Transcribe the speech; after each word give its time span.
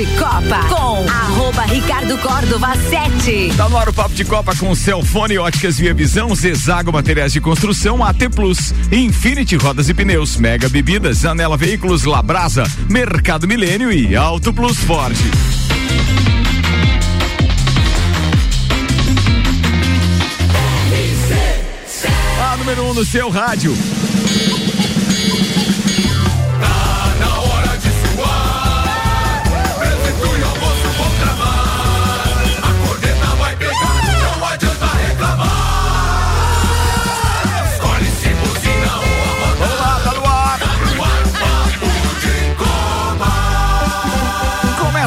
de 0.00 0.06
Copa 0.16 0.64
com 0.70 1.06
arroba 1.10 1.62
Ricardo 1.64 2.16
Córdova 2.16 2.74
7. 2.74 3.52
Tá 3.54 3.68
no 3.68 3.76
ar 3.76 3.86
o 3.86 3.92
Papo 3.92 4.14
de 4.14 4.24
Copa 4.24 4.56
com 4.56 4.74
Celfone, 4.74 5.36
Óticas 5.36 5.76
Via 5.76 5.92
Visão, 5.92 6.34
Zezago 6.34 6.90
Materiais 6.90 7.34
de 7.34 7.40
Construção, 7.40 8.02
AT 8.02 8.30
Plus, 8.34 8.72
Infinity 8.90 9.56
Rodas 9.56 9.90
e 9.90 9.94
Pneus, 9.94 10.38
Mega 10.38 10.70
Bebidas, 10.70 11.26
Anela 11.26 11.54
Veículos, 11.54 12.04
Labrasa, 12.04 12.64
Mercado 12.88 13.46
Milênio 13.46 13.92
e 13.92 14.16
Auto 14.16 14.54
Plus 14.54 14.78
Ford. 14.78 15.14
A 22.42 22.56
número 22.56 22.84
1 22.84 22.90
um 22.90 22.94
no 22.94 23.04
seu 23.04 23.28
rádio. 23.28 23.76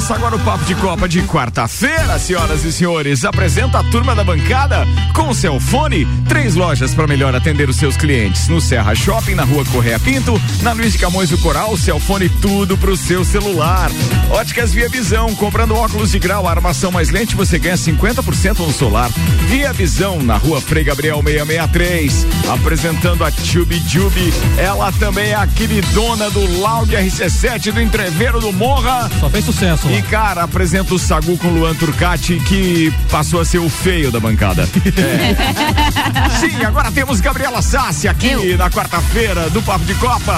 Começa 0.04 0.16
agora 0.16 0.36
o 0.36 0.40
Papo 0.40 0.66
de 0.66 0.76
Copa 0.76 1.08
de 1.08 1.22
quarta-feira, 1.22 2.20
senhoras 2.20 2.66
e 2.66 2.74
senhores. 2.74 3.24
Apresenta 3.24 3.80
a 3.80 3.84
turma 3.86 4.14
da 4.14 4.22
bancada 4.22 4.86
com 5.16 5.30
o 5.30 5.34
seu 5.34 5.62
fone. 5.62 6.06
Três 6.28 6.56
lojas 6.56 6.94
para 6.94 7.08
melhor 7.08 7.34
atender 7.34 7.70
os 7.70 7.78
seus 7.78 7.96
clientes. 7.96 8.50
No 8.50 8.60
Serra 8.60 8.94
Shopping, 8.96 9.34
na 9.34 9.46
rua 9.46 9.64
Correia 9.64 9.98
Pinto, 9.98 10.34
na 10.62 10.74
Luiz 10.74 10.92
de 10.92 11.00
Camões 11.00 11.30
do 11.30 11.38
Coral, 11.38 11.78
Celfone 11.78 12.28
tudo 12.28 12.78
pro 12.78 12.98
seu 12.98 13.24
celular. 13.24 13.90
Óticas 14.30 14.74
Via 14.74 14.90
Visão, 14.90 15.34
comprando 15.36 15.74
óculos 15.74 16.12
de 16.12 16.20
grau, 16.20 16.50
armação 16.50 16.92
mais 16.92 17.10
lente, 17.10 17.34
você 17.34 17.58
ganha 17.58 17.76
50% 17.76 18.60
no 18.60 18.74
solar. 18.74 19.10
Via 19.48 19.72
Visão, 19.72 20.22
na 20.22 20.36
rua 20.36 20.60
Frei 20.60 20.84
Gabriel 20.84 21.24
663. 21.24 22.28
Apresentando 22.50 23.24
a 23.24 23.32
Tube 23.32 23.80
Tube. 23.90 24.34
Ela 24.58 24.92
também 24.92 25.30
é 25.30 25.36
a 25.36 25.48
queridona 25.48 26.30
do 26.30 26.60
Loud 26.60 26.94
RC7 26.94 27.72
do 27.72 27.80
Entreveiro 27.80 28.42
do 28.42 28.52
Morra. 28.52 29.10
Só 29.22 29.30
fez 29.30 29.46
sucesso. 29.46 29.93
E, 29.94 30.02
cara, 30.04 30.44
apresenta 30.44 30.94
o 30.96 31.00
Sagu 31.00 31.38
com 31.38 31.48
o 31.48 31.54
Luan 31.54 31.76
Turcati, 31.76 32.40
que 32.48 32.92
passou 33.12 33.40
a 33.40 33.46
ser 33.46 33.60
o 33.60 33.70
feio 33.70 34.12
da 34.12 34.20
bancada. 34.20 34.68
É. 34.86 36.40
Sim, 36.40 36.64
agora 36.66 36.92
temos 36.92 37.22
Gabriela 37.22 37.62
Sassi 37.62 38.08
aqui 38.08 38.32
Eu. 38.32 38.58
na 38.58 38.70
quarta-feira 38.70 39.50
do 39.52 39.62
Papo 39.62 39.86
de 39.86 39.94
Copa. 39.96 40.36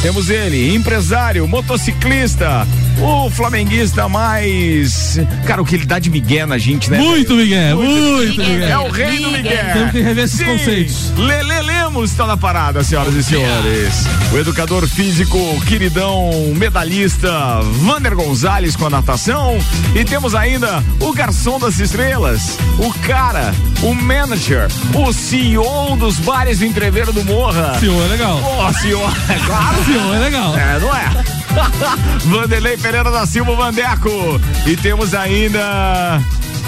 Temos 0.00 0.30
ele, 0.30 0.74
empresário, 0.74 1.46
motociclista, 1.48 2.66
o 3.00 3.30
flamenguista 3.30 4.08
mais. 4.08 5.18
Cara, 5.46 5.62
o 5.62 5.64
que 5.64 5.74
ele 5.74 5.86
dá 5.86 5.98
de 5.98 6.10
migué 6.10 6.44
na 6.44 6.58
gente, 6.58 6.90
né? 6.90 6.98
Muito 6.98 7.34
migué, 7.34 7.74
muito, 7.74 8.40
migué. 8.40 8.70
É 8.70 8.78
o 8.78 8.90
rei 8.90 9.18
do 9.18 9.30
migué. 9.30 9.72
Temos 9.72 9.90
que 9.92 10.00
rever 10.00 10.24
esses 10.24 10.38
Sim. 10.38 10.44
conceitos. 10.44 11.12
Lele 11.16 11.62
Lemos 11.62 12.10
está 12.10 12.26
na 12.26 12.36
parada, 12.36 12.82
senhoras 12.82 13.14
e 13.14 13.22
senhores. 13.22 14.04
O 14.32 14.38
educador 14.38 14.86
físico, 14.88 15.38
queridão, 15.66 16.30
medalhista, 16.56 17.60
Vander 17.82 18.14
Gonzalez 18.14 18.76
com 18.76 18.86
a 18.86 18.90
natação. 18.90 19.58
E 19.94 20.04
temos 20.04 20.34
ainda 20.34 20.82
o 21.00 21.12
garçom 21.12 21.58
das 21.58 21.78
estrelas, 21.78 22.58
o 22.78 22.92
cara, 23.06 23.54
o 23.82 23.94
manager, 23.94 24.68
o 24.94 25.12
CEO 25.12 25.96
dos 25.96 26.16
bares 26.16 26.58
do 26.58 26.64
Entreveiro 26.64 27.12
do 27.12 27.24
Morra. 27.24 27.78
CEO 27.78 28.02
é 28.04 28.08
legal. 28.08 28.40
Ó, 28.42 28.68
oh, 28.68 28.72
CEO, 28.74 29.00
é 29.28 29.46
claro. 29.46 29.84
CEO 29.84 30.14
é 30.14 30.18
legal. 30.18 30.56
É, 30.56 30.78
não 30.80 30.94
é? 30.94 31.37
Vanderlei 32.26 32.76
Pereira 32.76 33.10
da 33.10 33.26
Silva 33.26 33.54
Vandeco. 33.54 34.40
E 34.66 34.76
temos 34.76 35.14
ainda. 35.14 36.20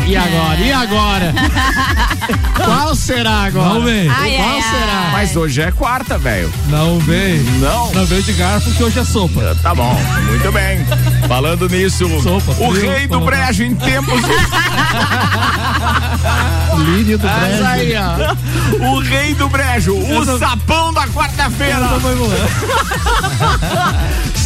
E 0.07 0.17
agora? 0.17 0.59
E 0.61 0.73
agora? 0.73 1.35
Qual 2.65 2.95
será 2.95 3.43
agora? 3.45 3.69
Não 3.75 3.83
vem. 3.83 4.09
Ai, 4.09 4.37
Qual 4.37 4.49
ai, 4.51 4.63
será? 4.63 4.93
ai. 5.07 5.13
Mas 5.13 5.37
hoje 5.37 5.61
é 5.61 5.71
quarta, 5.71 6.17
velho. 6.17 6.51
Não 6.69 6.99
vem. 7.01 7.39
Não. 7.61 7.93
Não 7.93 8.07
veio 8.07 8.23
de 8.23 8.33
garfo 8.33 8.71
que 8.73 8.83
hoje 8.83 8.99
é 8.99 9.05
sopa. 9.05 9.55
Tá 9.63 9.75
bom, 9.75 9.95
muito 10.27 10.51
bem. 10.53 10.85
Falando 11.29 11.69
nisso, 11.69 12.09
Sopa, 12.23 12.51
o 12.53 12.73
frio, 12.73 12.91
rei 12.91 13.07
do 13.07 13.21
brejo 13.21 13.63
em 13.63 13.75
tempos. 13.75 14.21
Lírio 16.87 17.19
do 17.19 17.27
Mas 17.27 17.49
Brejo. 17.59 17.65
aí, 17.67 17.93
ó. 17.97 18.87
O 18.93 19.01
rei 19.01 19.35
do 19.35 19.49
brejo, 19.49 19.95
o 19.97 20.25
tô- 20.27 20.39
sapão 20.39 20.93
da 20.95 21.07
quarta-feira. 21.09 21.79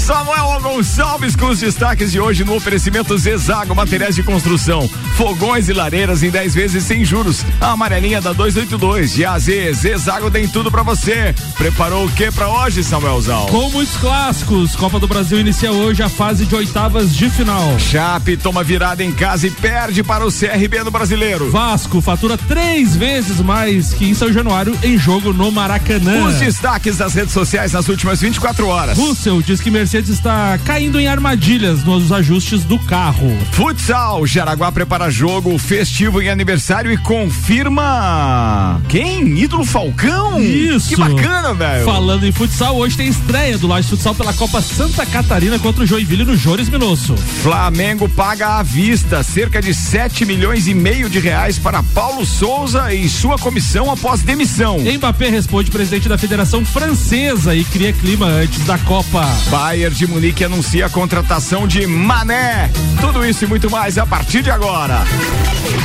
Samuel 0.05 0.45
Gonçalves 0.61 1.37
com 1.37 1.47
os 1.47 1.61
destaques 1.61 2.11
de 2.11 2.19
hoje 2.19 2.45
no 2.45 2.57
oferecimento 2.57 3.17
Zezago 3.17 3.75
Materiais 3.75 4.15
de 4.15 4.23
Construção. 4.23 4.87
Fogões 5.17 5.69
e 5.69 5.73
lareiras 5.73 6.23
em 6.23 6.29
10 6.29 6.55
vezes 6.55 6.85
sem 6.85 7.05
juros. 7.05 7.43
A 7.59 7.71
amarelinha 7.71 8.21
da 8.21 8.35
282. 8.35 9.13
De 9.13 9.25
AZ, 9.25 9.47
Zezago 9.75 10.31
tem 10.31 10.47
tudo 10.47 10.71
pra 10.71 10.83
você. 10.83 11.35
Preparou 11.57 12.05
o 12.05 12.11
que 12.11 12.31
pra 12.31 12.49
hoje, 12.49 12.85
Samuelzão? 12.85 13.47
Com 13.47 13.71
muitos 13.71 13.97
clássicos, 13.97 14.77
Copa 14.77 14.99
do 14.99 15.09
Brasil 15.09 15.41
inicia 15.41 15.73
hoje 15.73 16.03
a 16.03 16.09
fase 16.11 16.45
de 16.45 16.55
oitavas 16.55 17.15
de 17.15 17.31
final. 17.31 17.79
Chape 17.79 18.37
toma 18.37 18.63
virada 18.63 19.03
em 19.03 19.13
casa 19.13 19.47
e 19.47 19.51
perde 19.51 20.03
para 20.03 20.27
o 20.27 20.33
CRB 20.33 20.85
do 20.85 20.91
Brasileiro. 20.91 21.51
Vasco 21.51 22.03
fatura 22.03 22.37
três 22.37 22.95
vezes 22.95 23.41
mais 23.41 23.95
que 23.95 24.05
em 24.05 24.15
São 24.15 24.33
Januário 24.33 24.77
em 24.83 24.99
jogo 24.99 25.33
no 25.33 25.51
Maracanã. 25.51 26.27
Os 26.27 26.37
destaques 26.37 26.99
das 26.99 27.15
redes 27.15 27.33
sociais 27.33 27.73
nas 27.73 27.89
últimas 27.89 28.21
24 28.21 28.67
horas. 28.67 28.99
Russell 28.99 29.41
diz 29.41 29.61
que 29.61 29.71
Mercedes 29.71 29.94
está 30.03 30.59
caindo 30.65 30.99
em 30.99 31.07
armadilhas 31.07 31.85
nos 31.85 32.11
ajustes 32.11 32.65
do 32.65 32.79
carro. 32.81 33.31
Futsal, 33.53 34.27
Jaraguá 34.27 34.73
prepara 34.73 35.09
jogo 35.09 35.57
festivo 35.57 36.21
em 36.21 36.29
aniversário 36.29 36.91
e 36.91 36.97
confirma. 36.97 38.81
Quem? 38.89 39.39
Ídolo 39.39 39.65
Falcão? 39.65 40.43
Isso. 40.43 40.89
Que 40.89 40.97
bacana, 40.97 41.55
velho. 41.55 41.85
Falando 41.85 42.27
em 42.27 42.33
futsal, 42.33 42.77
hoje 42.77 42.97
tem 42.97 43.07
estreia 43.07 43.57
do 43.57 43.69
Laje 43.69 43.89
Futsal 43.89 44.17
pela 44.17 44.33
Copa 44.33 44.61
Santa 44.61 45.07
Catarina 45.07 45.59
contra 45.61 45.85
o 45.85 45.87
Joinville 45.87 46.25
no 46.25 46.37
Jores 46.37 46.69
Minosso. 46.69 47.17
Flamengo 47.17 48.09
paga 48.09 48.59
à 48.59 48.63
vista 48.65 49.23
cerca 49.23 49.63
de 49.63 49.73
7 49.73 50.25
milhões 50.25 50.67
e 50.67 50.75
meio 50.75 51.09
de 51.09 51.21
reais 51.21 51.57
para 51.57 51.83
Paulo 51.83 52.27
Souza 52.27 52.93
e 52.93 53.09
sua 53.09 53.39
comissão 53.39 53.93
após 53.93 54.23
demissão. 54.23 54.79
Mbappé 54.81 55.29
responde 55.29 55.71
presidente 55.71 56.09
da 56.09 56.19
Federação 56.19 56.65
Francesa 56.65 57.55
e 57.55 57.63
cria 57.63 57.93
clima 57.93 58.27
antes 58.27 58.65
da 58.65 58.77
Copa. 58.79 59.25
Bayern 59.51 59.84
de 59.93 60.07
Munique 60.07 60.45
anuncia 60.45 60.87
a 60.87 60.91
contratação 60.91 61.67
de 61.67 61.87
Mané. 61.87 62.71
Tudo 63.01 63.25
isso 63.25 63.45
e 63.45 63.47
muito 63.47 63.71
mais 63.71 63.99
a 63.99 64.07
partir 64.07 64.43
de 64.43 64.51
agora. 64.51 65.05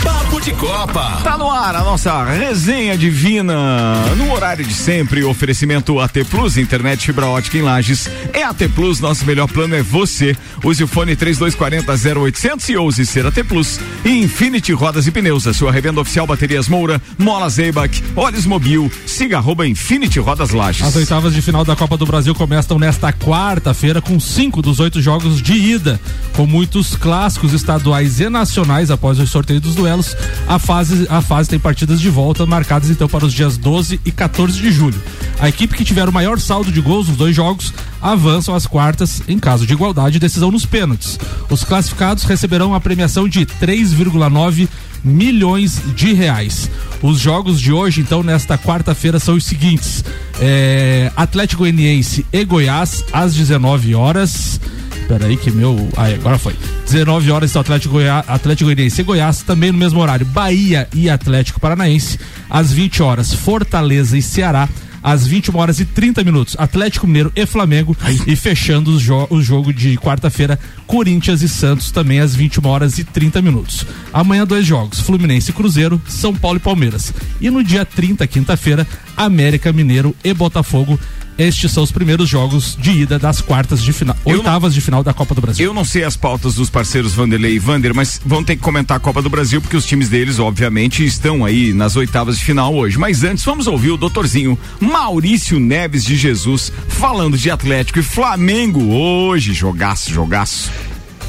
Papo 0.03 0.41
de 0.41 0.51
Copa. 0.51 1.22
Tá 1.23 1.38
no 1.38 1.50
ar 1.50 1.75
a 1.75 1.84
nossa 1.84 2.23
resenha 2.25 2.97
divina. 2.97 3.94
No 4.17 4.34
horário 4.34 4.66
de 4.66 4.73
sempre, 4.73 5.23
o 5.23 5.29
oferecimento 5.29 6.00
AT 6.00 6.25
Plus, 6.29 6.57
internet 6.57 7.06
fibra 7.06 7.28
ótica 7.28 7.57
em 7.57 7.62
Lages. 7.62 8.09
É 8.34 8.44
AT 8.44 8.68
Plus, 8.75 9.00
nosso 9.00 9.25
melhor 9.25 9.47
plano 9.47 9.75
é 9.75 9.81
você. 9.81 10.35
Use 10.63 10.84
o 10.84 10.88
fone 10.88 11.16
3240 11.16 12.19
0800 12.19 12.69
e 12.69 12.78
ouse 12.78 13.06
ser 13.06 13.25
AT 13.25 13.44
Plus. 13.47 13.79
E 14.03 14.09
Infinity 14.09 14.73
Rodas 14.73 15.07
e 15.07 15.12
Pneus, 15.12 15.47
a 15.47 15.53
sua 15.53 15.72
revenda 15.72 16.01
oficial 16.01 16.28
Baterias 16.28 16.68
Moura, 16.68 17.01
Mola 17.18 17.50
Zeibach, 17.50 18.03
Olhos 18.16 18.45
Mobil, 18.45 18.91
siga 19.06 19.38
arroba 19.38 19.66
Infinity 19.66 20.19
Rodas 20.19 20.51
Lages. 20.51 20.85
As 20.85 20.95
oitavas 20.95 21.34
de 21.34 21.41
final 21.41 21.63
da 21.63 21.75
Copa 21.75 21.95
do 21.95 22.06
Brasil 22.06 22.35
começam 22.35 22.78
nesta 22.78 23.13
quarta-feira 23.13 24.01
com 24.01 24.19
cinco 24.19 24.62
dos 24.62 24.79
oito 24.79 25.01
jogos 25.01 25.41
de 25.41 25.53
ida, 25.53 26.00
com 26.34 26.45
muitos 26.45 26.95
clássicos 26.95 27.53
estaduais 27.53 28.19
e 28.19 28.29
nacionais 28.29 28.91
após 28.91 29.19
o 29.19 29.28
sorteio 29.28 29.59
dos 29.69 29.75
duelos. 29.75 30.16
A 30.47 30.59
fase, 30.59 31.07
a 31.09 31.22
fase 31.22 31.50
tem 31.50 31.59
partidas 31.59 32.02
de 32.02 32.09
volta 32.09 32.46
marcadas 32.46 32.90
então 32.90 33.07
para 33.07 33.25
os 33.25 33.34
dias 33.34 33.57
12 33.57 34.00
e 34.06 34.12
14 34.12 34.59
de 34.59 34.72
julho. 34.72 35.02
A 35.40 35.47
equipe 35.47 35.75
que 35.75 35.85
tiver 35.85 36.07
o 36.09 36.13
maior 36.13 36.40
saldo 36.40 36.72
de 36.72 36.81
gols 36.81 37.07
nos 37.07 37.18
dois 37.18 37.35
jogos 37.35 37.74
avançam 38.02 38.56
às 38.56 38.66
quartas 38.66 39.22
em 39.28 39.40
caso 39.40 39.66
de 39.66 39.74
igualdade 39.74 40.18
e 40.18 40.19
decisão 40.19 40.52
nos 40.52 40.66
pênaltis. 40.66 41.18
Os 41.50 41.63
classificados 41.63 42.24
receberão 42.24 42.74
a 42.74 42.80
premiação 42.80 43.27
de 43.27 43.45
3,9 43.45 44.68
milhões 45.04 45.81
de 45.95 46.13
reais. 46.13 46.69
Os 47.01 47.19
jogos 47.19 47.60
de 47.60 47.71
hoje, 47.71 48.01
então, 48.01 48.21
nesta 48.24 48.57
quarta-feira, 48.57 49.19
são 49.19 49.36
os 49.36 49.45
seguintes: 49.45 50.04
é, 50.42 51.12
Atlético 51.16 51.60
Goianiense 51.60 52.25
e 52.31 52.44
Goiás, 52.44 53.06
às 53.13 53.33
19 53.33 53.95
horas. 53.95 54.60
Peraí, 55.09 55.38
que 55.38 55.50
meu. 55.50 55.89
Ah, 55.97 56.06
agora 56.06 56.38
foi. 56.38 56.56
19 56.85 57.31
horas 57.31 57.57
Atlético, 57.57 57.95
Goiá... 57.95 58.23
Atlético 58.27 58.65
Goianiense 58.65 59.01
e 59.01 59.03
Goiás, 59.03 59.41
também 59.41 59.71
no 59.71 59.77
mesmo 59.79 60.00
horário. 60.00 60.23
Bahia 60.23 60.88
e 60.94 61.09
Atlético 61.09 61.59
Paranaense, 61.59 62.19
às 62.47 62.71
20 62.71 63.01
horas. 63.01 63.33
Fortaleza 63.33 64.15
e 64.15 64.21
Ceará, 64.21 64.69
às 65.01 65.25
21 65.25 65.57
horas 65.57 65.79
e 65.79 65.85
30 65.85 66.23
minutos. 66.23 66.56
Atlético 66.59 67.07
Mineiro 67.07 67.31
e 67.35 67.44
Flamengo. 67.47 67.97
E 68.27 68.35
fechando 68.35 68.91
o, 68.91 69.00
jo 69.00 69.25
o 69.31 69.41
jogo 69.41 69.73
de 69.73 69.97
quarta-feira, 69.97 70.59
Corinthians 70.85 71.41
e 71.41 71.50
Santos, 71.50 71.89
também 71.89 72.19
às 72.19 72.35
21 72.35 72.67
horas 72.67 73.00
e 73.00 73.03
30 73.03 73.41
minutos. 73.41 73.88
Amanhã, 74.13 74.45
dois 74.45 74.63
jogos: 74.63 75.00
Fluminense 75.00 75.50
e 75.50 75.53
Cruzeiro, 75.56 76.00
São 76.07 76.35
Paulo 76.35 76.57
e 76.57 76.61
Palmeiras. 76.61 77.11
E 77.41 77.50
no 77.50 77.63
dia 77.63 77.83
30, 77.83 78.27
quinta-feira, 78.27 78.85
América 79.17 79.73
Mineiro 79.73 80.15
e 80.23 80.31
Botafogo. 80.35 81.00
Estes 81.39 81.71
são 81.71 81.81
os 81.81 81.91
primeiros 81.91 82.27
jogos 82.27 82.77
de 82.80 82.91
ida 82.91 83.18
das 83.18 83.39
quartas 83.39 83.81
de 83.81 83.94
final, 83.94 84.15
Eu 84.25 84.38
oitavas 84.38 84.74
de 84.74 84.81
final 84.81 85.01
da 85.01 85.13
Copa 85.13 85.33
do 85.33 85.39
Brasil. 85.39 85.65
Eu 85.65 85.74
não 85.74 85.86
sei 85.86 86.03
as 86.03 86.18
pautas 86.18 86.56
dos 86.56 86.69
parceiros 86.69 87.13
Vanderlei 87.13 87.56
e 87.56 87.59
Vander, 87.59 87.95
mas 87.95 88.19
vão 88.25 88.44
ter 88.44 88.57
que 88.57 88.62
comentar 88.62 88.97
a 88.97 89.00
Copa 89.00 89.21
do 89.21 89.30
Brasil, 89.30 89.62
porque 89.62 89.77
os 89.77 89.86
times 89.86 90.09
deles, 90.09 90.38
obviamente, 90.38 91.06
estão 91.06 91.45
aí 91.45 91.74
nas 91.74 91.95
oitavas 91.95 92.38
de 92.38 92.44
final 92.44 92.75
hoje. 92.75 93.00
Mas 93.00 93.24
antes, 93.24 93.45
vamos 93.45 93.68
ouvir 93.68 93.91
o 93.91 93.97
doutorzinho 93.97 94.59
Maurício 94.81 95.59
Neves 95.59 96.03
de 96.03 96.18
Jesus 96.18 96.71
falando 96.89 97.38
de 97.38 97.50
Atlético 97.50 98.00
e 98.00 98.03
Flamengo 98.03 98.94
hoje. 98.94 99.53
Jogaço, 99.53 100.12
jogaço. 100.12 100.69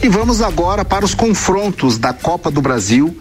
E 0.02 0.08
vamos 0.08 0.42
agora 0.42 0.84
para 0.84 1.04
os 1.04 1.14
confrontos 1.14 1.98
da 1.98 2.12
Copa 2.12 2.50
do 2.50 2.60
Brasil. 2.60 3.16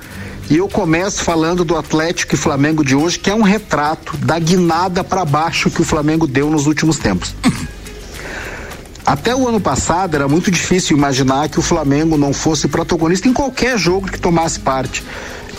E 0.50 0.58
eu 0.58 0.68
começo 0.68 1.24
falando 1.24 1.64
do 1.64 1.78
Atlético 1.78 2.34
e 2.34 2.38
Flamengo 2.38 2.84
de 2.84 2.96
hoje, 2.96 3.20
que 3.20 3.30
é 3.30 3.36
um 3.36 3.44
retrato 3.44 4.18
da 4.18 4.40
guinada 4.40 5.04
para 5.04 5.24
baixo 5.24 5.70
que 5.70 5.80
o 5.80 5.86
Flamengo 5.86 6.26
deu 6.26 6.50
nos 6.50 6.66
últimos 6.66 6.98
tempos. 6.98 7.36
Até 9.06 9.36
o 9.36 9.48
ano 9.48 9.62
passado 9.62 10.16
era 10.16 10.28
muito 10.28 10.50
difícil 10.50 10.98
imaginar 10.98 11.50
que 11.50 11.60
o 11.60 11.62
Flamengo 11.62 12.18
não 12.18 12.34
fosse 12.34 12.68
protagonista 12.68 13.28
em 13.28 13.34
qualquer 13.34 13.78
jogo 13.78 14.10
que 14.10 14.20
tomasse 14.20 14.60
parte. 14.60 15.04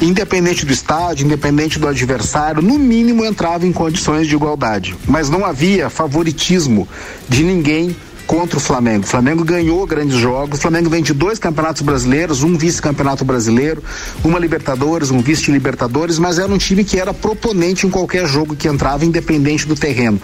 Independente 0.00 0.66
do 0.66 0.72
estádio, 0.72 1.24
independente 1.24 1.78
do 1.78 1.86
adversário, 1.86 2.60
no 2.60 2.76
mínimo 2.76 3.24
entrava 3.24 3.66
em 3.66 3.72
condições 3.72 4.26
de 4.26 4.34
igualdade. 4.34 4.96
Mas 5.06 5.30
não 5.30 5.44
havia 5.44 5.88
favoritismo 5.88 6.88
de 7.28 7.44
ninguém 7.44 7.94
contra 8.30 8.58
o 8.58 8.60
Flamengo. 8.60 9.02
O 9.04 9.08
Flamengo 9.08 9.42
ganhou 9.42 9.84
grandes 9.84 10.16
jogos. 10.16 10.60
O 10.60 10.62
Flamengo 10.62 10.88
vem 10.88 11.02
de 11.02 11.12
dois 11.12 11.36
campeonatos 11.36 11.82
brasileiros, 11.82 12.44
um 12.44 12.56
vice-campeonato 12.56 13.24
brasileiro, 13.24 13.82
uma 14.22 14.38
Libertadores, 14.38 15.10
um 15.10 15.20
vice-Libertadores, 15.20 16.16
mas 16.16 16.38
era 16.38 16.46
um 16.46 16.56
time 16.56 16.84
que 16.84 17.00
era 17.00 17.12
proponente 17.12 17.88
em 17.88 17.90
qualquer 17.90 18.28
jogo 18.28 18.54
que 18.54 18.68
entrava, 18.68 19.04
independente 19.04 19.66
do 19.66 19.74
terreno. 19.74 20.22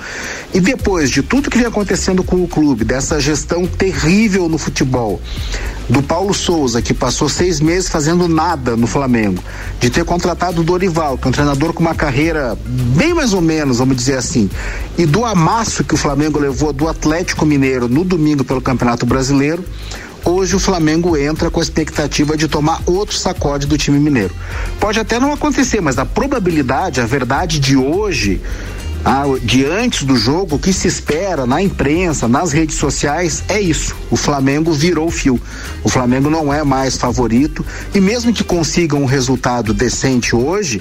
E 0.55 0.61
depois 0.61 1.11
de 1.11 1.21
tudo 1.21 1.51
que 1.51 1.59
vem 1.59 1.67
acontecendo 1.67 2.23
com 2.23 2.45
o 2.45 2.47
clube, 2.47 2.85
dessa 2.85 3.19
gestão 3.19 3.67
terrível 3.67 4.49
no 4.49 4.57
futebol, 4.57 5.21
do 5.89 6.03
Paulo 6.03 6.35
Souza, 6.35 6.83
que 6.83 6.93
passou 6.93 7.29
seis 7.29 7.61
meses 7.61 7.89
fazendo 7.89 8.29
nada 8.29 8.77
no 8.77 8.87
Flamengo, 8.87 9.43
de 9.79 9.89
ter 9.89 10.05
contratado 10.05 10.61
o 10.61 10.65
Dorival, 10.65 11.17
que 11.17 11.27
é 11.27 11.29
um 11.29 11.33
treinador 11.33 11.73
com 11.73 11.81
uma 11.81 11.95
carreira 11.95 12.59
bem 12.65 13.15
mais 13.15 13.33
ou 13.33 13.41
menos, 13.41 13.79
vamos 13.79 13.97
dizer 13.97 14.19
assim, 14.19 14.51
e 14.99 15.07
do 15.07 15.25
amasso 15.25 15.85
que 15.85 15.95
o 15.95 15.97
Flamengo 15.97 16.39
levou 16.39 16.73
do 16.73 16.89
Atlético 16.89 17.47
Mineiro 17.47 17.89
no 17.89 18.05
domingo 18.05 18.45
pelo 18.45 18.61
Campeonato 18.61 19.07
Brasileiro, 19.07 19.65
hoje 20.25 20.57
o 20.57 20.59
Flamengo 20.59 21.17
entra 21.17 21.51
com 21.51 21.61
a 21.61 21.63
expectativa 21.63 22.37
de 22.37 22.49
tomar 22.49 22.81
outro 22.85 23.17
sacode 23.17 23.67
do 23.67 23.79
time 23.79 23.99
mineiro. 23.99 24.35
Pode 24.81 24.99
até 24.99 25.21
não 25.21 25.33
acontecer, 25.33 25.81
mas 25.81 25.99
a 25.99 26.05
probabilidade, 26.05 27.01
a 27.01 27.07
verdade 27.07 27.61
de 27.61 27.77
hoje, 27.77 28.41
ah, 29.05 29.25
antes 29.71 30.03
do 30.03 30.17
jogo, 30.17 30.57
o 30.57 30.59
que 30.59 30.73
se 30.73 30.89
espera 30.89 31.47
na 31.47 31.63
imprensa, 31.63 32.27
nas 32.27 32.53
redes 32.53 32.77
sociais, 32.77 33.45
é 33.49 33.61
isso. 33.61 33.95
O 34.11 34.17
Flamengo 34.17 34.73
virou 34.73 35.11
fio. 35.11 35.41
O 35.85 35.89
Flamengo 35.89 36.29
não 36.29 36.53
é 36.53 36.65
mais 36.65 36.97
favorito 36.97 37.65
e 37.95 38.01
mesmo 38.01 38.33
que 38.33 38.43
consiga 38.43 38.97
um 38.97 39.05
resultado 39.05 39.73
decente 39.73 40.35
hoje, 40.35 40.81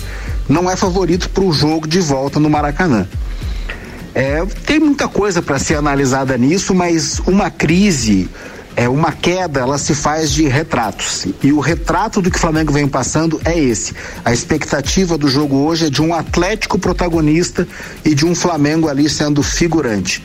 não 0.50 0.70
é 0.70 0.76
favorito 0.76 1.30
para 1.30 1.44
o 1.44 1.54
jogo 1.54 1.88
de 1.88 2.00
volta 2.00 2.40
no 2.40 2.50
Maracanã. 2.50 3.08
É, 4.14 4.46
tem 4.66 4.80
muita 4.80 5.10
coisa 5.10 5.42
para 5.42 5.60
ser 5.60 5.76
analisada 5.76 6.38
nisso, 6.38 6.74
mas 6.74 7.20
uma 7.28 7.52
crise 7.52 8.30
é 8.76 8.90
uma 8.90 9.12
queda, 9.12 9.62
ela 9.62 9.78
se 9.78 9.96
faz 9.96 10.32
de 10.32 10.48
retratos. 10.48 11.26
E 11.42 11.52
o 11.52 11.60
retrato 11.60 12.22
do 12.22 12.30
que 12.30 12.38
o 12.38 12.40
Flamengo 12.40 12.74
vem 12.74 12.88
passando 12.88 13.40
é 13.46 13.58
esse. 13.58 13.94
A 14.24 14.34
expectativa 14.34 15.18
do 15.18 15.28
jogo 15.28 15.58
hoje 15.58 15.86
é 15.86 15.90
de 15.90 16.02
um 16.02 16.14
Atlético 16.14 16.78
protagonista 16.78 17.68
e 18.04 18.14
de 18.14 18.26
um 18.26 18.36
Flamengo 18.36 18.90
ali 18.90 19.10
sendo 19.10 19.42
figurante. 19.42 20.24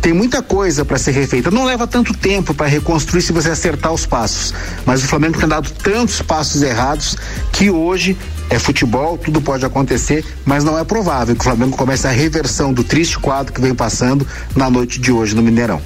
Tem 0.00 0.12
muita 0.12 0.42
coisa 0.42 0.84
para 0.84 0.98
ser 0.98 1.12
refeita. 1.12 1.50
Não 1.50 1.64
leva 1.64 1.86
tanto 1.86 2.12
tempo 2.12 2.52
para 2.52 2.66
reconstruir 2.66 3.22
se 3.22 3.32
você 3.32 3.50
acertar 3.50 3.92
os 3.92 4.04
passos. 4.04 4.52
Mas 4.84 5.02
o 5.02 5.06
Flamengo 5.06 5.38
tem 5.38 5.48
dado 5.48 5.70
tantos 5.70 6.20
passos 6.20 6.62
errados 6.62 7.16
que 7.52 7.70
hoje 7.70 8.16
é 8.50 8.58
futebol, 8.58 9.18
tudo 9.18 9.40
pode 9.40 9.64
acontecer, 9.64 10.24
mas 10.44 10.64
não 10.64 10.78
é 10.78 10.84
provável 10.84 11.34
que 11.34 11.40
o 11.40 11.44
Flamengo 11.44 11.76
comece 11.76 12.06
a 12.06 12.10
reversão 12.10 12.72
do 12.72 12.84
triste 12.84 13.18
quadro 13.18 13.52
que 13.52 13.60
vem 13.60 13.74
passando 13.74 14.26
na 14.54 14.70
noite 14.70 15.00
de 15.00 15.10
hoje 15.10 15.34
no 15.34 15.42
Mineirão. 15.42 15.80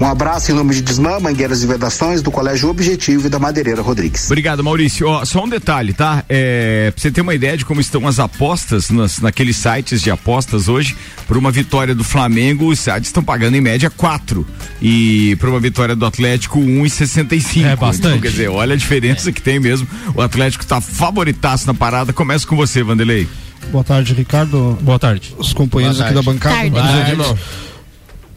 Um 0.00 0.06
abraço 0.06 0.52
em 0.52 0.54
nome 0.54 0.74
de 0.74 0.82
Desmã, 0.82 1.18
Mangueiras 1.18 1.62
e 1.62 1.66
Vedações, 1.66 2.22
do 2.22 2.30
Colégio 2.30 2.68
Objetivo 2.68 3.26
e 3.26 3.30
da 3.30 3.38
Madeireira 3.38 3.82
Rodrigues. 3.82 4.26
Obrigado, 4.26 4.62
Maurício. 4.62 5.08
Ó, 5.08 5.24
só 5.24 5.44
um 5.44 5.48
detalhe, 5.48 5.92
tá? 5.92 6.24
É, 6.28 6.92
pra 6.92 7.02
você 7.02 7.10
ter 7.10 7.20
uma 7.20 7.34
ideia 7.34 7.56
de 7.56 7.64
como 7.64 7.80
estão 7.80 8.06
as 8.06 8.20
apostas 8.20 8.90
nas, 8.90 9.18
naqueles 9.18 9.56
sites 9.56 10.00
de 10.00 10.10
apostas 10.10 10.68
hoje, 10.68 10.96
por 11.26 11.36
uma 11.36 11.50
vitória 11.50 11.94
do 11.94 12.04
Flamengo, 12.04 12.68
os 12.68 12.78
sites 12.78 13.08
estão 13.08 13.24
pagando 13.24 13.56
em 13.56 13.60
média 13.60 13.90
4. 13.90 14.46
E 14.80 15.36
por 15.36 15.48
uma 15.48 15.60
vitória 15.60 15.96
do 15.96 16.06
Atlético, 16.06 16.60
1,65. 16.60 17.66
É 17.66 17.76
bastante. 17.76 18.06
Então, 18.06 18.20
quer 18.20 18.30
dizer, 18.30 18.48
olha 18.48 18.74
a 18.74 18.76
diferença 18.76 19.32
que 19.32 19.42
tem 19.42 19.58
mesmo. 19.58 19.88
O 20.14 20.22
Atlético 20.22 20.64
tá 20.64 20.80
favoritaço 20.80 21.66
na 21.66 21.74
parada. 21.88 22.12
Começa 22.12 22.46
com 22.46 22.54
você, 22.54 22.82
Vanderlei. 22.82 23.26
Boa 23.72 23.82
tarde, 23.82 24.12
Ricardo. 24.12 24.78
Boa 24.82 24.98
tarde. 24.98 25.34
Os 25.38 25.54
companheiros 25.54 25.96
Boa 25.96 26.06
aqui 26.10 26.14
da 26.14 26.22
tarde. 26.22 26.38
bancada. 26.38 26.70
Tarde. 26.70 27.16
Tarde. 27.16 27.40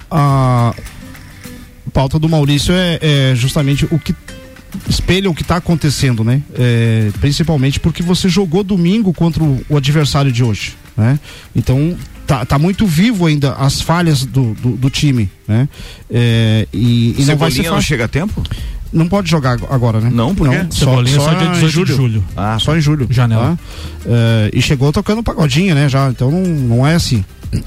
A 0.09 0.73
pauta 1.91 2.17
do 2.17 2.29
Maurício 2.29 2.73
é, 2.73 2.99
é 3.01 3.35
justamente 3.35 3.85
o 3.91 3.99
que 3.99 4.15
espelha 4.87 5.29
o 5.29 5.35
que 5.35 5.41
está 5.41 5.57
acontecendo, 5.57 6.23
né? 6.23 6.41
É, 6.57 7.11
principalmente 7.19 7.77
porque 7.77 8.01
você 8.01 8.29
jogou 8.29 8.63
domingo 8.63 9.11
contra 9.13 9.43
o, 9.43 9.61
o 9.67 9.75
adversário 9.75 10.31
de 10.31 10.43
hoje, 10.43 10.77
né? 10.95 11.19
Então 11.53 11.97
tá, 12.25 12.45
tá 12.45 12.57
muito 12.57 12.85
vivo 12.85 13.25
ainda 13.25 13.53
as 13.53 13.81
falhas 13.81 14.25
do, 14.25 14.53
do, 14.53 14.71
do 14.77 14.89
time, 14.89 15.29
né? 15.45 15.67
É, 16.09 16.67
e, 16.71 17.15
e 17.17 17.25
não 17.25 17.35
vai 17.35 17.51
ser 17.51 17.57
Cebolinha 17.57 17.63
não 17.63 17.75
fácil. 17.75 17.87
chega 17.87 18.05
a 18.05 18.07
tempo? 18.07 18.43
Não 18.93 19.07
pode 19.07 19.29
jogar 19.29 19.53
ag- 19.53 19.67
agora, 19.69 20.01
né? 20.01 20.09
Não, 20.13 20.35
por 20.35 20.49
quê? 20.49 20.65
Cebolinha 20.69 21.15
só, 21.19 21.33
dia 21.33 21.47
18 21.49 21.85
de 21.85 21.93
julho. 21.95 22.23
Ah, 22.35 22.57
Só 22.59 22.75
em 22.75 22.81
julho. 22.81 23.07
Janela. 23.09 23.57
tá? 23.57 23.57
É, 24.05 24.49
e 24.53 24.61
chegou 24.61 24.91
tocando 24.91 25.23
pagodinho, 25.23 25.73
né? 25.73 25.87
Já, 25.87 26.09
então 26.09 26.29
não, 26.29 26.41
não 26.41 26.85
é 26.87 26.95
assim. 26.95 27.23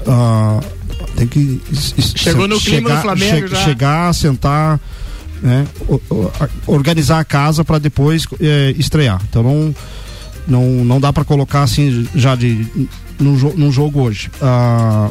Ah, 0.07 0.59
tem 1.15 1.27
que. 1.27 1.61
Chegou 2.15 2.47
no 2.47 2.59
clima 2.59 2.89
do 2.91 3.01
Flamengo 3.01 3.47
já. 3.47 3.57
Chegar, 3.63 4.13
sentar, 4.13 4.79
né? 5.41 5.65
organizar 6.67 7.19
a 7.19 7.25
casa 7.25 7.63
para 7.63 7.79
depois 7.79 8.25
eh, 8.39 8.73
estrear. 8.77 9.19
Então 9.29 9.41
não, 9.43 9.75
não, 10.47 10.85
não 10.85 10.99
dá 10.99 11.11
para 11.11 11.23
colocar 11.23 11.63
assim 11.63 12.07
já 12.15 12.35
de 12.35 12.65
num, 13.19 13.35
jo- 13.35 13.53
num 13.57 13.71
jogo 13.71 14.01
hoje. 14.01 14.29
Ah, 14.41 15.09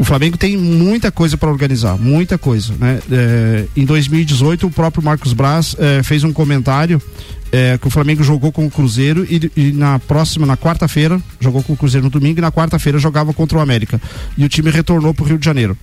o 0.00 0.04
Flamengo 0.04 0.38
tem 0.38 0.56
muita 0.56 1.12
coisa 1.12 1.36
para 1.36 1.50
organizar, 1.50 1.98
muita 1.98 2.38
coisa, 2.38 2.72
né? 2.80 3.00
É, 3.12 3.66
em 3.76 3.84
2018 3.84 4.66
o 4.66 4.70
próprio 4.70 5.04
Marcos 5.04 5.34
Braz 5.34 5.76
é, 5.78 6.02
fez 6.02 6.24
um 6.24 6.32
comentário 6.32 7.02
é, 7.52 7.76
que 7.76 7.86
o 7.86 7.90
Flamengo 7.90 8.22
jogou 8.22 8.50
com 8.50 8.64
o 8.64 8.70
Cruzeiro 8.70 9.26
e, 9.28 9.52
e 9.54 9.72
na 9.72 9.98
próxima, 9.98 10.46
na 10.46 10.56
quarta-feira, 10.56 11.20
jogou 11.38 11.62
com 11.62 11.74
o 11.74 11.76
Cruzeiro 11.76 12.04
no 12.04 12.10
domingo 12.10 12.38
e 12.38 12.40
na 12.40 12.50
quarta-feira 12.50 12.98
jogava 12.98 13.34
contra 13.34 13.58
o 13.58 13.60
América. 13.60 14.00
E 14.38 14.44
o 14.44 14.48
time 14.48 14.70
retornou 14.70 15.12
para 15.12 15.22
o 15.22 15.28
Rio 15.28 15.38
de 15.38 15.44
Janeiro. 15.44 15.76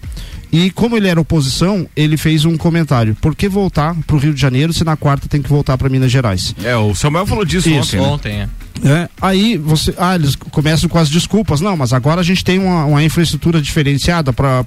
E 0.52 0.72
como 0.72 0.98
ele 0.98 1.08
era 1.08 1.22
oposição, 1.22 1.88
ele 1.96 2.18
fez 2.18 2.44
um 2.44 2.58
comentário: 2.58 3.16
por 3.22 3.36
que 3.36 3.48
voltar 3.48 3.96
para 4.08 4.16
o 4.16 4.20
Rio 4.20 4.34
de 4.34 4.42
Janeiro 4.42 4.74
se 4.74 4.84
na 4.84 4.98
quarta 4.98 5.28
tem 5.28 5.44
que 5.44 5.50
voltar 5.50 5.78
para 5.78 5.90
Minas 5.90 6.12
Gerais? 6.12 6.56
É, 6.64 6.76
o 6.76 6.96
Samuel 6.96 7.28
falou 7.28 7.46
disso 7.46 7.70
Isso. 7.70 7.98
ontem. 7.98 8.00
né? 8.00 8.08
Ontem, 8.08 8.32
é. 8.42 8.50
É, 8.84 9.10
aí 9.22 9.58
você, 9.58 9.94
ah, 9.98 10.16
eles 10.16 10.36
começam 10.36 10.90
com 10.90 10.98
as 10.98 11.10
desculpas. 11.10 11.62
Não, 11.62 11.76
mas 11.78 11.94
agora 11.94 12.22
a 12.22 12.24
gente 12.24 12.44
tem 12.44 12.60
uma, 12.60 12.86
uma 12.86 13.04
infraestrutura 13.04 13.62
diferenciada 13.62 14.32
para 14.34 14.64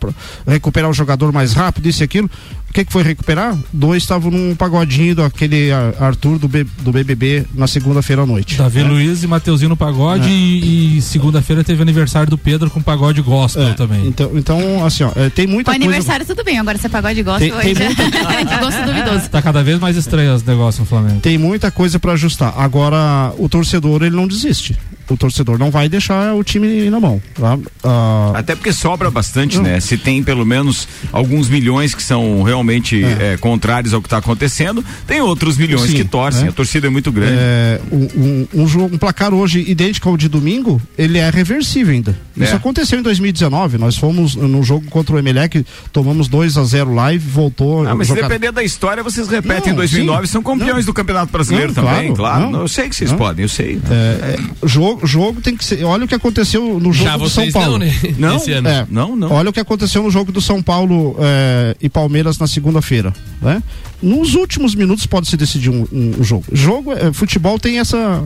recuperar 0.47 0.91
o 0.91 0.95
jogador 0.95 1.33
mais 1.33 1.53
rápido, 1.53 1.89
isso 1.89 2.03
e 2.03 2.05
aquilo. 2.05 2.31
O 2.69 2.73
que, 2.73 2.85
que 2.85 2.93
foi 2.93 3.03
recuperar? 3.03 3.59
Dois 3.73 4.03
estavam 4.05 4.31
num 4.31 4.55
pagodinho 4.55 5.17
daquele 5.17 5.71
Arthur 5.99 6.39
do, 6.39 6.47
B- 6.47 6.65
do 6.83 6.93
BBB 6.93 7.45
na 7.53 7.67
segunda-feira 7.67 8.23
à 8.23 8.27
noite. 8.27 8.57
Davi 8.57 8.79
É. 8.81 8.85
Luiz 8.85 9.25
e 9.25 9.27
Mateuzinho 9.27 9.71
no 9.71 9.77
pagode 9.77 10.29
e, 10.29 10.99
e 10.99 11.03
segunda-feira 11.03 11.65
teve 11.65 11.83
aniversário 11.83 12.31
do 12.31 12.39
Pedro 12.39 12.71
com 12.71 12.81
pagode 12.81 13.21
gospel 13.23 13.65
É, 13.71 13.73
também. 13.73 14.07
Então, 14.07 14.31
então, 14.35 14.85
assim, 14.87 15.03
ó, 15.03 15.11
é, 15.17 15.29
tem 15.29 15.49
muita 15.49 15.73
O 15.73 15.75
coisa. 15.75 15.85
aniversário 15.85 16.25
tudo 16.25 16.45
bem, 16.45 16.59
agora 16.61 16.79
você 16.79 16.89
pagode 16.89 17.21
gosta 17.25 17.41
Tem- 17.41 17.53
hoje. 17.53 17.75
tem 17.75 18.47
De 18.47 18.57
gosto 18.61 18.83
duvidoso. 18.87 19.29
Tá 19.31 19.43
cada 19.43 19.65
vez 19.65 19.81
mais 19.81 19.97
estranho 19.97 20.33
os 20.33 20.45
negócios 20.45 20.79
no 20.79 20.87
Flamengo. 20.87 21.19
Tem 21.21 21.37
muita 21.37 21.73
coisa 21.73 21.99
para 21.99 22.13
ajustar. 22.13 22.55
Agora, 22.57 23.33
o 23.37 23.49
torcedor, 23.49 24.00
ele 24.07 24.17
não 24.17 24.27
desiste. 24.27 24.77
O 25.11 25.17
torcedor 25.17 25.59
não 25.59 25.71
vai 25.71 25.89
deixar 25.89 26.35
o 26.35 26.45
time 26.45 26.89
na 26.89 27.01
mão. 27.01 27.21
Tá? 27.35 27.59
Ah, 27.85 28.33
Até 28.35 28.55
porque 28.55 28.73
sobra 28.73 29.11
bastante, 29.11 29.59
né? 29.61 29.81
Se 29.81 29.97
tem 29.99 30.23
pelo 30.23 30.47
menos 30.47 30.87
alguns 31.13 31.49
milhões 31.49 31.95
que 31.95 32.03
são 32.03 32.43
realmente 32.43 33.03
É. 33.05 33.33
eh, 33.35 33.37
contrários 33.39 33.93
ao 33.93 34.01
que 34.01 34.07
está 34.07 34.19
acontecendo, 34.19 34.85
tem 35.07 35.21
outros 35.21 35.57
milhões 35.57 35.91
Sim, 35.91 35.97
que 35.97 36.05
torcem. 36.05 36.45
né? 36.45 36.49
A 36.51 36.53
torcida 36.53 36.87
é 36.87 36.91
muito 36.91 37.11
grande. 37.11 37.33
É, 37.37 37.81
um, 37.91 38.47
um- 38.55 38.63
um 38.63 38.71
um 38.85 38.99
placar 38.99 39.35
hoje 39.35 39.65
idêntico 39.67 40.09
ao 40.09 40.17
de 40.17 40.29
domingo, 40.29 40.81
ele 40.97 41.19
é 41.19 41.29
reversível 41.29 41.93
ainda. 41.93 42.17
Isso 42.37 42.53
É. 42.53 42.57
aconteceu 42.57 42.99
em 42.99 43.03
2019. 43.03 43.77
Nós 43.79 43.97
fomos 43.97 44.35
no 44.37 44.63
jogo 44.63 44.87
contra 44.89 45.15
o 45.17 45.19
Emelec, 45.19 45.65
tomamos 45.93 46.29
2 46.29 46.57
a 46.57 46.65
0 46.65 46.95
lá 46.95 47.13
e 47.13 47.19
voltou. 47.19 47.87
Ah, 47.87 47.95
mas 47.95 48.07
se 48.07 48.15
jogar- 48.15 48.29
depender 48.29 48.53
da 48.53 48.63
história, 48.63 49.03
vocês 49.03 49.29
repetem 49.29 49.67
Não, 49.69 49.73
em 49.73 49.77
2009, 49.77 50.27
sim. 50.27 50.33
são 50.35 50.43
campeões 50.43 50.77
Não. 50.77 50.83
do 50.85 50.95
Campeonato 50.95 51.33
Brasileiro 51.33 51.69
Não, 51.69 51.75
também, 51.75 52.15
claro, 52.15 52.15
claro. 52.17 52.51
não. 52.51 52.61
Eu 52.61 52.69
sei 52.69 52.89
que 52.89 52.95
vocês 52.97 53.11
Não. 53.11 53.19
podem, 53.19 53.43
eu 53.45 53.49
sei. 53.49 53.81
É, 53.91 54.37
é, 54.37 54.67
jogo, 54.69 55.00
jogo, 55.03 55.31
jogo 55.31 55.41
tem 55.41 55.57
que 55.57 55.65
ser. 55.65 55.85
Olha 55.85 56.05
o 56.05 56.09
que 56.09 56.15
aconteceu 56.15 56.79
no 56.81 56.93
jogo 56.93 57.11
Já 57.11 57.17
do 57.17 57.29
São 57.29 57.51
Paulo. 57.51 57.73
não, 57.73 57.79
né? 57.79 57.93
Não? 58.19 58.37
Esse 58.37 58.53
ano. 58.53 58.69
É. 58.69 58.87
Não, 58.91 59.17
não. 59.17 59.31
Olha 59.33 59.51
o 59.51 59.53
que 59.53 59.61
aconteceu 59.61 60.03
no 60.03 60.11
jogo 60.11 60.33
do 60.33 60.41
São 60.41 60.63
Paulo 60.63 61.17
é, 61.19 61.77
e 61.81 61.89
Palmeiras 61.89 62.39
na 62.39 62.47
segunda-feira, 62.47 63.13
né? 63.41 63.63
Nos 64.03 64.35
últimos 64.35 64.75
minutos 64.75 65.07
pode 65.07 65.29
se 65.29 65.37
decidir 65.37 65.69
um, 65.71 65.87
um- 65.93 66.15
um 66.21 66.25
jogo. 66.25 66.45
Jogo, 66.53 66.93
é, 66.93 67.13
futebol 67.13 67.59
tem 67.59 67.79
essa 67.79 68.25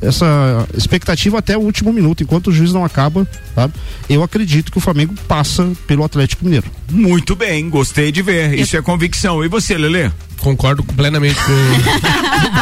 essa 0.00 0.66
expectativa 0.76 1.38
até 1.38 1.56
o 1.56 1.60
último 1.60 1.92
minuto, 1.92 2.22
enquanto 2.22 2.48
o 2.48 2.52
juiz 2.52 2.72
não 2.72 2.84
acaba, 2.84 3.26
sabe? 3.54 3.74
Eu 4.08 4.22
acredito 4.22 4.70
que 4.70 4.78
o 4.78 4.80
Flamengo 4.80 5.14
passa 5.26 5.72
pelo 5.86 6.04
Atlético 6.04 6.44
Mineiro. 6.44 6.70
Muito 6.90 7.34
bem, 7.34 7.68
gostei 7.70 8.12
de 8.12 8.22
ver. 8.22 8.58
Isso 8.58 8.76
é 8.76 8.82
convicção. 8.82 9.44
E 9.44 9.48
você, 9.48 9.76
Lelê? 9.76 10.10
Concordo 10.38 10.84
plenamente 10.84 11.36
com. 11.36 11.52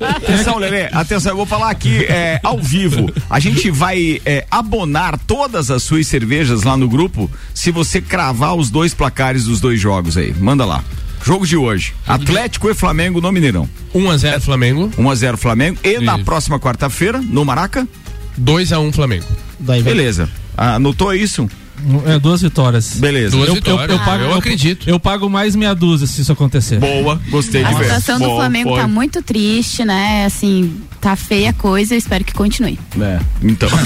Atenção, 0.00 0.58
Lelê, 0.58 0.88
atenção, 0.92 1.32
eu 1.32 1.36
vou 1.36 1.46
falar 1.46 1.70
aqui 1.70 2.04
é, 2.04 2.40
ao 2.42 2.58
vivo. 2.58 3.12
A 3.28 3.38
gente 3.38 3.70
vai 3.70 4.20
é, 4.24 4.46
abonar 4.50 5.18
todas 5.18 5.70
as 5.70 5.82
suas 5.82 6.06
cervejas 6.06 6.62
lá 6.62 6.76
no 6.76 6.88
grupo 6.88 7.30
se 7.52 7.70
você 7.70 8.00
cravar 8.00 8.54
os 8.54 8.70
dois 8.70 8.94
placares 8.94 9.44
dos 9.44 9.60
dois 9.60 9.80
jogos 9.80 10.16
aí. 10.16 10.32
Manda 10.34 10.64
lá. 10.64 10.82
Jogo 11.24 11.46
de 11.46 11.56
hoje. 11.56 11.94
Atlético 12.06 12.68
e 12.70 12.74
Flamengo 12.74 13.20
no 13.20 13.32
Mineirão. 13.32 13.68
1x0 13.94 14.40
Flamengo, 14.40 14.90
1 14.98 15.10
a 15.10 15.14
0 15.14 15.36
Flamengo. 15.38 15.78
E 15.82 15.98
na 15.98 16.16
Isso. 16.16 16.24
próxima 16.24 16.60
quarta-feira, 16.60 17.20
no 17.20 17.44
Maraca? 17.44 17.88
2x1 18.38 18.92
Flamengo. 18.92 19.24
Daí 19.58 19.82
vai- 19.82 19.94
Beleza. 19.94 20.28
Anotou 20.56 21.14
isso? 21.14 21.48
É 22.06 22.18
duas 22.18 22.40
vitórias. 22.40 22.94
Beleza. 22.96 23.36
Duas 23.36 23.48
Eu, 23.48 23.54
eu, 23.54 23.60
vitórias. 23.60 23.90
eu 23.90 24.04
pago, 24.04 24.22
Eu 24.24 24.34
acredito. 24.34 24.88
Eu 24.88 25.00
pago 25.00 25.28
mais 25.28 25.54
meia 25.56 25.74
dúzia 25.74 26.06
se 26.06 26.22
isso 26.22 26.32
acontecer. 26.32 26.78
Boa, 26.78 27.20
gostei 27.30 27.64
A 27.64 27.68
de 27.70 27.74
ver. 27.78 27.84
situação 27.84 28.18
do 28.18 28.26
Bom, 28.26 28.36
Flamengo 28.36 28.70
foi. 28.70 28.80
tá 28.80 28.88
muito 28.88 29.22
triste, 29.22 29.84
né? 29.84 30.24
Assim, 30.24 30.74
tá 31.00 31.14
feia 31.16 31.50
a 31.50 31.52
coisa, 31.52 31.94
eu 31.94 31.98
espero 31.98 32.24
que 32.24 32.32
continue. 32.32 32.78
É, 33.00 33.20
então. 33.42 33.68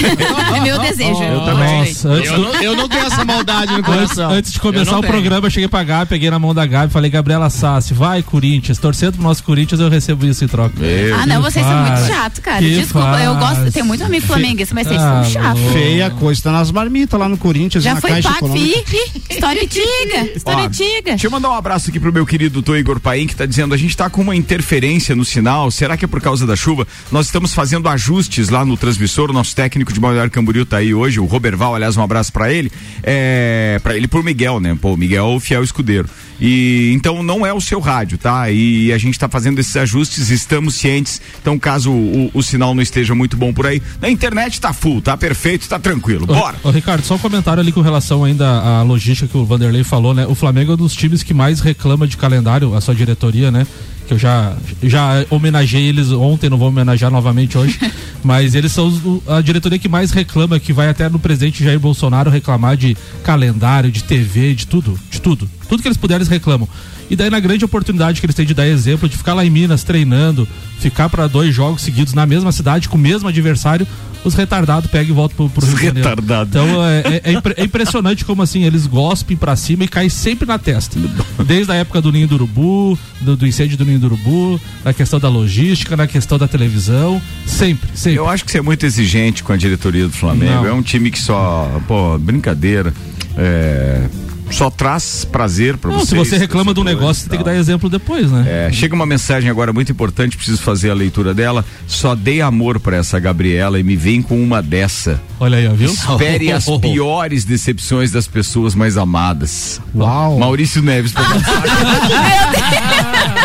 É 0.57 0.61
meu 0.61 0.79
desejo. 0.81 1.23
Eu 1.23 1.41
Continue. 1.41 1.79
Nossa, 1.79 2.09
antes, 2.09 2.31
Eu 2.31 2.37
do- 2.37 2.43
não, 2.53 2.63
eu 2.63 2.77
não 2.77 2.89
tenho 2.89 3.07
essa 3.07 3.25
maldade 3.25 3.73
no 3.73 3.79
antes, 3.79 3.87
coração. 3.93 4.31
antes 4.31 4.53
de 4.53 4.59
Eu 4.59 4.63
começar 4.63 4.97
o 4.97 5.01
tenho. 5.01 5.13
programa, 5.13 5.47
eu 5.47 5.51
cheguei 5.51 5.69
pra 5.69 5.83
Gabi, 5.85 6.09
peguei 6.09 6.31
na 6.31 6.39
mão 6.39 6.55
da 6.55 6.65
Gabi, 6.67 6.93
falei, 6.93 7.11
Gabriela 7.11 7.49
Sassi, 7.51 7.95
vai 7.95 8.23
Corinthians, 8.23 8.79
torcendo 8.79 9.15
pro 9.15 9.23
nosso 9.23 9.43
Corinthians, 9.45 9.81
eu 9.81 9.89
recebo 9.89 10.25
isso 10.27 10.45
em 10.45 10.49
troca. 10.49 10.75
Ah, 11.21 11.27
não, 11.27 11.43
vocês 11.43 11.65
são 11.65 11.77
muito 11.83 11.97
faz? 11.99 12.07
chatos, 12.09 12.39
cara. 12.41 12.59
Que 12.59 12.75
Desculpa, 12.81 13.19
eu 13.23 13.35
gosto, 13.37 13.61
eu 13.65 13.73
tenho 13.73 13.85
muito 13.87 14.05
amigo 14.05 14.27
flamenguista, 14.27 14.75
mas 14.75 14.87
vocês 14.87 15.01
Ah, 15.01 15.23
são 15.25 15.33
chatos. 15.43 15.63
Feia 15.73 16.11
coisa, 16.11 16.43
tá 16.43 16.53
nas 16.53 16.71
marmitas 16.71 17.19
lá 17.19 17.29
no 17.29 17.37
Corinthians, 17.37 17.78
Já 17.81 17.95
na 17.95 18.01
foi 18.01 18.11
Caixa 18.11 18.31
Econômica. 18.31 18.97
História 19.31 19.63
antiga. 19.63 20.31
História 20.37 20.63
Ó, 20.63 20.67
antiga. 20.67 21.11
Deixa 21.11 21.27
eu 21.27 21.31
mandar 21.31 21.51
um 21.51 21.55
abraço 21.55 21.91
aqui 21.91 22.01
pro 22.01 22.13
meu 22.13 22.27
querido 22.27 22.55
doutor 22.55 22.79
Igor 22.79 23.01
Paim, 23.01 23.27
que 23.27 23.37
tá 23.37 23.47
dizendo, 23.47 23.75
a 23.75 23.77
gente 23.77 23.97
tá 23.97 24.09
com 24.11 24.21
uma 24.21 24.35
interferência 24.37 25.15
no 25.15 25.25
sinal, 25.25 25.71
será 25.71 25.97
que 25.97 26.05
é 26.05 26.09
por 26.09 26.21
causa 26.21 26.47
da 26.47 26.57
chuva? 26.57 26.87
Nós 27.11 27.27
estamos 27.27 27.55
fazendo 27.55 27.89
ajustes 27.89 28.49
lá 28.49 28.65
no 28.65 28.77
transmissor, 28.77 29.31
o 29.31 29.33
nosso 29.33 29.55
técnico 29.55 29.93
de 29.93 30.01
Balneário 30.01 30.31
Camboriú 30.31 30.65
tá 30.65 30.79
aí 30.79 30.95
hoje, 30.95 31.21
o 31.21 31.25
Roberval, 31.25 31.75
aliás, 31.75 31.97
um 31.97 32.03
abraço 32.03 32.33
pra 32.33 32.53
ele, 32.53 32.71
é, 33.03 33.81
para 33.83 33.97
ele 33.97 34.05
e 34.07 34.09
pro 34.09 34.23
Miguel, 34.23 34.61
né? 34.61 34.77
Pô, 34.81 34.95
o 34.95 34.97
Miguel 34.97 35.27
é 35.27 35.37
o 35.37 35.41
fiel 35.41 35.63
escudeiro. 35.63 36.09
E 36.41 36.93
então 36.95 37.23
não 37.23 37.45
é 37.45 37.53
o 37.53 37.61
seu 37.61 37.81
rádio, 37.81 38.17
tá? 38.19 38.51
E 38.51 38.93
a 38.93 38.99
gente 38.99 39.19
tá 39.19 39.29
fazendo 39.29 39.59
esses 39.59 39.77
ajustes, 39.77 40.31
estamos 40.31 40.75
cientes, 40.77 41.21
então 41.41 41.59
caso 41.59 41.91
o, 41.91 42.31
o 42.33 42.43
sinal 42.43 42.75
não 42.75 42.83
esteja 42.83 43.15
muito 43.15 43.37
bom 43.37 43.53
por 43.53 43.67
aí, 43.67 43.83
na 44.01 44.09
internet 44.09 44.61
tá 44.61 44.73
full, 44.73 45.03
tá 45.03 45.17
perfeito, 45.17 45.69
tá 45.69 45.79
tranquilo, 45.79 46.27
bora! 46.27 46.57
Ô, 46.63 46.69
ô, 46.69 46.71
Ricardo, 46.71 47.05
só 47.05 47.17
um 47.17 47.19
comentário 47.19 47.61
ali 47.61 47.73
com 47.73 47.81
relação 47.81 48.23
ainda 48.25 48.47
à 48.49 48.83
logística 48.83 49.29
que 49.31 49.37
o 49.37 49.45
Vanderlei 49.45 49.83
falou, 49.83 50.15
né? 50.15 50.27
O 50.27 50.35
Flamengo 50.35 50.73
é 50.73 50.75
um 50.75 50.79
dos 50.79 50.95
times 50.95 51.23
que 51.23 51.35
mais 51.35 51.61
reclama 51.61 52.07
de 52.07 52.17
calendário, 52.17 52.75
a 52.75 52.81
sua 52.81 52.95
diretoria, 52.95 53.51
né? 53.51 53.67
Que 54.07 54.15
eu 54.15 54.19
já, 54.19 54.57
já 54.83 55.27
homenageei 55.29 55.87
eles 55.89 56.11
ontem, 56.13 56.49
não 56.49 56.57
vou 56.57 56.69
homenagear 56.69 57.11
novamente 57.11 57.59
hoje. 57.59 57.79
mas 58.25 58.55
eles 58.55 58.73
são 58.73 58.87
os- 58.89 59.29
a 59.29 59.41
diretoria 59.43 59.79
que 59.79 59.89
mais 59.89 60.11
reclama, 60.13 60.59
que 60.59 60.73
vai 60.73 60.89
até 60.89 61.09
no 61.09 61.19
presidente 61.19 61.63
Jair 61.63 61.79
Bolsonaro 61.79 62.31
reclamar 62.31 62.77
de 62.77 62.97
calendário, 63.23 63.91
de 63.91 64.03
TV, 64.05 64.55
de 64.55 64.67
tudo, 64.67 64.99
de 65.11 65.21
tudo. 65.21 65.49
Tudo 65.69 65.83
que 65.83 65.89
eles 65.89 65.99
puderem, 65.99 66.19
eles 66.19 66.29
reclamam. 66.29 66.69
E 67.11 67.17
daí, 67.17 67.31
na 67.31 67.41
grande 67.41 67.65
oportunidade 67.65 68.21
que 68.21 68.27
eles 68.27 68.35
têm 68.37 68.47
de 68.47 68.55
dar 68.55 68.67
exemplo, 68.67 69.09
de 69.09 69.17
ficar 69.17 69.35
lá 69.35 69.45
em 69.45 69.51
Minas 69.51 69.83
treinando, 69.85 70.47
ficar 70.79 71.09
para 71.09 71.27
dois 71.27 71.55
jogos 71.55 71.83
seguidos 71.83 72.13
na 72.15 72.27
mesma 72.27 72.53
cidade, 72.53 72.89
com 72.89 72.97
o 72.97 73.01
mesmo 73.01 73.29
adversário, 73.29 73.87
os 74.25 74.35
retardados 74.35 74.91
pegam 74.91 75.11
e 75.11 75.15
voltam 75.15 75.49
pro, 75.49 75.49
pro 75.49 75.65
Rio 75.67 75.77
de 75.79 75.85
Janeiro. 75.87 76.09
retardados. 76.09 76.49
Então 76.51 76.85
é, 76.85 76.99
é- 77.01 77.21
é 77.25 77.33
impre- 77.33 77.55
é 77.57 77.65
impressionante 77.65 78.25
como 78.25 78.43
assim 78.43 78.65
eles 78.65 78.87
gospem 78.87 79.37
pra 79.37 79.55
cima 79.57 79.85
e 79.85 79.89
caem 79.89 80.09
sempre 80.11 80.47
na 80.47 80.59
testa. 80.59 80.99
Desde 81.47 81.71
a 81.73 81.77
época 81.77 82.01
do 82.03 82.11
Ninho 82.13 82.27
do 82.29 82.35
Urubu, 82.35 82.99
do, 83.21 83.37
do 83.37 83.47
incêndio 83.47 83.77
do 83.79 83.85
Ninho 83.85 84.01
do 84.01 84.07
Urubu, 84.07 84.61
na 84.85 84.93
questão 84.93 85.21
da 85.21 85.29
logística, 85.29 85.97
na 85.97 86.07
questão 86.07 86.37
da 86.37 86.49
televisão, 86.49 87.23
sempre, 87.47 87.89
sempre. 87.95 88.19
Eu 88.19 88.29
acho 88.29 88.45
que 88.45 88.51
você 88.51 88.59
é 88.59 88.63
muito 88.63 88.85
exigente 88.85 89.43
com 89.43 89.53
a 89.53 89.57
diretoria 89.57 90.07
do 90.07 90.13
Flamengo. 90.13 90.53
Não. 90.53 90.67
É 90.67 90.73
um 90.73 90.83
time 90.83 91.11
que 91.11 91.21
só, 91.21 91.81
pô, 91.87 92.19
brincadeira. 92.19 92.93
É, 93.37 94.09
só 94.51 94.71
traz 94.71 95.25
prazer 95.25 95.77
pra 95.77 95.91
Não, 95.91 95.99
vocês. 96.01 96.09
se 96.09 96.31
você 96.31 96.39
reclama 96.39 96.73
de 96.75 96.81
um 96.81 96.85
torcedores 96.85 97.01
negócio, 97.01 97.23
você 97.25 97.29
tem 97.31 97.39
que 97.39 97.45
tal. 97.45 97.53
dar 97.55 97.59
exemplo 97.61 97.89
depois, 97.91 98.31
né? 98.31 98.67
É, 98.69 98.73
chega 98.73 98.95
uma 98.95 99.07
mensagem 99.07 99.51
agora 99.51 99.73
muito 99.73 99.91
importante, 99.93 100.37
preciso 100.37 100.61
fazer 100.63 100.91
a 100.91 100.95
leitura 100.95 101.33
dela. 101.35 101.65
Só 101.87 102.15
dei 102.15 102.41
amor 102.41 102.81
pra 102.81 102.97
essa 102.97 103.19
Gabriela 103.19 103.79
e 103.79 103.83
me 103.83 103.97
vem 103.97 104.21
com 104.23 104.41
uma 104.43 104.63
dessa. 104.63 105.21
Olha 105.41 105.59
aí, 105.59 105.69
ó, 105.69 105.73
viu? 105.73 105.91
Espere 105.91 106.51
as 106.53 106.65
piores 106.81 107.45
decepções 107.45 108.11
das 108.11 108.27
pessoas 108.27 108.75
mais 108.75 108.97
amadas. 108.97 109.81
Uau. 109.95 110.39
Maurício 110.39 110.83
Neves. 110.83 111.13
pra 111.13 111.23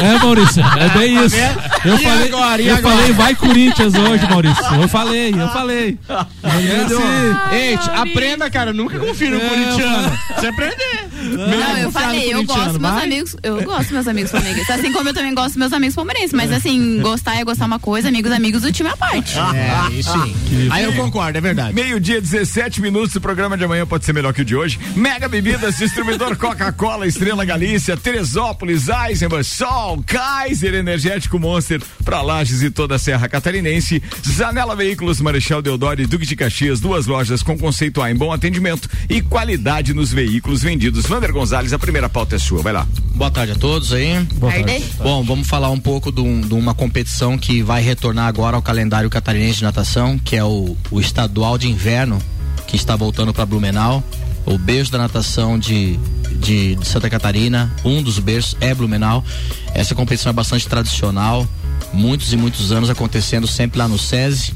É, 0.02 0.18
Maurício, 0.20 0.62
é 0.64 0.90
bem 0.98 1.24
isso. 1.26 1.36
Eu 1.86 1.96
E 1.96 2.04
falei, 2.04 2.28
agora? 2.28 2.62
Eu 2.62 2.76
agora? 2.76 2.96
falei, 2.98 3.14
vai 3.14 3.36
Corinthians 3.36 3.94
hoje, 3.94 4.28
Maurício. 4.30 4.64
Eu 4.82 4.88
falei, 4.88 5.34
eu 5.34 5.50
falei. 5.50 5.98
É. 7.52 7.56
Ei, 7.56 7.80
aprenda, 7.96 8.50
cara. 8.50 8.74
Nunca 8.74 8.98
confio 9.00 9.32
no 9.32 9.40
corintiano. 9.40 10.12
Você 10.36 10.48
aprender. 10.48 10.93
Não, 11.24 11.78
eu 11.78 11.92
falei, 11.92 12.34
eu 12.34 12.44
gosto 12.44 12.70
dos 12.70 12.78
meus 12.78 13.04
amigos, 13.04 13.36
eu 13.44 13.64
gosto 13.64 13.84
dos 13.84 13.92
meus 13.92 14.08
amigos 14.08 14.32
flamenguistas, 14.32 14.80
assim 14.80 14.92
como 14.92 15.10
eu 15.10 15.14
também 15.14 15.34
gosto 15.34 15.50
dos 15.50 15.58
meus 15.58 15.74
amigos 15.74 15.96
palmeirenses, 15.96 16.34
mas 16.34 16.52
assim, 16.52 17.00
gostar 17.02 17.36
é 17.36 17.44
gostar 17.44 17.66
uma 17.66 17.80
coisa, 17.80 18.08
amigos, 18.10 18.32
amigos 18.32 18.62
do 18.62 18.72
time 18.72 18.90
à 18.90 18.98
parte. 18.98 19.34
É, 19.54 19.70
aí 19.70 20.02
sim. 20.02 20.36
Aí 20.72 20.84
eu 20.84 20.94
concordo, 20.94 21.38
é 21.38 21.42
verdade. 21.42 21.76
Meio-dia, 21.76 22.20
17 22.20 22.82
minutos. 22.82 23.16
O 23.16 23.22
programa 23.22 23.58
de 23.58 23.64
amanhã 23.64 23.86
pode 23.86 24.04
ser 24.04 24.14
melhor 24.14 24.34
que 24.34 24.42
o 24.42 24.46
de 24.46 24.56
hoje. 24.56 24.80
Mega 24.96 25.28
Bebidas, 25.28 25.78
distribuidor 25.78 26.36
Coca-Cola, 26.38 27.06
Estrela 27.06 27.46
Galícia, 27.46 27.96
Teresópolis, 27.96 28.88
Eisenbach, 28.90 29.44
Sol, 29.44 30.04
Kaiser, 30.06 30.74
Energético 30.74 31.38
Monster, 31.38 31.82
pra 32.04 32.22
Lages 32.22 32.64
e 32.64 32.72
toda 32.72 32.96
a 32.96 33.00
Serra 33.00 33.30
Catarinense. 33.30 34.02
Zanela 34.28 34.76
Veículos, 34.76 35.22
Marechal 35.22 35.62
Deodoro 35.62 36.02
e 36.02 36.08
Duque 36.08 36.26
de 36.26 36.36
Caxias, 36.36 36.80
duas 36.80 37.06
lojas 37.06 37.44
com 37.44 37.58
conceito 37.58 38.02
A 38.02 38.10
em 38.10 38.16
bom 38.16 38.32
atendimento 38.32 38.90
e 39.10 39.22
qualidade 39.22 39.94
nos 39.94 40.12
veículos 40.12 40.64
vendidos. 40.64 41.06
Vander 41.14 41.32
Gonzalez, 41.32 41.72
a 41.72 41.78
primeira 41.78 42.10
pauta 42.10 42.36
é 42.36 42.40
sua. 42.40 42.64
Vai 42.64 42.74
lá. 42.74 42.88
Boa 43.14 43.30
tarde 43.30 43.52
a 43.52 43.56
todos 43.56 43.94
aí. 43.94 44.26
Tarde. 44.64 44.84
Bom, 44.98 45.24
vamos 45.24 45.48
falar 45.48 45.70
um 45.70 45.80
pouco 45.80 46.12
de, 46.12 46.20
um- 46.22 46.42
de 46.42 46.56
uma 46.56 46.74
competição 46.74 47.38
que 47.38 47.62
vai 47.62 47.84
retornar 47.84 48.26
agora 48.26 48.56
ao 48.56 48.64
calendário 48.64 49.08
catarinense 49.12 49.60
de 49.60 49.64
natação, 49.64 50.18
que 50.18 50.36
é 50.36 50.44
o, 50.44 50.76
o 50.90 51.00
estadual 51.00 51.56
de 51.56 51.70
inverno, 51.70 52.18
que 52.66 52.76
está 52.76 52.96
voltando 52.96 53.32
para 53.32 53.46
Blumenau. 53.46 54.04
O 54.44 54.58
berço 54.58 54.92
da 54.92 54.98
natação 54.98 55.60
de, 55.60 56.00
de, 56.40 56.74
de 56.78 56.88
Santa 56.88 57.08
Catarina, 57.12 57.72
um 57.86 58.02
dos 58.02 58.18
berços 58.18 58.58
é 58.60 58.74
Blumenau. 58.74 59.24
Essa 59.76 59.94
competição 59.94 60.32
é 60.32 60.34
bastante 60.34 60.68
tradicional, 60.68 61.48
muitos 61.94 62.34
e 62.34 62.36
muitos 62.36 62.72
anos 62.72 62.90
acontecendo 62.90 63.46
sempre 63.46 63.78
lá 63.78 63.88
no 63.88 64.00
SESI. 64.00 64.52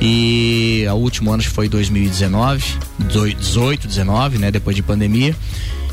E 0.00 0.84
o 0.88 0.94
último 0.94 1.32
ano 1.32 1.42
foi 1.42 1.68
2019, 1.68 2.62
18, 3.00 3.88
19, 3.88 4.38
né? 4.38 4.52
Depois 4.52 4.76
de 4.76 4.82
pandemia. 4.82 5.34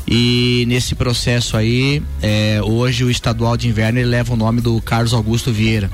E 0.06 0.64
nesse 0.68 0.94
processo 0.94 1.56
aí, 1.56 2.02
é, 2.22 2.60
hoje 2.62 3.04
o 3.04 3.10
estadual 3.10 3.56
de 3.56 3.68
inverno 3.68 4.00
leva 4.02 4.32
o 4.32 4.36
nome 4.36 4.60
do 4.60 4.80
Carlos 4.80 5.12
Augusto 5.12 5.52
Vieira, 5.52 5.90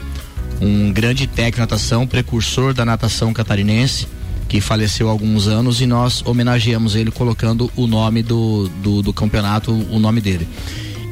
um 0.60 0.92
grande 0.92 1.26
técnico 1.26 1.56
de 1.56 1.60
natação, 1.60 2.06
precursor 2.06 2.74
da 2.74 2.84
natação 2.84 3.32
catarinense, 3.32 4.06
que 4.48 4.60
faleceu 4.60 5.08
há 5.08 5.10
alguns 5.10 5.46
anos 5.46 5.80
e 5.80 5.86
nós 5.86 6.22
homenageamos 6.26 6.94
ele 6.94 7.10
colocando 7.10 7.70
o 7.74 7.86
nome 7.86 8.22
do, 8.22 8.68
do, 8.82 9.02
do 9.02 9.12
campeonato, 9.12 9.72
o 9.72 9.98
nome 9.98 10.20
dele. 10.20 10.46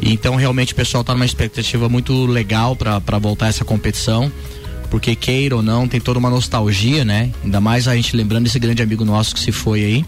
Então 0.03 0.37
realmente 0.37 0.73
o 0.73 0.77
pessoal 0.77 1.01
está 1.01 1.15
numa 1.15 1.25
expectativa 1.25 1.89
muito 1.89 2.27
legal 2.27 2.77
para 2.77 3.19
voltar 3.19 3.49
essa 3.49 3.65
competição 3.65 4.31
porque 4.91 5.15
queira 5.15 5.57
ou 5.57 5.63
não, 5.63 5.87
tem 5.87 6.01
toda 6.01 6.19
uma 6.19 6.29
nostalgia, 6.29 7.05
né? 7.05 7.31
Ainda 7.45 7.61
mais 7.61 7.87
a 7.87 7.95
gente 7.95 8.15
lembrando 8.17 8.45
desse 8.45 8.59
grande 8.59 8.83
amigo 8.83 9.05
nosso 9.05 9.33
que 9.33 9.41
se 9.41 9.53
foi 9.53 9.85
aí. 9.85 10.05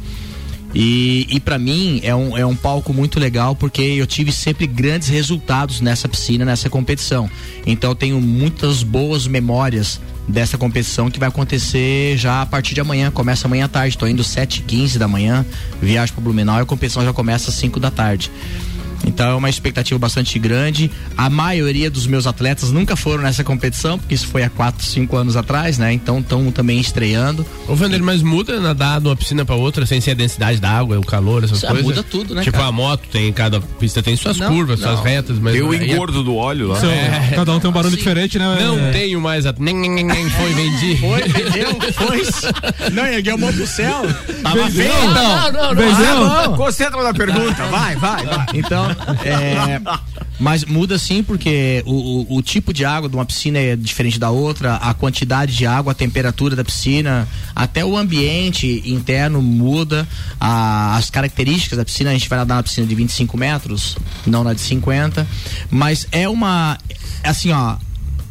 E, 0.75 1.27
e 1.31 1.41
para 1.41 1.59
mim 1.59 2.01
é 2.03 2.15
um, 2.15 2.37
é 2.37 2.47
um 2.47 2.57
palco 2.57 2.93
muito 2.93 3.21
legal 3.21 3.55
porque 3.55 3.83
eu 3.83 4.07
tive 4.07 4.33
sempre 4.33 4.67
grandes 4.67 5.09
resultados 5.09 5.81
nessa 5.81 6.09
piscina, 6.09 6.45
nessa 6.45 6.71
competição. 6.71 7.31
Então 7.67 7.95
tenho 7.95 8.21
muitas 8.21 8.83
boas 8.83 9.27
memórias 9.27 10.01
dessa 10.27 10.57
competição 10.57 11.11
que 11.11 11.19
vai 11.19 11.29
acontecer 11.29 12.17
já 12.17 12.43
a 12.43 12.47
partir 12.47 12.75
de 12.75 12.81
amanhã. 12.81 13.11
Começa 13.11 13.47
amanhã 13.47 13.67
à 13.67 13.69
tarde. 13.69 13.99
Tô 13.99 14.07
indo 14.07 14.23
7h15 14.23 14.99
da 14.99 15.09
manhã, 15.09 15.45
viagem 15.81 16.15
para 16.15 16.23
Blumenau 16.23 16.59
e 16.59 16.63
a 16.63 16.67
competição 16.67 17.05
já 17.05 17.13
começa 17.13 17.51
às 17.51 17.57
5 17.57 17.79
da 17.79 17.91
tarde. 17.91 18.31
Então 19.05 19.31
é 19.31 19.35
uma 19.35 19.51
expectativa 19.51 19.99
bastante 19.99 20.39
grande. 20.39 20.91
A 21.17 21.29
maioria 21.29 21.91
dos 21.91 22.07
meus 22.07 22.27
atletas 22.27 22.71
nunca 22.71 22.95
foram 22.97 23.23
nessa 23.23 23.43
competição, 23.45 23.99
porque 23.99 24.15
isso 24.15 24.27
foi 24.29 24.43
há 24.43 24.51
4, 24.51 24.85
5 24.85 25.17
anos 25.17 25.37
atrás, 25.37 25.79
né? 25.79 25.93
Então 25.93 26.21
estão 26.21 26.51
também 26.53 26.81
estreando. 26.81 27.45
Ô, 27.69 27.75
Vander, 27.75 28.03
mas 28.03 28.23
muda 28.23 28.61
nadar 28.61 29.01
de 29.01 29.09
uma 29.09 29.17
piscina 29.17 29.45
pra 29.45 29.55
outra 29.55 29.85
sem 29.87 30.01
ser 30.01 30.13
a 30.13 30.15
densidade 30.15 30.61
da 30.61 30.71
água, 30.71 30.99
o 30.99 31.05
calor, 31.05 31.45
essas 31.45 31.59
Isso, 31.59 31.67
coisas? 31.67 31.85
muda 31.85 32.03
tudo, 32.03 32.35
né, 32.35 32.43
Tipo, 32.43 32.57
cara? 32.59 32.69
a 32.69 32.73
moto 32.73 33.03
tem, 33.11 33.33
cada 33.33 33.61
pista 33.61 34.03
tem 34.03 34.17
suas 34.17 34.39
Não, 34.39 34.49
curvas, 34.55 34.81
não. 34.81 34.89
suas 34.89 35.05
retas, 35.05 35.39
mas. 35.39 35.53
Tem 35.55 35.63
o 35.63 35.75
é- 35.75 35.85
engordo 35.85 36.23
do 36.23 36.37
óleo 36.37 36.69
lá. 36.69 36.79
É. 36.87 37.33
Cada 37.35 37.53
um 37.53 37.61
tem 37.61 37.69
um 37.71 37.73
barulho 37.73 37.97
diferente, 37.97 38.39
né? 38.39 38.45
Não 38.61 38.79
É. 38.79 38.91
tenho 38.93 39.21
mais 39.21 39.47
a. 39.47 39.55
Nem, 39.59 39.75
nem, 39.77 39.91
nem, 39.91 40.05
nem, 40.05 40.31
foi, 40.31 40.53
vendi. 40.55 40.97
Foi, 41.03 41.23
vendeu, 41.23 41.69
foi. 41.95 42.91
Não, 42.93 43.05
ergueu 43.07 43.35
a 43.35 43.39
mão 43.39 43.53
pro 43.53 43.67
céu. 43.67 44.03
Tava 44.43 44.71
feio, 44.71 44.89
então. 44.89 45.53
Não, 45.53 45.75
não, 45.75 45.75
não. 45.75 46.37
Ah, 46.37 46.49
bom. 46.49 46.57
Concentra 46.57 47.03
na 47.03 47.13
pergunta, 47.15 47.65
vai, 47.67 47.97
vai, 47.97 48.25
vai. 48.25 48.47
Então, 48.55 48.92
é, 49.25 49.81
mas 50.39 50.65
muda 50.65 50.99
sim, 50.99 51.23
porque 51.23 51.83
o, 51.87 52.35
o, 52.35 52.37
o 52.39 52.43
tipo 52.43 52.73
de 52.73 52.85
água 52.85 53.09
de 53.09 53.15
uma 53.17 53.25
piscina 53.25 53.59
é 53.59 53.77
diferente 53.77 54.19
da 54.19 54.31
outra, 54.31 54.77
a 54.77 54.93
quantidade 54.95 55.55
de 55.57 55.67
água, 55.67 55.93
a 55.93 55.95
temperatura 55.95 56.57
da 56.57 56.65
piscina, 56.65 57.29
até 57.55 57.85
o 57.85 57.97
ambiente 57.97 58.83
interno 58.87 59.41
muda, 59.43 60.07
a- 60.41 60.97
as 60.97 61.11
características 61.11 61.79
da 61.79 61.85
piscina, 61.85 62.11
a 62.11 62.13
gente 62.13 62.29
vai 62.29 62.39
nadar 62.39 62.57
na 62.57 62.63
piscina 62.63 62.87
de 62.87 62.95
25 62.95 63.37
metros, 63.37 63.97
não 64.27 64.43
na 64.45 64.53
de 64.55 64.61
50, 64.61 65.27
mas 65.71 66.07
é 66.13 66.29
uma, 66.29 66.79
assim 67.23 67.51
ó, 67.53 67.77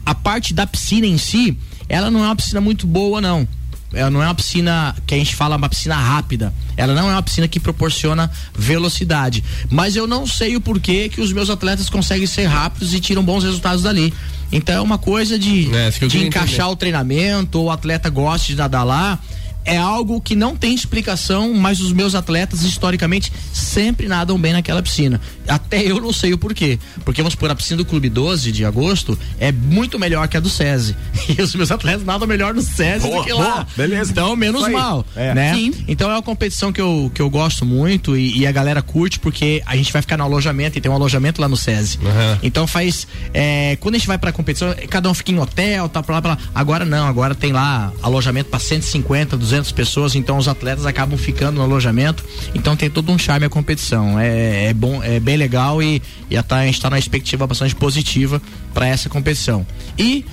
a 0.05 0.15
parte 0.15 0.53
da 0.53 0.65
piscina 0.67 1.05
em 1.07 1.17
si, 1.17 1.57
ela 1.87 2.09
não 2.09 2.21
é 2.23 2.27
uma 2.27 2.35
piscina 2.35 2.59
muito 2.61 2.85
boa 2.87 3.19
não. 3.21 3.47
Ela 3.93 4.09
não 4.09 4.21
é 4.23 4.25
uma 4.25 4.35
piscina 4.35 4.95
que 5.05 5.13
a 5.13 5.17
gente 5.17 5.35
fala 5.35 5.55
uma 5.57 5.67
piscina 5.69 5.95
rápida. 5.95 6.53
Ela 6.77 6.93
não 6.93 7.09
é 7.09 7.13
uma 7.13 7.21
piscina 7.23 7.47
que 7.47 7.59
proporciona 7.59 8.31
velocidade. 8.57 9.43
Mas 9.69 9.95
eu 9.95 10.07
não 10.07 10.25
sei 10.25 10.55
o 10.55 10.61
porquê 10.61 11.09
que 11.09 11.19
os 11.21 11.33
meus 11.33 11.49
atletas 11.49 11.89
conseguem 11.89 12.25
ser 12.27 12.45
rápidos 12.45 12.93
e 12.93 12.99
tiram 12.99 13.23
bons 13.23 13.43
resultados 13.43 13.83
dali. 13.83 14.13
Então 14.51 14.75
é 14.75 14.81
uma 14.81 14.97
coisa 14.97 15.37
de, 15.37 15.73
É, 15.73 15.89
de 15.89 16.25
encaixar 16.25 16.51
entender. 16.53 16.63
o 16.71 16.75
treinamento, 16.75 17.59
ou 17.59 17.65
o 17.65 17.71
atleta 17.71 18.09
gosta 18.09 18.47
de 18.47 18.55
nadar 18.55 18.83
lá. 18.83 19.19
É 19.63 19.77
algo 19.77 20.19
que 20.19 20.35
não 20.35 20.55
tem 20.55 20.73
explicação, 20.73 21.53
mas 21.53 21.79
os 21.79 21.91
meus 21.93 22.15
atletas, 22.15 22.63
historicamente, 22.63 23.31
sempre 23.53 24.07
nadam 24.07 24.37
bem 24.39 24.53
naquela 24.53 24.81
piscina. 24.81 25.21
Até 25.47 25.83
eu 25.83 26.01
não 26.01 26.11
sei 26.11 26.33
o 26.33 26.37
porquê. 26.37 26.79
Porque, 27.05 27.21
vamos 27.21 27.33
supor, 27.33 27.51
a 27.51 27.55
piscina 27.55 27.77
do 27.77 27.85
Clube 27.85 28.09
12 28.09 28.51
de 28.51 28.65
agosto 28.65 29.17
é 29.39 29.51
muito 29.51 29.99
melhor 29.99 30.27
que 30.27 30.35
a 30.35 30.39
do 30.39 30.49
SESI. 30.49 30.95
E 31.37 31.41
os 31.41 31.53
meus 31.55 31.71
atletas 31.71 32.03
nadam 32.03 32.27
melhor 32.27 32.53
no 32.53 32.61
SESI 32.61 33.07
Boa, 33.07 33.19
do 33.19 33.23
que 33.23 33.31
lá. 33.31 33.51
boa, 33.51 33.67
beleza. 33.77 34.11
Então, 34.11 34.35
menos 34.35 34.67
mal. 34.67 35.05
É. 35.15 35.33
Né? 35.33 35.53
Sim. 35.53 35.73
Então 35.87 36.09
é 36.09 36.15
uma 36.15 36.21
competição 36.21 36.73
que 36.73 36.81
eu, 36.81 37.11
que 37.13 37.21
eu 37.21 37.29
gosto 37.29 37.65
muito 37.65 38.17
e, 38.17 38.39
e 38.39 38.47
a 38.47 38.51
galera 38.51 38.81
curte 38.81 39.19
porque 39.19 39.61
a 39.65 39.75
gente 39.77 39.93
vai 39.93 40.01
ficar 40.01 40.17
no 40.17 40.23
alojamento 40.23 40.77
e 40.77 40.81
tem 40.81 40.91
um 40.91 40.95
alojamento 40.95 41.39
lá 41.39 41.47
no 41.47 41.55
SESI. 41.55 41.99
Aham. 42.03 42.39
Então 42.43 42.65
faz. 42.67 43.07
é, 43.33 43.77
quando 43.79 43.95
a 43.95 43.97
gente 43.97 44.07
vai 44.07 44.17
pra 44.17 44.31
competição, 44.31 44.73
cada 44.89 45.09
um 45.09 45.13
fica 45.13 45.31
em 45.31 45.39
hotel, 45.39 45.87
tá 45.87 46.01
pra 46.03 46.15
lá, 46.15 46.21
pra 46.21 46.31
lá. 46.31 46.37
Agora 46.53 46.83
não, 46.83 47.07
agora 47.07 47.33
tem 47.35 47.51
lá 47.53 47.93
alojamento 48.01 48.49
pra 48.49 48.59
150, 48.59 49.37
200 49.37 49.50
pessoas, 49.71 50.15
então 50.15 50.37
os 50.37 50.47
atletas 50.47 50.85
acabam 50.85 51.17
ficando 51.17 51.55
no 51.57 51.63
alojamento. 51.63 52.23
Então 52.53 52.75
tem 52.75 52.89
todo 52.89 53.11
um 53.11 53.17
charme 53.17 53.45
a 53.45 53.49
competição. 53.49 54.19
É, 54.19 54.67
é 54.67 54.73
bom, 54.73 55.03
é 55.03 55.19
bem 55.19 55.35
legal 55.35 55.81
e, 55.81 56.01
e 56.29 56.37
a, 56.37 56.43
tá- 56.43 56.65
gente 56.65 56.79
tá 56.79 56.89
numa 56.89 56.99
expectativa 56.99 57.45
bastante 57.47 57.75
positiva 57.75 58.41
pra 58.73 58.87
essa 58.87 59.09
competição. 59.09 59.65
E. 59.97 60.23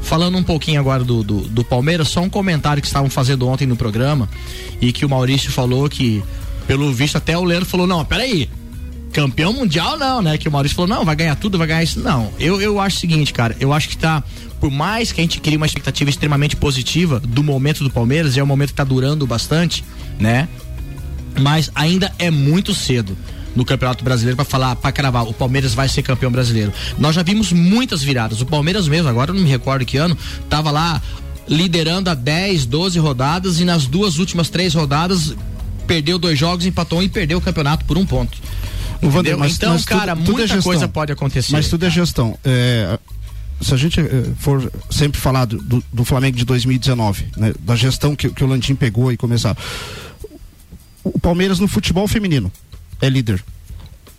Falando 0.00 0.38
um 0.38 0.42
pouquinho 0.42 0.80
agora 0.80 1.04
do, 1.04 1.22
do, 1.22 1.40
do 1.42 1.62
Palmeiras, 1.62 2.08
só 2.08 2.22
um 2.22 2.30
comentário 2.30 2.80
que 2.80 2.86
estavam 2.86 3.10
fazendo 3.10 3.46
ontem 3.46 3.66
no 3.66 3.76
programa 3.76 4.30
e 4.80 4.90
que 4.92 5.04
o 5.04 5.08
Maurício 5.10 5.52
falou 5.52 5.90
que, 5.90 6.24
pelo 6.66 6.90
visto, 6.90 7.16
até 7.16 7.36
o 7.36 7.44
Leandro 7.44 7.68
falou: 7.68 7.86
não, 7.86 8.02
peraí, 8.02 8.48
campeão 9.12 9.52
mundial 9.52 9.96
não, 9.96 10.20
né? 10.20 10.36
Que 10.36 10.48
o 10.48 10.52
Maurício 10.52 10.74
falou, 10.74 10.88
não, 10.88 11.04
vai 11.04 11.14
ganhar 11.14 11.36
tudo, 11.36 11.56
vai 11.56 11.66
ganhar 11.66 11.82
isso. 11.82 12.00
Não, 12.00 12.32
eu, 12.38 12.60
eu 12.60 12.80
acho 12.80 12.96
o 12.96 13.00
seguinte, 13.00 13.32
cara, 13.32 13.56
eu 13.60 13.72
acho 13.72 13.88
que 13.88 13.96
tá, 13.96 14.22
por 14.64 14.70
mais 14.70 15.12
que 15.12 15.20
a 15.20 15.24
gente 15.24 15.40
crie 15.42 15.58
uma 15.58 15.66
expectativa 15.66 16.08
extremamente 16.08 16.56
positiva 16.56 17.20
do 17.20 17.42
momento 17.42 17.84
do 17.84 17.90
Palmeiras, 17.90 18.34
e 18.34 18.40
é 18.40 18.42
um 18.42 18.46
momento 18.46 18.70
que 18.70 18.74
tá 18.76 18.82
durando 18.82 19.26
bastante, 19.26 19.84
né? 20.18 20.48
Mas 21.38 21.70
ainda 21.74 22.10
é 22.18 22.30
muito 22.30 22.72
cedo 22.74 23.14
no 23.54 23.62
Campeonato 23.62 24.02
Brasileiro 24.02 24.36
para 24.36 24.44
falar, 24.46 24.74
para 24.76 24.90
cravar, 24.90 25.24
o 25.28 25.34
Palmeiras 25.34 25.74
vai 25.74 25.86
ser 25.86 26.02
campeão 26.02 26.32
brasileiro. 26.32 26.72
Nós 26.98 27.14
já 27.14 27.22
vimos 27.22 27.52
muitas 27.52 28.02
viradas. 28.02 28.40
O 28.40 28.46
Palmeiras 28.46 28.88
mesmo, 28.88 29.06
agora 29.06 29.32
eu 29.32 29.34
não 29.34 29.42
me 29.42 29.50
recordo 29.50 29.84
que 29.84 29.98
ano, 29.98 30.16
tava 30.48 30.70
lá 30.70 31.02
liderando 31.46 32.08
a 32.08 32.14
10, 32.14 32.64
12 32.64 32.98
rodadas 32.98 33.60
e 33.60 33.66
nas 33.66 33.84
duas 33.84 34.16
últimas 34.18 34.48
três 34.48 34.72
rodadas 34.72 35.34
perdeu 35.86 36.18
dois 36.18 36.38
jogos, 36.38 36.64
empatou 36.64 37.00
um 37.00 37.02
e 37.02 37.08
perdeu 37.10 37.36
o 37.36 37.40
campeonato 37.42 37.84
por 37.84 37.98
um 37.98 38.06
ponto. 38.06 38.38
Vander, 39.02 39.36
mas- 39.36 39.56
então, 39.56 39.74
mas 39.74 39.82
tudo- 39.84 39.88
cara, 39.98 40.16
tudo 40.16 40.28
é 40.28 40.32
muita 40.32 40.46
gestão. 40.46 40.62
coisa 40.62 40.88
pode 40.88 41.12
acontecer. 41.12 41.52
Mas 41.52 41.68
tudo 41.68 41.84
é 41.84 41.90
gestão. 41.90 42.38
É, 42.42 42.98
se 43.64 43.74
a 43.74 43.76
gente 43.76 43.98
eh, 44.00 44.06
for 44.38 44.70
sempre 44.90 45.20
falar 45.20 45.44
do, 45.46 45.82
do- 45.92 46.04
Flamengo 46.04 46.36
de 46.36 46.44
2019, 46.44 47.26
né, 47.36 47.52
da 47.60 47.74
gestão 47.74 48.14
que, 48.14 48.28
que 48.30 48.44
o 48.44 48.46
Landim 48.46 48.74
pegou 48.74 49.10
e 49.10 49.16
começar. 49.16 49.56
O 51.02 51.18
Palmeiras 51.18 51.58
no 51.58 51.68
futebol 51.68 52.06
feminino 52.08 52.50
é 53.00 53.08
líder. 53.08 53.42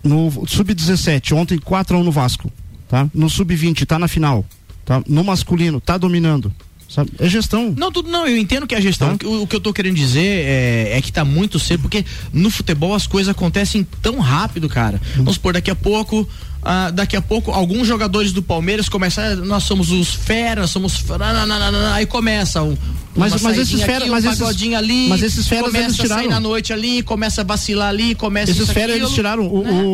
No 0.04 0.30
sub-17, 0.48 1.34
ontem 1.36 1.58
4 1.58 1.96
a 1.98 2.00
1 2.00 2.04
no 2.04 2.12
Vasco. 2.12 2.52
Tá? 2.88 3.10
No 3.14 3.30
sub-20, 3.30 3.86
tá 3.86 3.98
na 3.98 4.08
final. 4.08 4.46
Tá? 4.86 5.02
No 5.08 5.24
masculino, 5.24 5.82
tá 5.82 5.98
dominando. 5.98 6.54
Sabe? 6.88 7.12
É 7.20 7.28
gestão. 7.28 7.74
Não, 7.78 7.92
tudo 7.92 8.10
não, 8.10 8.28
eu 8.28 8.38
entendo 8.38 8.66
que 8.68 8.74
é 8.76 8.78
a 8.78 8.82
gestão. 8.82 9.18
O, 9.26 9.42
o 9.44 9.48
que 9.48 9.56
eu 9.56 9.60
tô 9.60 9.74
querendo 9.74 9.96
dizer 9.96 10.22
é, 10.46 10.98
é 10.98 11.02
que 11.02 11.12
tá 11.12 11.26
muito 11.26 11.60
cedo, 11.60 11.82
porque 11.82 12.06
no 12.32 12.50
futebol 12.50 12.94
as 12.94 13.06
coisas 13.08 13.30
acontecem 13.30 13.86
tão 14.02 14.20
rápido, 14.20 14.70
cara. 14.70 15.02
Vamos 15.16 15.34
supor, 15.34 15.54
daqui 15.54 15.72
a 15.72 15.76
pouco. 15.76 16.28
ah, 16.64 16.90
daqui 16.92 17.16
a 17.16 17.22
pouco, 17.22 17.52
alguns 17.52 17.88
jogadores 17.88 18.32
do 18.32 18.42
Palmeiras 18.42 18.88
começam. 18.88 19.24
ah, 19.24 19.36
Nós 19.36 19.64
somos 19.64 19.92
os 19.92 20.14
feras, 20.14 20.70
somos. 20.70 21.04
nananana, 21.10 21.94
Aí 21.96 22.06
começa 22.06 22.62
um. 22.64 22.78
Mas- 23.18 23.42
mas 23.42 23.58
esses 23.58 23.70
saidinha 23.70 23.86
fera- 23.86 24.00
aqui, 24.00 24.10
mas 24.12 24.26
um 24.26 24.28
esses- 24.28 24.40
pagodinho 24.40 24.78
ali. 24.78 25.08
mas 25.08 25.22
esses 25.24 25.48
feras 25.48 25.66
começa 25.68 25.86
eles 25.86 25.94
a 25.94 25.98
sair 26.08 26.08
tiraram. 26.08 26.30
na 26.30 26.40
noite 26.40 26.74
ali, 26.74 27.02
começa 27.02 27.42
a 27.42 27.44
vacilar 27.46 27.88
ali, 27.90 28.14
começa 28.14 28.52
Esses 28.52 28.70
feras 28.70 28.96
eles 28.98 29.10
tiraram. 29.12 29.48
O, 29.48 29.64
né? 29.64 29.72
o, 29.72 29.86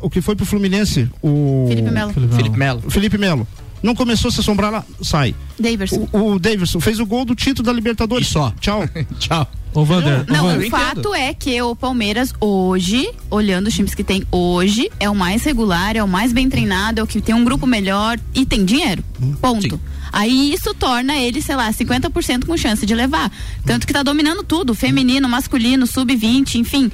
o, 0.00 0.06
o 0.06 0.10
que 0.10 0.20
foi 0.20 0.36
pro 0.36 0.46
Fluminense? 0.46 1.08
O 1.20 1.66
Felipe 1.68 1.90
Melo. 1.90 2.12
Felipe 2.12 2.56
Melo. 2.58 2.82
O 2.86 2.90
Felipe 2.90 3.18
Melo. 3.18 3.48
Não 3.82 3.94
começou 3.94 4.28
a 4.28 4.32
se 4.32 4.40
assombrar 4.40 4.70
lá, 4.70 4.84
sai. 5.02 5.34
Daverson. 5.58 6.08
O, 6.12 6.32
o 6.32 6.38
Davidson 6.38 6.80
fez 6.80 7.00
o 7.00 7.06
gol 7.06 7.24
do 7.24 7.34
título 7.34 7.66
da 7.66 7.72
Libertadores. 7.72 8.28
E 8.28 8.30
só. 8.30 8.52
Tchau. 8.60 8.88
Tchau. 9.18 9.50
Ô, 9.74 9.84
Vander, 9.84 10.24
ô, 10.28 10.32
Não, 10.32 10.46
Vander, 10.48 10.66
o 10.66 10.70
fato 10.70 11.14
é 11.14 11.32
que 11.32 11.60
o 11.62 11.74
Palmeiras 11.74 12.32
hoje, 12.38 13.10
olhando 13.30 13.68
os 13.68 13.74
times 13.74 13.94
que 13.94 14.04
tem 14.04 14.22
hoje, 14.30 14.90
é 15.00 15.08
o 15.08 15.14
mais 15.14 15.44
regular, 15.44 15.96
é 15.96 16.04
o 16.04 16.08
mais 16.08 16.30
bem 16.32 16.48
treinado, 16.48 17.00
é 17.00 17.02
o 17.02 17.06
que 17.06 17.22
tem 17.22 17.34
um 17.34 17.42
grupo 17.42 17.66
melhor 17.66 18.20
e 18.34 18.44
tem 18.44 18.64
dinheiro. 18.64 19.02
Ponto. 19.40 19.76
Sim. 19.76 19.80
Aí 20.12 20.52
isso 20.52 20.74
torna 20.74 21.16
ele, 21.16 21.40
sei 21.40 21.56
lá, 21.56 21.72
50% 21.72 22.44
com 22.44 22.56
chance 22.56 22.84
de 22.84 22.94
levar. 22.94 23.32
Tanto 23.64 23.86
que 23.86 23.94
tá 23.94 24.02
dominando 24.02 24.44
tudo, 24.44 24.74
feminino, 24.74 25.26
masculino, 25.26 25.86
sub-20, 25.86 26.56
enfim. 26.56 26.92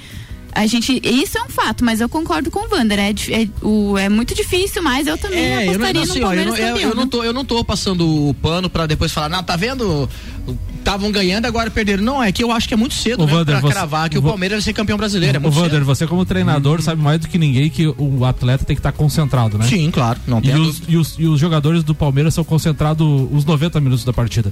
A 0.52 0.66
gente, 0.66 1.00
isso 1.04 1.38
é 1.38 1.42
um 1.42 1.48
fato, 1.48 1.84
mas 1.84 2.00
eu 2.00 2.08
concordo 2.08 2.50
com 2.50 2.61
o 2.61 2.68
Wander. 2.74 2.98
É, 2.98 3.11
é, 3.11 3.48
o, 3.62 3.96
é 3.96 4.08
muito 4.08 4.34
difícil, 4.34 4.82
mas 4.82 5.06
eu 5.06 5.16
também 5.16 5.38
É, 5.38 5.62
eu 5.62 5.78
não, 5.78 5.87
apostaria 5.87 6.02
assim, 6.02 6.22
ó, 6.22 6.32
eu, 6.32 6.46
não, 6.46 6.56
eu, 6.56 6.66
campeão. 6.74 6.90
eu 6.90 6.94
não 6.96 7.06
tô, 7.08 7.24
eu 7.24 7.32
não 7.32 7.44
tô 7.44 7.64
passando 7.64 8.28
o 8.28 8.34
pano 8.34 8.68
pra 8.68 8.87
depois 8.87 9.12
falar, 9.12 9.28
não, 9.28 9.42
tá 9.42 9.54
vendo? 9.56 10.08
Estavam 10.78 11.12
ganhando, 11.12 11.44
agora 11.44 11.70
perderam. 11.70 12.02
Não, 12.02 12.22
é 12.22 12.32
que 12.32 12.42
eu 12.42 12.50
acho 12.50 12.66
que 12.66 12.72
é 12.72 12.76
muito 12.76 12.94
cedo 12.94 13.26
né, 13.26 13.30
Vander, 13.32 13.58
pra 13.58 13.61
você- 13.61 13.74
cravar 13.74 14.08
que 14.08 14.16
o 14.18 14.22
Palmeiras 14.22 14.56
vai 14.58 14.62
ser 14.62 14.72
campeão 14.72 14.96
brasileiro. 14.96 15.37
É 15.37 15.40
Vander, 15.40 15.70
cedo. 15.72 15.84
você 15.84 16.06
como 16.06 16.24
treinador 16.24 16.80
sabe 16.80 17.00
mais 17.02 17.20
do 17.20 17.28
que 17.28 17.37
ninguém 17.38 17.68
que 17.68 17.87
o 17.87 18.24
atleta 18.24 18.64
tem 18.64 18.74
que 18.74 18.80
estar 18.80 18.92
concentrado, 18.92 19.58
né? 19.58 19.66
Sim, 19.66 19.90
claro, 19.90 20.18
não 20.26 20.38
E 20.38 20.42
tem 20.42 20.56
os, 20.56 20.82
e, 20.88 20.96
os, 20.96 21.14
e 21.18 21.26
os 21.26 21.38
jogadores 21.38 21.82
do 21.84 21.94
Palmeiras 21.94 22.32
são 22.32 22.42
concentrados 22.42 23.06
os 23.30 23.44
90 23.44 23.78
minutos 23.80 24.04
da 24.04 24.12
partida. 24.12 24.50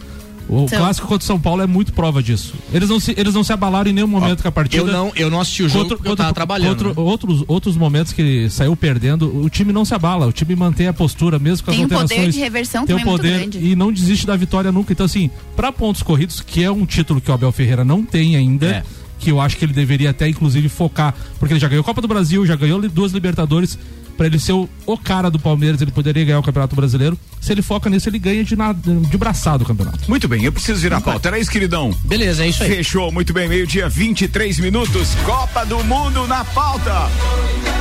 O 0.48 0.68
São. 0.68 0.78
clássico 0.78 1.09
contra 1.09 1.24
o 1.24 1.26
São 1.26 1.40
Paulo 1.40 1.62
é 1.62 1.66
muito 1.66 1.92
prova 1.92 2.22
disso. 2.22 2.54
Eles 2.72 2.88
não 2.88 3.00
se, 3.00 3.14
eles 3.16 3.35
não 3.35 3.42
se 3.42 3.52
abalaram 3.52 3.90
em 3.90 3.92
nenhum 3.92 4.06
momento 4.06 4.42
com 4.42 4.48
a 4.48 4.52
partida. 4.52 4.82
Eu 4.82 4.87
não, 4.87 5.12
eu 5.16 5.30
não 5.30 5.40
assisti 5.40 5.64
o 5.64 5.68
jogo 5.68 5.88
porque 5.96 6.09
eu 6.09 6.16
tava 6.16 6.32
trabalhando. 6.32 6.76
contra 6.76 6.88
né? 6.88 6.94
outros, 6.96 7.44
outros 7.48 7.76
momentos 7.76 8.12
que 8.12 8.48
saiu 8.48 8.76
perdendo, 8.76 9.44
o 9.44 9.50
time 9.50 9.72
não 9.72 9.85
se 9.85 9.94
abala, 9.94 10.26
o 10.26 10.32
time 10.32 10.54
mantém 10.54 10.87
a 10.87 10.92
postura 10.92 11.38
mesmo 11.38 11.64
com 11.64 11.70
as 11.70 11.76
Tem 11.76 11.85
um 11.85 11.88
poder 11.88 12.02
alterações. 12.02 12.35
de 12.35 12.40
reversão 12.40 12.87
tem 12.87 12.94
um 12.94 12.98
também 12.98 13.12
muito 13.12 13.22
poder 13.22 13.38
grande. 13.40 13.59
e 13.59 13.74
não 13.74 13.92
desiste 13.92 14.26
da 14.26 14.37
vitória 14.37 14.70
nunca. 14.70 14.92
Então, 14.92 15.06
assim, 15.06 15.30
pra 15.56 15.72
pontos 15.72 16.02
corridos, 16.02 16.40
que 16.40 16.62
é 16.62 16.70
um 16.70 16.87
título 16.87 17.20
que 17.20 17.30
o 17.30 17.35
Abel 17.35 17.50
Ferreira 17.52 17.85
não 17.85 18.04
tem 18.04 18.37
ainda. 18.37 18.66
É. 18.66 18.82
Que 19.18 19.30
eu 19.30 19.40
acho 19.40 19.56
que 19.56 19.64
ele 19.64 19.72
deveria 19.72 20.11
até, 20.11 20.28
inclusive, 20.28 20.68
focar. 20.68 21.14
Porque 21.38 21.54
ele 21.54 21.59
já 21.61 21.66
ganhou 21.68 21.82
Copa 21.82 22.02
do 22.02 22.06
Brasil, 22.06 22.44
já 22.44 22.54
ganhou 22.54 22.78
duas 22.87 23.12
Libertadores. 23.12 23.78
Pra 24.16 24.26
ele 24.26 24.38
ser 24.38 24.52
o 24.52 24.68
o 24.87 24.96
cara 24.96 25.29
do 25.29 25.38
Palmeiras, 25.38 25.83
ele 25.83 25.90
poderia 25.90 26.24
ganhar 26.24 26.38
o 26.38 26.42
Campeonato 26.42 26.76
Brasileiro. 26.76 27.18
Se 27.40 27.52
ele 27.52 27.62
foca 27.62 27.90
nisso, 27.90 28.09
ele 28.09 28.18
ganha 28.18 28.42
de, 28.42 28.57
na, 28.57 28.72
de 28.72 29.18
braçado 29.18 29.64
o 29.64 29.66
campeonato. 29.66 30.09
Muito 30.09 30.26
bem, 30.26 30.44
eu 30.44 30.52
preciso 30.52 30.81
virar 30.81 30.98
a 30.98 31.00
pauta. 31.00 31.29
Era 31.29 31.38
isso, 31.38 31.50
queridão? 31.50 31.92
Beleza, 32.05 32.44
é 32.44 32.48
isso 32.48 32.62
aí. 32.62 32.76
Fechou, 32.76 33.12
muito 33.12 33.33
bem, 33.33 33.48
meio-dia, 33.48 33.88
23 33.88 34.59
minutos. 34.61 35.14
Copa 35.24 35.64
do 35.64 35.83
Mundo 35.85 36.26
na 36.26 36.44
pauta. 36.44 37.09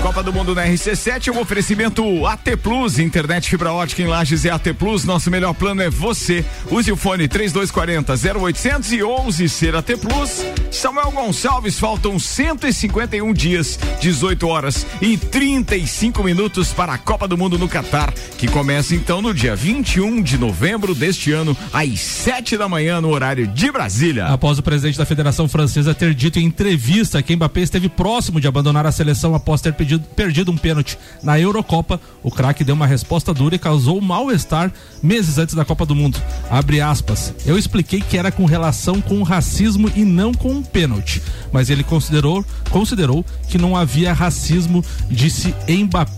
Copa 0.01 0.21
do 0.21 0.31
Mundo 0.31 0.53
na 0.53 0.67
RC7, 0.67 1.33
um 1.33 1.39
oferecimento 1.39 2.27
AT 2.27 2.57
Plus, 2.61 2.99
internet 2.99 3.49
fibra 3.49 3.71
ótica 3.71 4.03
em 4.03 4.07
Lages 4.07 4.45
é 4.45 4.51
AT 4.51 4.73
Plus. 4.77 5.03
Nosso 5.03 5.31
melhor 5.31 5.53
plano 5.53 5.81
é 5.81 5.89
você. 5.89 6.45
Use 6.69 6.91
o 6.91 6.95
fone 6.95 7.27
3240 7.27 8.13
0800 8.39 8.91
e 8.93 9.01
ouse 9.01 9.49
ser 9.49 9.75
AT 9.75 9.97
Plus. 9.97 10.45
Samuel 10.69 11.09
Gonçalves, 11.11 11.79
faltam 11.79 12.19
151 12.19 13.33
dias, 13.33 13.79
18 13.99 14.47
horas 14.47 14.85
e 15.01 15.17
35 15.17 16.23
minutos 16.23 16.24
para 16.75 16.93
a 16.93 16.97
Copa 16.97 17.27
do 17.27 17.37
Mundo 17.37 17.57
no 17.57 17.67
Catar, 17.67 18.11
que 18.37 18.47
começa 18.47 18.95
então 18.95 19.21
no 19.21 19.31
dia 19.31 19.55
21 19.55 20.23
de 20.23 20.39
novembro 20.39 20.95
deste 20.95 21.31
ano, 21.31 21.55
às 21.71 21.99
7 21.99 22.57
da 22.57 22.67
manhã, 22.67 22.99
no 22.99 23.09
horário 23.09 23.45
de 23.45 23.71
Brasília. 23.71 24.25
Após 24.25 24.57
o 24.57 24.63
presidente 24.63 24.97
da 24.97 25.05
Federação 25.05 25.47
Francesa 25.47 25.93
ter 25.93 26.15
dito 26.15 26.39
em 26.39 26.45
entrevista 26.45 27.21
que 27.21 27.35
Mbappé 27.35 27.61
esteve 27.61 27.89
próximo 27.89 28.41
de 28.41 28.47
abandonar 28.47 28.87
a 28.87 28.91
seleção 28.91 29.35
após 29.35 29.61
ter 29.61 29.73
pedido, 29.73 30.03
perdido 30.15 30.51
um 30.51 30.57
pênalti 30.57 30.97
na 31.21 31.39
Eurocopa, 31.39 32.01
o 32.23 32.31
craque 32.31 32.63
deu 32.63 32.73
uma 32.73 32.87
resposta 32.87 33.33
dura 33.33 33.55
e 33.55 33.59
causou 33.59 34.01
mal-estar 34.01 34.71
meses 35.03 35.37
antes 35.37 35.53
da 35.53 35.63
Copa 35.63 35.85
do 35.85 35.93
Mundo. 35.93 36.19
Abre 36.49 36.81
aspas. 36.81 37.33
Eu 37.45 37.57
expliquei 37.57 38.01
que 38.01 38.17
era 38.17 38.31
com 38.31 38.45
relação 38.45 38.99
com 38.99 39.19
o 39.19 39.23
racismo 39.23 39.91
e 39.95 40.03
não 40.03 40.33
com 40.33 40.51
um 40.51 40.63
pênalti, 40.63 41.21
mas 41.51 41.69
ele 41.69 41.83
considerou, 41.83 42.43
considerou 42.71 43.23
que 43.47 43.57
não 43.57 43.77
havia 43.77 44.11
racismo, 44.11 44.83
disse 45.09 45.53
Mbappé. 45.69 46.14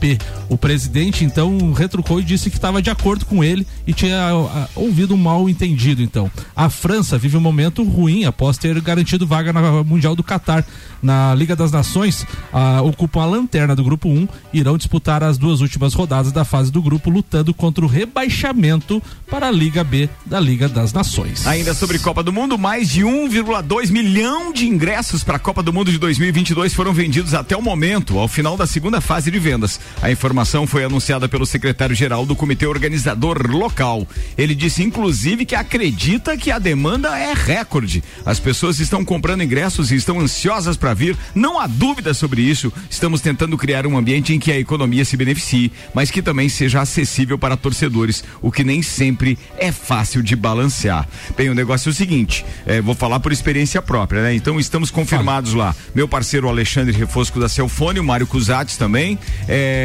O 0.50 0.58
presidente 0.58 1.26
então 1.26 1.74
retrucou 1.74 2.20
e 2.20 2.24
disse 2.24 2.50
que 2.50 2.58
estava 2.58 2.82
de 2.82 2.90
acordo 2.90 3.26
com 3.26 3.44
ele 3.44 3.66
e 3.86 3.94
tinha 3.94 4.30
ah, 4.30 4.68
ouvido 4.76 5.14
um 5.14 5.18
mal 5.18 5.50
entendido 5.50 6.02
então. 6.02 6.32
A 6.56 6.70
França 6.70 7.18
vive 7.18 7.36
um 7.38 7.42
momento 7.42 7.84
ruim 7.84 8.26
após 8.26 8.58
ter 8.58 8.80
garantido 8.82 9.28
vaga 9.28 9.52
na 9.52 9.84
Mundial 9.84 10.16
do 10.16 10.24
Catar. 10.24 10.66
Na 11.02 11.36
Liga 11.36 11.56
das 11.56 11.72
Nações, 11.72 12.26
ah, 12.52 12.82
ocupam 12.82 13.22
a 13.22 13.26
lanterna 13.26 13.76
do 13.76 13.84
grupo 13.84 14.10
1 14.10 14.28
e 14.54 14.60
irão 14.60 14.78
disputar 14.78 15.24
as 15.24 15.38
duas 15.38 15.62
últimas 15.62 15.94
rodadas 15.94 16.32
da 16.32 16.44
fase 16.44 16.72
do 16.72 16.82
grupo, 16.82 17.10
lutando 17.10 17.54
contra 17.54 17.86
o 17.86 17.88
rebaixamento 17.88 19.02
para 19.30 19.48
a 19.48 19.52
Liga 19.52 19.84
B 19.84 20.10
da 20.26 20.40
Liga 20.40 20.68
das 20.68 20.94
Nações. 20.94 21.46
Ainda 21.46 21.74
sobre 21.74 22.00
Copa 22.00 22.24
do 22.24 22.34
Mundo, 22.34 22.58
mais 22.58 22.90
de 22.90 23.02
1,2 23.02 23.92
milhão 23.92 24.52
de 24.52 24.68
ingressos 24.68 25.24
para 25.24 25.38
a 25.38 25.40
Copa 25.40 25.62
do 25.62 25.72
Mundo 25.72 25.92
de 25.92 25.98
2022 25.98 26.74
foram 26.74 26.94
vendidos 26.94 27.34
até 27.34 27.56
o 27.56 27.62
momento, 27.62 28.18
ao 28.18 28.28
final 28.28 28.58
da 28.58 28.66
segunda 28.66 29.00
fase 29.00 29.30
de 29.30 29.40
vendas. 29.40 29.80
A 30.02 30.12
informação 30.12 30.68
foi 30.68 30.84
anunciada 30.84 31.28
pelo 31.28 31.46
secretário-geral 31.46 32.26
do 32.26 32.36
comitê 32.36 32.66
organizador 32.66 33.50
local. 33.50 34.08
Ele 34.38 34.54
disse, 34.54 34.84
inclusive, 34.84 35.46
que 35.46 35.56
acredita 35.56 36.38
que 36.38 36.52
a 36.52 36.60
demanda 36.60 37.18
é 37.18 37.34
recorde. 37.34 38.04
As 38.26 38.40
pessoas 38.40 38.80
estão 38.80 39.04
comprando 39.04 39.44
ingressos 39.44 39.92
e 39.92 39.96
estão 39.96 40.20
ansiosas 40.20 40.78
para 40.78 40.94
vir. 40.94 41.18
Não 41.34 41.60
há 41.60 41.68
dúvida 41.68 42.14
sobre 42.14 42.42
isso. 42.42 42.72
Estamos 42.90 43.22
tentando 43.22 43.58
criar 43.58 43.88
um 43.88 43.98
ambiente 43.98 44.34
em 44.34 44.40
que 44.40 44.52
a 44.52 44.60
economia 44.60 45.04
se 45.04 45.18
beneficie, 45.18 45.72
mas 45.94 46.12
que 46.12 46.22
também 46.22 46.50
seja 46.50 46.82
acessível 46.82 47.38
para 47.38 47.58
torcedores, 47.58 48.24
o 48.42 48.52
que 48.52 48.64
nem 48.64 48.82
sempre 48.82 49.38
é 49.58 49.72
fácil 49.72 50.22
de 50.22 50.36
balancear. 50.36 51.08
Bem, 51.36 51.50
o 51.50 51.56
negócio 51.56 51.90
é 51.90 51.92
o 51.92 51.96
seguinte, 51.96 52.46
é, 52.66 52.82
vou 52.82 52.96
falar 52.96 53.20
por 53.20 53.32
experiência 53.32 53.82
própria, 53.82 54.22
né? 54.22 54.36
Então 54.36 54.60
estamos 54.60 54.92
confirmados 54.92 55.54
lá. 55.54 55.76
Meu 55.96 56.08
parceiro 56.08 56.48
Alexandre 56.48 56.96
Refosco 56.96 57.40
da 57.40 57.50
Celfone, 57.50 58.00
o 58.00 58.04
Mário 58.04 58.28
Cusates 58.28 58.78
também. 58.78 59.18
é, 59.48 59.77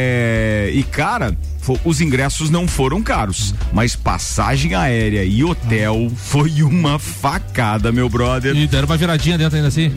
e 0.72 0.83
cara, 0.85 1.37
os 1.85 2.00
ingressos 2.00 2.50
não 2.50 2.66
foram 2.66 3.02
caros, 3.02 3.55
mas 3.72 3.94
passagem 3.94 4.74
aérea 4.74 5.24
e 5.24 5.44
hotel 5.44 6.11
foi 6.16 6.62
uma 6.62 6.98
facada, 6.98 7.92
meu 7.92 8.09
brother. 8.09 8.57
E 8.57 8.66
deram 8.66 8.87
uma 8.87 8.96
viradinha 8.96 9.38
dentro 9.38 9.57
ainda 9.57 9.68
assim. 9.68 9.92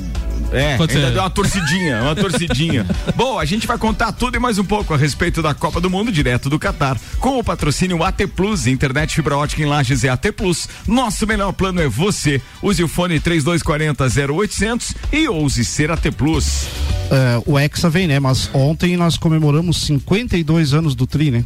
É, 0.52 0.78
Quanto 0.78 0.91
ainda 0.91 1.08
você- 1.08 1.13
deu 1.13 1.21
uma 1.24 1.30
torcidinha, 1.30 2.02
uma 2.02 2.15
torcidinha. 2.15 2.86
Bom, 3.15 3.39
a 3.39 3.45
gente 3.45 3.65
vai 3.67 3.78
contar 3.78 4.12
tudo 4.12 4.36
e 4.38 4.39
mais 4.39 4.58
um 4.58 4.63
pouco 4.63 4.93
a 4.93 4.98
respeito 4.98 5.41
da 5.41 5.54
Copa 5.54 5.82
do 5.82 5.89
Mundo 5.89 6.12
direto 6.12 6.50
do 6.50 6.58
Catar. 6.60 6.98
Com 7.19 7.39
o 7.39 7.43
patrocínio 7.43 8.02
AT 8.04 8.26
Plus, 8.28 8.67
internet 8.67 9.13
fibra 9.15 9.36
ótica 9.38 9.62
em 9.62 9.65
Lages 9.65 10.04
é 10.04 10.10
AT 10.10 10.32
Plus. 10.32 10.69
Nosso 10.88 11.26
melhor 11.28 11.52
plano 11.52 11.82
é 11.82 11.88
você. 11.88 12.41
Use 12.62 12.84
o 12.84 12.88
fone 12.88 13.19
3240 13.19 14.08
0800 14.34 14.93
e 15.12 15.28
ouse 15.28 15.65
ser 15.65 15.91
AT 15.91 16.10
Plus. 16.12 16.67
É, 17.12 17.41
o 17.45 17.58
Hexa 17.60 17.89
vem, 17.89 18.08
né? 18.08 18.19
Mas 18.19 18.50
ontem 18.54 18.95
nós 18.98 19.17
comemoramos 19.17 19.82
52 19.82 20.74
anos 20.74 20.95
do 20.95 21.06
Tri, 21.06 21.32
né? 21.32 21.43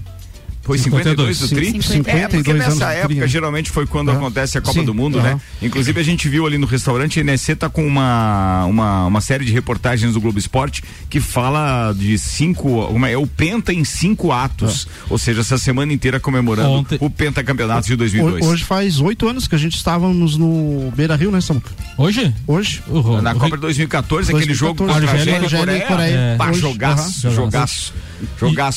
Foi 0.70 0.78
52 0.78 1.40
do 1.40 1.48
Tri? 1.50 1.66
52 1.82 2.08
é, 2.08 2.28
porque 2.28 2.52
anos 2.52 2.66
nessa 2.66 2.92
época 2.94 3.16
Tri, 3.16 3.28
geralmente 3.28 3.70
foi 3.72 3.86
quando 3.88 4.10
Aham. 4.10 4.18
acontece 4.20 4.58
a 4.58 4.62
Copa 4.62 4.80
Sim, 4.80 4.86
do 4.86 4.94
Mundo, 4.94 5.20
aham. 5.20 5.36
né? 5.36 5.42
Inclusive 5.62 6.00
a 6.00 6.04
gente 6.04 6.30
viu 6.30 6.46
ali 6.46 6.58
no 6.58 6.68
restaurante, 6.68 7.20
a 7.20 7.24
NSC 7.24 7.56
tá 7.56 7.70
com 7.70 7.86
uma, 7.86 8.66
uma, 8.66 9.06
uma 9.08 9.22
série 9.22 9.44
de 9.46 9.52
reportagens 9.52 10.14
do 10.14 10.22
Globo 10.22 10.38
Esporte 10.40 10.84
que 11.10 11.20
fala 11.20 11.94
de 11.94 12.18
cinco, 12.18 12.70
uma, 12.86 13.10
é 13.10 13.18
o 13.18 13.26
Penta 13.26 13.74
em 13.74 13.84
cinco 13.84 14.32
atos, 14.32 14.88
ou 15.10 15.18
seja, 15.18 15.42
essa 15.42 15.58
semana 15.58 15.92
inteira 15.94 16.20
comemorando 16.20 16.70
Ontem- 16.70 16.98
o 17.02 17.10
Pentacampeonato 17.10 17.88
de 17.88 17.96
2002. 17.96 18.46
Ho- 18.46 18.50
Hoje 18.50 18.64
faz 18.64 19.00
oito 19.00 19.28
anos 19.28 19.48
que 19.48 19.56
a 19.56 19.58
gente 19.58 19.76
estávamos 19.76 20.38
no 20.38 20.92
Beira 20.96 21.16
Rio, 21.16 21.32
né, 21.32 21.42
Samuca? 21.42 21.72
Hoje? 21.98 22.34
Hoje. 22.48 22.82
O- 22.88 23.22
Na 23.22 23.34
Copa 23.34 23.56
de 23.56 23.62
2014, 23.62 24.32
aquele 24.36 24.54
jogo 24.54 24.86
2014, 24.86 25.08
contra 25.08 25.08
a 25.08 25.40
Argélia, 25.40 25.60
Coreia. 25.60 25.86
Coreia. 25.88 26.36
Pá, 26.38 26.50
Hoje, 26.50 26.60
jogaço, 26.62 27.28
aham. 27.28 27.36
jogaço. 27.36 27.36
Jogaço. 27.36 27.94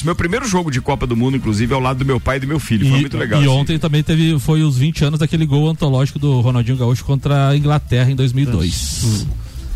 Meu 0.04 0.14
primeiro 0.14 0.46
jogo 0.46 0.70
de 0.70 0.80
Copa 0.80 1.06
do 1.06 1.16
Mundo, 1.16 1.36
inclusive, 1.36 1.72
ao 1.74 1.80
lado 1.80 1.98
do 1.98 2.04
meu 2.04 2.20
pai 2.20 2.36
e 2.36 2.40
do 2.40 2.46
meu 2.46 2.58
filho. 2.58 2.86
Foi 2.88 2.98
E, 2.98 3.00
muito 3.00 3.16
legal. 3.16 3.40
e 3.40 3.44
assim. 3.44 3.52
ontem 3.52 3.78
também 3.78 4.02
teve, 4.02 4.38
foi 4.38 4.62
os 4.62 4.76
20 4.76 5.04
anos 5.04 5.18
daquele 5.20 5.46
gol 5.46 5.68
antológico 5.68 6.18
do 6.18 6.40
Ronaldinho 6.40 6.76
Gaúcho 6.76 7.04
contra 7.04 7.48
a 7.48 7.56
Inglaterra 7.56 8.10
em 8.10 8.16
2002. 8.16 9.26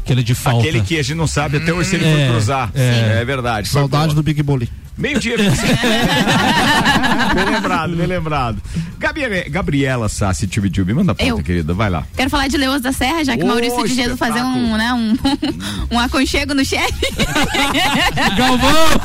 Aquele 0.07 0.23
de 0.23 0.35
falta. 0.37 0.61
Aquele 0.61 0.81
que 0.83 0.97
a 0.99 1.03
gente 1.03 1.17
não 1.17 1.27
sabe 1.27 1.57
até 1.57 1.73
hoje 1.73 1.91
se 1.91 1.97
ele 1.97 2.05
É, 2.07 2.15
foi 2.15 2.29
cruzar. 2.29 2.71
é. 2.77 3.19
É, 3.21 3.25
verdade. 3.25 3.67
Saudade 3.69 4.15
do 4.15 4.23
Big 4.23 4.41
Bully. 4.41 4.71
Meio-dia. 4.97 5.37
bem 7.35 7.45
lembrado, 7.55 7.95
bem 7.97 8.07
lembrado. 8.07 8.63
Gabriela, 8.99 9.45
Gabriela 9.51 10.09
Sassi 10.09 10.47
Tubitube, 10.47 10.95
manda 10.95 11.13
a 11.13 11.15
pauta, 11.15 11.43
querida. 11.43 11.75
Vai 11.75 11.91
lá. 11.91 12.05
Quero 12.17 12.31
falar 12.31 12.49
de 12.49 12.57
Leões 12.57 12.81
da 12.81 12.93
Serra, 12.93 13.23
já 13.25 13.37
que 13.37 13.43
Ô, 13.45 13.47
Maurício 13.49 13.87
de 13.87 13.95
Jesus 13.95 14.19
fazer 14.19 14.41
um, 14.43 14.77
né, 14.77 14.93
um, 14.95 15.15
um 15.97 15.99
aconchego 16.01 16.55
no 16.55 16.65
chefe. 16.65 17.07
Galvão! 18.39 19.01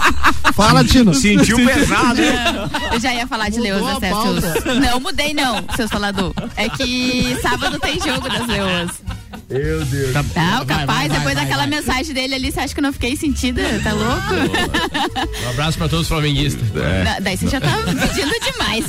Fala, 0.54 0.84
Tino. 0.86 1.14
Sentiu 1.14 1.58
pesado. 1.58 2.22
Eu 2.94 3.00
já 3.00 3.14
ia 3.14 3.28
falar 3.28 3.50
de 3.50 3.60
Leões 3.60 3.84
da 3.86 4.00
Serra. 4.00 4.22
seus- 4.22 4.76
Não, 4.80 5.00
mudei 5.00 5.34
não, 5.34 5.62
seus 5.76 5.90
falador. 5.90 6.34
É 6.56 6.70
que 6.70 7.36
sábado 7.42 7.78
tem 7.80 8.00
jogo 8.00 8.30
das 8.30 8.48
Leões. 8.48 8.92
Meu 9.52 9.86
Deus. 9.86 10.14
Não, 10.14 10.66
capaz, 10.66 10.86
vai, 10.86 11.10
depois 11.10 11.24
vai, 11.24 11.36
daquela 11.36 11.58
vai. 11.64 11.68
mensagem 11.68 12.14
dele 12.14 12.36
ali, 12.36 12.52
você 12.52 12.60
acha 12.62 12.74
que 12.74 12.80
eu 12.80 12.84
não 12.84 12.94
fiquei 12.94 13.16
sentida? 13.16 13.62
Tá 13.84 13.92
louco? 13.94 14.34
Um 15.46 15.50
abraço 15.50 15.78
pra 15.78 15.88
todos 15.90 16.04
os 16.04 16.08
flamenguistas. 16.08 16.62
Da- 16.70 17.20
Daí 17.20 17.38
você 17.38 17.48
já 17.48 17.60
tá 17.60 17.70
pedindo 17.86 18.34
demais. 18.40 18.86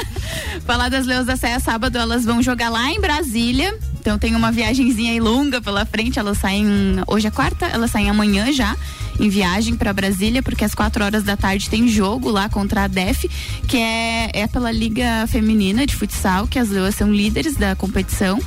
Falar 0.66 0.88
das 0.88 1.06
Leões 1.06 1.26
da 1.26 1.36
Serra, 1.36 1.60
sábado 1.60 1.96
elas 1.98 2.24
vão 2.24 2.42
jogar 2.42 2.68
lá 2.70 2.90
em 2.90 3.00
Brasília. 3.00 3.76
Então 4.00 4.18
tem 4.18 4.34
uma 4.36 4.52
viagenzinha 4.52 5.12
aí 5.12 5.20
longa 5.20 5.60
pela 5.60 5.84
frente. 5.84 6.18
Elas 6.18 6.38
saem. 6.38 6.66
Hoje 7.06 7.26
é 7.26 7.30
quarta, 7.30 7.66
elas 7.66 7.90
saem 7.90 8.08
amanhã 8.10 8.52
já. 8.52 8.76
Em 9.18 9.30
viagem 9.30 9.76
para 9.76 9.92
Brasília, 9.94 10.42
porque 10.42 10.62
às 10.64 10.74
quatro 10.74 11.02
horas 11.02 11.22
da 11.22 11.36
tarde 11.38 11.70
tem 11.70 11.88
jogo 11.88 12.30
lá 12.30 12.50
contra 12.50 12.84
a 12.84 12.86
DEF, 12.86 13.26
que 13.66 13.78
é, 13.78 14.30
é 14.34 14.46
pela 14.46 14.70
Liga 14.70 15.26
Feminina 15.28 15.86
de 15.86 15.96
Futsal, 15.96 16.46
que 16.46 16.58
as 16.58 16.68
leoas 16.68 16.94
são 16.94 17.10
líderes 17.10 17.56
da 17.56 17.74
competição 17.74 18.38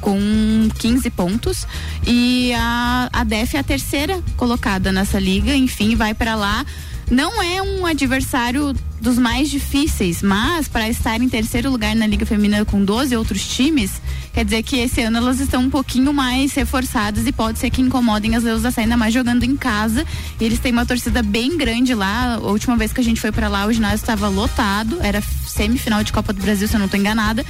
com 0.00 0.68
15 0.78 1.10
pontos 1.10 1.66
e 2.06 2.52
a, 2.54 3.08
a 3.12 3.24
DEF 3.24 3.56
é 3.56 3.60
a 3.60 3.62
terceira 3.62 4.22
colocada 4.36 4.92
nessa 4.92 5.18
liga, 5.18 5.54
enfim, 5.54 5.94
vai 5.96 6.14
para 6.14 6.34
lá. 6.34 6.64
Não 7.10 7.40
é 7.40 7.62
um 7.62 7.86
adversário 7.86 8.74
dos 9.00 9.16
mais 9.16 9.48
difíceis, 9.48 10.22
mas 10.22 10.66
para 10.66 10.88
estar 10.88 11.20
em 11.20 11.28
terceiro 11.28 11.70
lugar 11.70 11.94
na 11.94 12.04
Liga 12.04 12.26
Feminina 12.26 12.64
com 12.64 12.84
12 12.84 13.16
outros 13.16 13.46
times, 13.46 14.02
quer 14.32 14.44
dizer 14.44 14.64
que 14.64 14.76
esse 14.78 15.02
ano 15.02 15.18
elas 15.18 15.38
estão 15.38 15.62
um 15.62 15.70
pouquinho 15.70 16.12
mais 16.12 16.52
reforçadas 16.54 17.24
e 17.24 17.30
pode 17.30 17.60
ser 17.60 17.70
que 17.70 17.80
incomodem 17.80 18.34
as 18.34 18.42
Serra, 18.42 18.72
ainda 18.78 18.96
mais 18.96 19.14
jogando 19.14 19.44
em 19.44 19.56
casa. 19.56 20.04
E 20.40 20.44
eles 20.44 20.58
têm 20.58 20.72
uma 20.72 20.84
torcida 20.84 21.22
bem 21.22 21.56
grande 21.56 21.94
lá. 21.94 22.34
A 22.34 22.38
última 22.38 22.76
vez 22.76 22.92
que 22.92 23.00
a 23.00 23.04
gente 23.04 23.20
foi 23.20 23.30
para 23.30 23.48
lá, 23.48 23.66
o 23.66 23.72
ginásio 23.72 23.96
estava 23.96 24.28
lotado, 24.28 24.98
era 25.00 25.22
semifinal 25.46 26.02
de 26.02 26.12
Copa 26.12 26.32
do 26.32 26.42
Brasil, 26.42 26.66
se 26.66 26.74
eu 26.74 26.78
não 26.78 26.86
estou 26.86 26.98
enganada. 26.98 27.44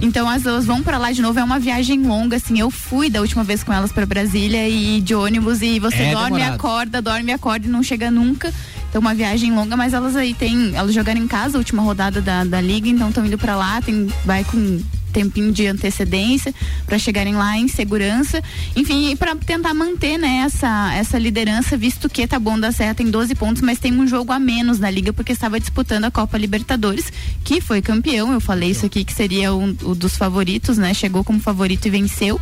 Então 0.00 0.28
as 0.28 0.42
duas 0.42 0.66
vão 0.66 0.82
pra 0.82 0.98
lá 0.98 1.12
de 1.12 1.22
novo, 1.22 1.38
é 1.38 1.44
uma 1.44 1.58
viagem 1.58 2.02
longa, 2.02 2.36
assim, 2.36 2.58
eu 2.58 2.70
fui 2.70 3.08
da 3.08 3.20
última 3.20 3.42
vez 3.42 3.62
com 3.64 3.72
elas 3.72 3.90
pra 3.92 4.04
Brasília 4.04 4.68
e 4.68 5.00
de 5.00 5.14
ônibus 5.14 5.62
e 5.62 5.78
você 5.78 5.96
É 6.02 6.12
dorme, 6.12 6.36
demorado. 6.38 6.54
acorda, 6.54 7.00
dorme, 7.02 7.32
acorda 7.32 7.66
e 7.66 7.70
não 7.70 7.82
chega 7.82 8.10
nunca. 8.10 8.52
Então 8.90 9.00
uma 9.00 9.14
viagem 9.14 9.52
longa, 9.54 9.76
mas 9.76 9.92
elas 9.94 10.14
aí 10.14 10.34
têm, 10.34 10.72
elas 10.74 10.94
jogaram 10.94 11.20
em 11.20 11.26
casa 11.26 11.56
a 11.56 11.58
última 11.58 11.82
rodada 11.82 12.20
da, 12.20 12.44
da 12.44 12.60
liga, 12.60 12.88
então 12.88 13.08
estão 13.08 13.24
indo 13.24 13.38
pra 13.38 13.56
lá, 13.56 13.80
tem, 13.80 14.08
vai 14.24 14.44
com 14.44 14.80
tempinho 15.14 15.52
de 15.52 15.66
antecedência 15.66 16.52
para 16.84 16.98
chegarem 16.98 17.34
lá 17.34 17.56
em 17.56 17.68
segurança. 17.68 18.42
Enfim, 18.74 19.14
para 19.16 19.36
tentar 19.36 19.72
manter 19.72 20.18
né, 20.18 20.42
essa, 20.44 20.92
essa 20.94 21.18
liderança, 21.18 21.76
visto 21.76 22.10
que 22.10 22.26
Taboão 22.26 22.58
da 22.58 22.72
Serra 22.72 22.94
tem 22.94 23.08
12 23.08 23.34
pontos, 23.36 23.62
mas 23.62 23.78
tem 23.78 23.92
um 23.92 24.06
jogo 24.06 24.32
a 24.32 24.38
menos 24.38 24.80
na 24.80 24.90
liga 24.90 25.12
porque 25.12 25.32
estava 25.32 25.60
disputando 25.60 26.04
a 26.04 26.10
Copa 26.10 26.36
Libertadores, 26.36 27.12
que 27.44 27.60
foi 27.60 27.80
campeão. 27.80 28.32
Eu 28.32 28.40
falei 28.40 28.70
isso 28.70 28.84
aqui 28.84 29.04
que 29.04 29.12
seria 29.12 29.54
um, 29.54 29.76
um 29.82 29.94
dos 29.94 30.16
favoritos, 30.16 30.76
né? 30.76 30.92
Chegou 30.92 31.22
como 31.22 31.38
favorito 31.38 31.86
e 31.86 31.90
venceu. 31.90 32.40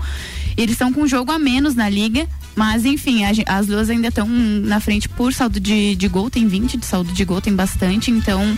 Eles 0.57 0.73
estão 0.73 0.93
com 0.93 1.03
um 1.03 1.09
jogo 1.09 1.31
a 1.31 1.39
menos 1.39 1.75
na 1.75 1.89
liga, 1.89 2.27
mas 2.55 2.85
enfim, 2.85 3.25
a, 3.25 3.31
as 3.59 3.67
duas 3.67 3.91
ainda 3.91 4.09
estão 4.09 4.27
na 4.29 4.81
frente 4.81 5.09
por 5.09 5.33
saldo 5.33 5.61
de, 5.61 5.95
de 5.95 6.09
gol, 6.09 6.31
tem 6.31 6.47
20 6.47 6.77
de 6.77 6.87
saldo 6.87 7.13
de 7.13 7.25
gol, 7.25 7.41
tem 7.41 7.55
bastante, 7.55 8.11
então 8.11 8.57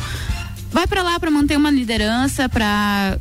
vai 0.75 0.87
para 0.87 1.03
lá 1.03 1.19
para 1.21 1.31
manter 1.31 1.57
uma 1.57 1.71
liderança, 1.71 2.49
para 2.49 3.17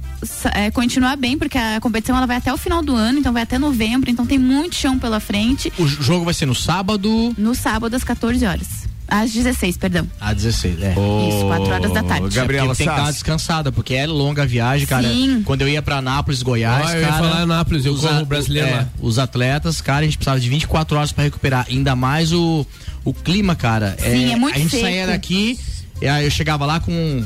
é, 0.54 0.72
continuar 0.72 1.16
bem, 1.16 1.38
porque 1.38 1.58
a 1.58 1.80
competição 1.80 2.18
ela 2.18 2.26
vai 2.26 2.38
até 2.38 2.52
o 2.52 2.58
final 2.58 2.82
do 2.82 2.96
ano, 2.96 3.20
então 3.20 3.32
vai 3.32 3.44
até 3.44 3.58
novembro, 3.60 4.10
então 4.10 4.26
tem 4.26 4.40
muito 4.40 4.76
chão 4.76 4.98
pela 5.00 5.20
frente. 5.20 5.72
O 5.78 5.88
jogo 5.88 6.26
vai 6.26 6.34
ser 6.34 6.48
no 6.48 6.56
sábado? 6.56 7.34
No 7.38 7.54
sábado 7.54 7.96
às 7.96 8.04
14 8.04 8.44
horas. 8.46 8.68
Às 9.08 9.32
16, 9.32 9.78
perdão. 9.78 10.10
Às 10.20 10.38
16, 10.38 10.82
é. 10.82 10.92
Isso, 10.94 11.46
4 11.48 11.66
horas 11.68 11.92
da 11.94 12.02
tarde. 12.02 12.36
Gabriela 12.36 12.68
Porque 12.68 12.84
tem 12.84 12.92
que 12.92 13.00
estar 13.00 13.12
descansada, 13.12 13.72
porque 13.72 13.94
é 13.94 14.08
longa 14.08 14.42
a 14.42 14.46
viagem, 14.46 14.88
cara. 14.88 15.08
Sim. 15.08 15.44
Quando 15.46 15.62
eu 15.62 15.70
ia 15.70 15.82
pra 15.84 16.02
Nápoles, 16.02 16.42
Goiás, 16.42 16.90
Ah, 16.90 16.96
eu 16.96 17.02
ia 17.02 17.08
cara. 17.08 17.20
falar 17.24 17.42
Anápolis, 17.42 17.86
eu 17.86 17.96
a- 18.10 18.24
brasileiro 18.24 18.68
é, 18.70 18.76
lá. 18.76 18.90
Os 19.00 19.20
atletas, 19.20 19.82
cara, 19.82 20.00
a 20.00 20.04
gente 20.06 20.18
precisava 20.18 20.40
de 20.40 20.50
24 20.50 20.98
horas 20.98 21.12
pra 21.12 21.26
recuperar. 21.26 21.68
Ainda 21.70 21.96
mais 21.96 22.32
o, 22.34 22.66
o 23.06 23.14
clima, 23.14 23.56
cara. 23.56 23.96
Sim, 24.00 24.32
é 24.32 24.36
muito 24.36 24.56
A 24.56 24.58
gente 24.60 24.72
seco. 24.72 24.84
saía 24.84 25.06
daqui, 25.06 25.60
e 26.02 26.08
aí 26.08 26.24
eu 26.26 26.32
chegava 26.32 26.66
lá 26.66 26.80
com 26.80 27.24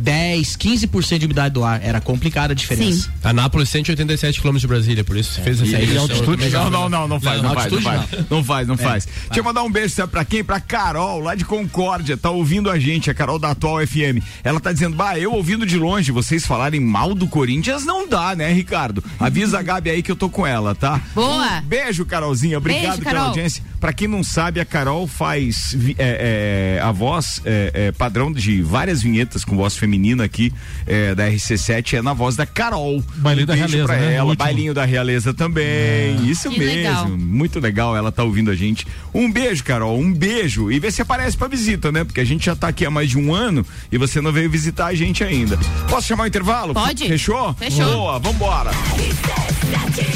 10, 0.00 0.56
15% 0.56 1.18
de 1.18 1.26
umidade 1.26 1.54
do 1.54 1.62
ar. 1.64 1.80
Era 1.82 2.00
complicada 2.00 2.52
a 2.52 2.56
diferença. 2.56 3.02
Sim. 3.02 3.10
Anápolis, 3.22 3.68
187 3.68 4.40
quilômetros 4.40 4.62
de 4.62 4.66
Brasília, 4.66 5.04
por 5.04 5.16
isso 5.16 5.40
fez 5.42 5.60
essa 5.60 5.70
E- 5.70 5.80
e 5.80 5.82
edição, 5.84 6.02
altitude? 6.02 6.48
Não, 6.50 6.70
não, 6.70 6.88
não, 6.88 7.08
não 7.08 7.20
faz, 7.20 7.42
não, 7.42 7.48
Não, 7.50 7.54
faz, 7.54 7.70
não 7.72 7.78
altitude 7.78 7.82
faz. 8.16 8.30
Não 8.30 8.44
faz, 8.44 8.68
não 8.68 8.76
faz. 8.76 9.06
É, 9.06 9.10
Deixa 9.28 9.40
eu 9.40 9.44
mandar 9.44 9.62
um 9.62 9.70
beijo, 9.70 9.94
sabe 9.94 10.10
pra 10.10 10.24
quem? 10.24 10.42
Pra 10.42 10.58
Carol, 10.60 11.20
lá 11.20 11.34
de 11.34 11.44
Concórdia, 11.44 12.16
tá 12.16 12.30
ouvindo 12.30 12.70
a 12.70 12.78
gente, 12.78 13.10
a 13.10 13.14
Carol 13.14 13.38
da 13.38 13.50
Atual 13.50 13.86
FM. 13.86 14.22
Ela 14.42 14.58
tá 14.60 14.72
dizendo, 14.72 14.96
bah, 14.96 15.18
eu 15.18 15.32
ouvindo 15.32 15.66
de 15.66 15.76
longe, 15.76 16.10
vocês 16.12 16.46
falarem 16.46 16.80
mal 16.80 17.14
do 17.14 17.26
Corinthians, 17.28 17.84
não 17.84 18.08
dá, 18.08 18.34
né, 18.34 18.52
Ricardo? 18.52 19.02
Avisa 19.18 19.58
a 19.58 19.62
Gabi 19.62 19.90
aí 19.90 20.02
que 20.02 20.10
eu 20.10 20.16
tô 20.16 20.28
com 20.28 20.46
ela, 20.46 20.74
tá? 20.74 21.00
Boa. 21.14 21.58
Um 21.58 21.62
beijo, 21.62 22.04
Carolzinha, 22.04 22.58
obrigado 22.58 22.82
Beijo, 22.82 22.98
pela 22.98 23.10
Carol. 23.10 23.26
audiência. 23.28 23.62
Pra 23.80 23.94
quem 23.94 24.06
não 24.06 24.22
sabe, 24.22 24.60
a 24.60 24.64
Carol 24.64 25.06
faz 25.06 25.74
é, 25.98 26.76
é, 26.76 26.82
a 26.82 26.92
voz 26.92 27.40
é, 27.46 27.70
é, 27.72 27.92
padrão 27.92 28.30
de 28.30 28.60
várias 28.60 29.00
vinhetas 29.02 29.42
com 29.42 29.56
voz 29.56 29.74
feminina 29.74 30.22
aqui 30.22 30.52
é, 30.86 31.14
da 31.14 31.26
RC7, 31.28 31.94
é 31.98 32.02
na 32.02 32.12
voz 32.12 32.36
da 32.36 32.44
Carol. 32.44 33.02
Bailinho 33.16 33.46
da 33.46 33.54
beijo 33.54 33.68
Realeza, 33.68 33.86
pra 33.86 33.96
né? 33.96 34.14
ela, 34.14 34.34
bailinho 34.34 34.74
da 34.74 34.84
Realeza 34.84 35.32
também. 35.32 36.28
Isso 36.28 36.50
Que 36.50 36.58
mesmo. 36.58 36.74
legal. 36.74 37.08
Muito 37.08 37.58
legal, 37.58 37.96
ela 37.96 38.12
tá 38.12 38.22
ouvindo 38.22 38.50
a 38.50 38.54
gente. 38.54 38.86
Um 39.14 39.32
beijo, 39.32 39.64
Carol, 39.64 39.98
um 39.98 40.12
beijo. 40.12 40.70
E 40.70 40.78
vê 40.78 40.90
se 40.90 41.00
aparece 41.00 41.36
pra 41.36 41.48
visita, 41.48 41.90
né? 41.90 42.04
Porque 42.04 42.20
a 42.20 42.24
gente 42.24 42.44
já 42.46 42.54
tá 42.54 42.68
aqui 42.68 42.84
há 42.84 42.90
mais 42.90 43.08
de 43.08 43.16
um 43.18 43.34
ano 43.34 43.64
e 43.90 43.96
você 43.96 44.20
não 44.20 44.30
veio 44.30 44.50
visitar 44.50 44.86
a 44.88 44.94
gente 44.94 45.24
ainda. 45.24 45.58
Posso 45.88 46.06
chamar 46.06 46.24
o 46.24 46.26
intervalo? 46.26 46.74
Pode. 46.74 47.08
Fechou? 47.08 47.54
Fechou. 47.54 47.84
Boa, 47.90 48.18
vambora. 48.18 48.70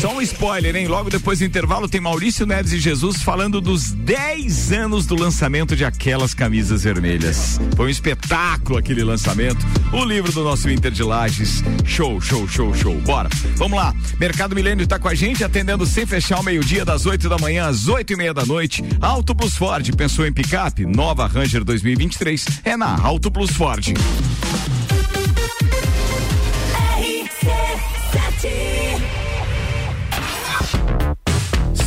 Só 0.01 0.15
um 0.15 0.21
spoiler, 0.23 0.77
hein? 0.77 0.87
Logo 0.87 1.09
depois 1.11 1.39
do 1.39 1.45
intervalo 1.45 1.89
tem 1.89 2.01
Maurício 2.01 2.47
Neves 2.47 2.73
e 2.73 2.79
Jesus 2.79 3.23
falando 3.23 3.54
dos 3.61 3.93
10 3.93 4.73
anos 4.73 5.07
do 5.07 5.15
lançamento 5.15 5.77
de 5.77 5.85
aquelas 5.85 6.35
camisas 6.35 6.85
vermelhas. 6.85 7.61
Foi 7.77 7.87
um 7.87 7.89
espetáculo 7.89 8.79
aquele 8.79 9.05
lançamento. 9.05 9.65
O 9.93 10.05
livro 10.05 10.33
do 10.33 10.43
nosso 10.43 10.69
Inter 10.71 10.91
de 10.91 11.03
Lages. 11.03 11.63
Show, 11.85 12.21
show, 12.21 12.49
show, 12.49 12.75
show. 12.75 12.95
Bora. 13.03 13.29
Vamos 13.57 13.79
lá. 13.79 13.95
Mercado 14.19 14.55
Milênio 14.55 14.87
tá 14.87 14.99
com 14.99 15.09
a 15.09 15.15
gente, 15.15 15.45
atendendo 15.45 15.87
sem 15.87 16.07
fechar 16.07 16.41
o 16.41 16.43
meio-dia, 16.43 16.85
das 16.85 17.07
8 17.07 17.29
da 17.29 17.39
manhã 17.39 17.67
às 17.67 17.89
8 17.89 18.13
e 18.13 18.17
meia 18.17 18.35
da 18.35 18.45
noite. 18.45 18.83
Auto 19.01 19.35
Plus 19.35 19.57
Ford, 19.57 19.89
pensou 19.97 20.27
em 20.27 20.33
picape? 20.33 20.87
Nova 20.87 21.27
Ranger 21.27 21.65
2023 21.65 22.45
é 22.65 22.77
na 22.77 23.01
Auto 23.01 23.31
Plus 23.31 23.51
Ford. 23.51 23.95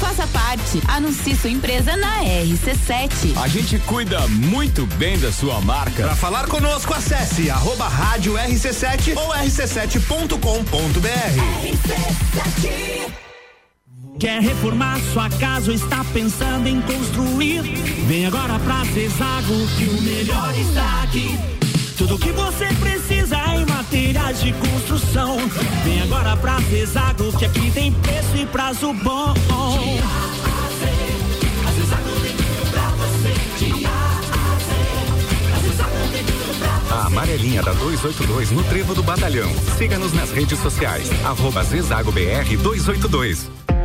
Faça 0.00 0.26
parte. 0.28 0.82
Anuncie 0.88 1.36
sua 1.36 1.50
empresa 1.50 1.94
na 1.96 2.24
RC7. 2.24 3.36
A 3.36 3.46
gente 3.46 3.78
cuida 3.80 4.26
muito 4.28 4.86
bem 4.96 5.18
da 5.18 5.30
sua 5.30 5.60
marca. 5.60 6.04
Para 6.04 6.16
falar 6.16 6.46
conosco, 6.46 6.94
acesse 6.94 7.50
arroba 7.50 7.86
rádio 7.86 8.32
RC7 8.32 9.14
ou 9.16 9.28
rc7.com.br. 9.34 10.40
Quer 14.18 14.40
reformar 14.40 14.98
sua 15.12 15.28
casa 15.30 15.70
ou 15.70 15.76
está 15.76 16.02
pensando 16.12 16.66
em 16.66 16.80
construir? 16.80 17.62
Vem 18.06 18.26
agora 18.26 18.58
pra 18.58 18.84
Zezago 18.84 19.66
que 19.76 19.84
o 19.84 20.02
melhor 20.02 20.54
está 20.58 21.02
aqui. 21.02 21.38
Tudo 21.96 22.18
que 22.18 22.32
você 22.32 22.66
precisa 22.80 23.36
em 23.54 23.59
materiais 23.90 24.40
de 24.40 24.52
construção. 24.52 25.36
Vem 25.82 26.00
agora 26.02 26.36
pra 26.36 26.60
Zezago 26.60 27.36
que 27.36 27.44
aqui 27.44 27.72
tem 27.72 27.92
preço 27.92 28.36
e 28.36 28.46
prazo 28.46 28.92
bom. 28.94 29.34
A 36.88 37.06
amarelinha 37.06 37.62
da 37.62 37.72
282 37.72 38.52
no 38.52 38.62
Trevo 38.64 38.94
do 38.94 39.02
Batalhão. 39.02 39.50
Siga-nos 39.76 40.12
nas 40.12 40.30
redes 40.30 40.60
sociais. 40.60 41.10
Arroba 41.24 41.64
Zezago 41.64 42.12
BR 42.12 42.56
282. 42.62 43.59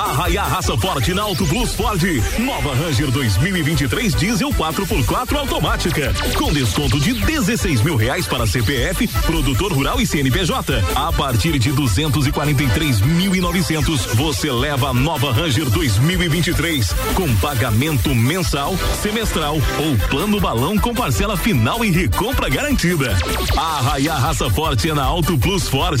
Arraia 0.00 0.42
raça 0.42 0.76
forte 0.78 1.12
na 1.12 1.20
Auto 1.20 1.46
Plus 1.46 1.74
Ford. 1.74 2.02
Nova 2.38 2.74
Ranger 2.74 3.10
2023 3.10 4.14
Diesel 4.14 4.48
4x4 4.48 5.36
automática. 5.36 6.14
Com 6.38 6.50
desconto 6.54 6.98
de 6.98 7.12
16 7.12 7.82
mil 7.82 7.96
reais 7.96 8.26
para 8.26 8.46
CPF, 8.46 9.06
produtor 9.26 9.74
rural 9.74 10.00
e 10.00 10.06
CNPJ. 10.06 10.82
A 10.96 11.12
partir 11.12 11.58
de 11.58 11.70
243.900, 11.70 14.14
você 14.14 14.50
leva 14.50 14.88
a 14.88 14.94
nova 14.94 15.34
Ranger 15.34 15.68
2023 15.68 16.94
com 17.14 17.36
pagamento 17.36 18.14
mensal, 18.14 18.74
semestral 19.02 19.56
ou 19.56 19.98
plano 20.08 20.40
balão 20.40 20.78
com 20.78 20.94
parcela 20.94 21.36
final 21.36 21.84
e 21.84 21.90
recompra 21.90 22.48
garantida. 22.48 23.14
Arraia 23.54 24.14
raça 24.14 24.48
forte 24.48 24.88
é 24.88 24.94
na 24.94 25.04
Auto 25.04 25.36
Plus 25.36 25.68
Ford. 25.68 26.00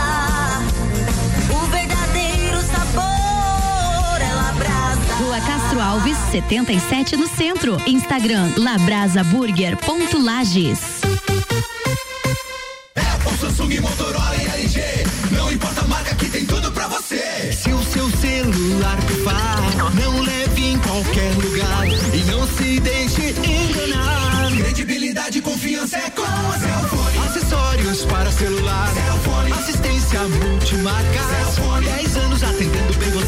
Rua 5.31 5.39
Castro 5.39 5.79
Alves, 5.79 6.17
77 6.29 7.15
no 7.15 7.25
centro. 7.25 7.81
Instagram 7.87 8.51
labrasaburger.lages. 8.57 10.79
Apple, 12.97 13.37
Samsung, 13.39 13.79
Motorola 13.79 14.35
e 14.35 14.45
LG. 14.59 14.81
Não 15.31 15.49
importa 15.49 15.83
a 15.83 15.87
marca 15.87 16.13
que 16.15 16.25
tem 16.25 16.45
tudo 16.45 16.69
pra 16.73 16.89
você. 16.89 17.53
Se 17.53 17.71
o 17.71 17.81
seu 17.81 18.09
celular 18.09 18.97
pifar, 19.07 19.55
não 19.95 20.19
leve 20.19 20.65
em 20.65 20.77
qualquer 20.79 21.33
lugar 21.35 21.87
e 21.87 22.25
não 22.29 22.45
se 22.45 22.81
deixe 22.81 23.29
enganar. 23.29 24.51
Credibilidade 24.51 25.37
e 25.37 25.41
confiança 25.41 25.95
é 25.95 26.09
com 26.09 26.23
a 26.23 26.59
Cellfone. 26.59 27.17
Acessórios 27.29 28.03
para 28.03 28.29
celular. 28.33 28.93
Cellfone. 28.93 29.53
Assistência 29.53 30.27
multimarca. 30.27 31.23
Cellfone. 31.29 31.85
10 31.85 32.17
anos 32.17 32.43
atendendo 32.43 32.93
bem 32.95 33.11
você. 33.11 33.20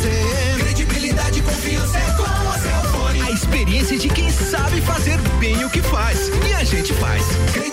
Bem 5.44 5.66
o 5.66 5.70
que 5.70 5.82
faz. 5.82 6.30
E 6.48 6.54
a 6.54 6.64
gente 6.64 6.94
faz. 6.94 7.22
Credibilidade 7.52 7.73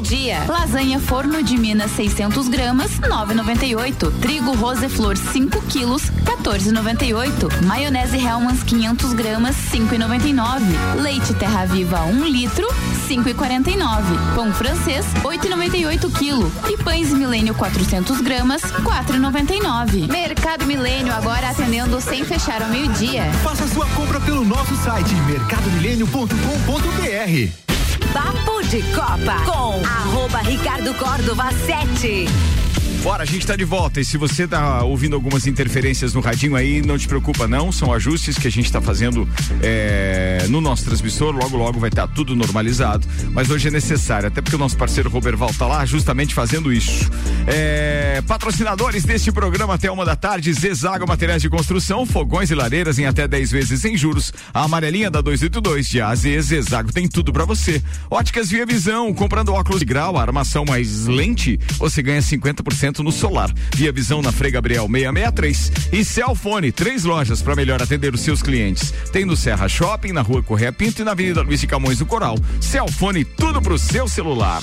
dia. 0.00 0.44
Lasanha 0.48 0.98
forno 0.98 1.42
de 1.42 1.56
Minas 1.56 1.90
600 1.92 2.48
gramas, 2.48 2.92
9,98. 3.00 4.12
Trigo 4.20 4.54
Roseflor 4.54 5.16
5 5.16 5.60
quilos, 5.62 6.10
14,98. 6.24 7.64
Maionese 7.64 8.16
Hellmann's 8.16 8.62
500 8.62 9.12
gramas, 9.12 9.56
5,99. 9.72 11.00
Leite 11.00 11.34
Terra 11.34 11.66
Viva 11.66 12.02
1 12.02 12.24
litro, 12.24 12.66
5,49. 13.08 14.34
Pão 14.34 14.52
francês 14.52 15.06
8,98 15.22 16.18
quilo. 16.18 16.50
E 16.68 16.76
pães 16.82 17.12
Milênio 17.12 17.54
400 17.54 18.20
gramas, 18.20 18.62
4,99. 18.62 20.10
Mercado 20.10 20.66
Milênio 20.66 21.12
agora 21.12 21.50
atendendo 21.50 22.00
sem 22.00 22.24
fechar 22.24 22.62
ao 22.62 22.68
meio-dia. 22.68 23.24
Faça 23.42 23.66
sua 23.68 23.86
compra 23.88 24.20
pelo 24.20 24.44
nosso 24.44 24.74
site 24.76 25.14
mercadomilênio.com.br. 25.26 27.70
Papo 28.12 28.49
de 28.70 28.82
Copa 28.94 29.34
com 29.44 29.82
arroba 29.84 30.38
Ricardo 30.42 30.94
Córdova 30.94 31.50
7. 31.66 32.69
Bora, 33.02 33.22
a 33.22 33.26
gente 33.26 33.46
tá 33.46 33.56
de 33.56 33.64
volta. 33.64 33.98
E 33.98 34.04
se 34.04 34.18
você 34.18 34.46
tá 34.46 34.84
ouvindo 34.84 35.16
algumas 35.16 35.46
interferências 35.46 36.12
no 36.12 36.20
radinho 36.20 36.54
aí, 36.54 36.82
não 36.82 36.98
te 36.98 37.08
preocupa 37.08 37.48
não, 37.48 37.72
são 37.72 37.94
ajustes 37.94 38.36
que 38.36 38.46
a 38.46 38.50
gente 38.50 38.70
tá 38.70 38.78
fazendo 38.78 39.26
é, 39.62 40.44
no 40.50 40.60
nosso 40.60 40.84
transmissor, 40.84 41.34
logo 41.34 41.56
logo 41.56 41.80
vai 41.80 41.88
estar 41.88 42.06
tá 42.06 42.12
tudo 42.14 42.36
normalizado, 42.36 43.06
mas 43.30 43.48
hoje 43.48 43.68
é 43.68 43.70
necessário, 43.70 44.28
até 44.28 44.42
porque 44.42 44.54
o 44.54 44.58
nosso 44.58 44.76
parceiro 44.76 45.08
Roberval 45.08 45.50
tá 45.54 45.66
lá 45.66 45.86
justamente 45.86 46.34
fazendo 46.34 46.70
isso. 46.70 47.10
É, 47.46 48.22
patrocinadores 48.26 49.02
deste 49.02 49.32
programa 49.32 49.74
até 49.74 49.90
uma 49.90 50.04
da 50.04 50.14
tarde, 50.14 50.52
Zezago 50.52 51.08
Materiais 51.08 51.40
de 51.40 51.48
Construção, 51.48 52.04
fogões 52.04 52.50
e 52.50 52.54
lareiras 52.54 52.98
em 52.98 53.06
até 53.06 53.26
10 53.26 53.50
vezes 53.50 53.80
sem 53.80 53.96
juros, 53.96 54.30
a 54.52 54.64
amarelinha 54.64 55.10
da 55.10 55.22
282 55.22 55.88
de 55.88 56.02
AZ, 56.02 56.26
Zezago 56.42 56.92
tem 56.92 57.08
tudo 57.08 57.32
para 57.32 57.46
você. 57.46 57.82
Óticas 58.10 58.50
Via 58.50 58.66
Visão, 58.66 59.12
comprando 59.14 59.54
óculos 59.54 59.80
de 59.80 59.86
grau, 59.86 60.18
armação 60.18 60.66
mais 60.66 61.06
lente, 61.06 61.58
você 61.78 62.02
ganha 62.02 62.20
50% 62.20 62.89
no 62.98 63.12
solar. 63.12 63.50
Via 63.74 63.92
Visão 63.92 64.20
na 64.20 64.32
Frei 64.32 64.50
Gabriel 64.50 64.88
663 64.88 65.72
e 65.92 66.04
Celfone, 66.04 66.72
três 66.72 67.04
lojas 67.04 67.40
para 67.40 67.54
melhor 67.54 67.80
atender 67.80 68.12
os 68.12 68.20
seus 68.20 68.42
clientes. 68.42 68.92
Tem 69.12 69.24
no 69.24 69.36
Serra 69.36 69.68
Shopping, 69.68 70.12
na 70.12 70.20
Rua 70.20 70.42
Correia 70.42 70.72
Pinto 70.72 71.02
e 71.02 71.04
na 71.04 71.12
Avenida 71.12 71.42
Luiz 71.42 71.60
de 71.60 71.66
Camões 71.66 71.98
do 71.98 72.06
Coral. 72.06 72.36
Celfone, 72.60 73.24
tudo 73.24 73.62
pro 73.62 73.78
seu 73.78 74.08
celular. 74.08 74.62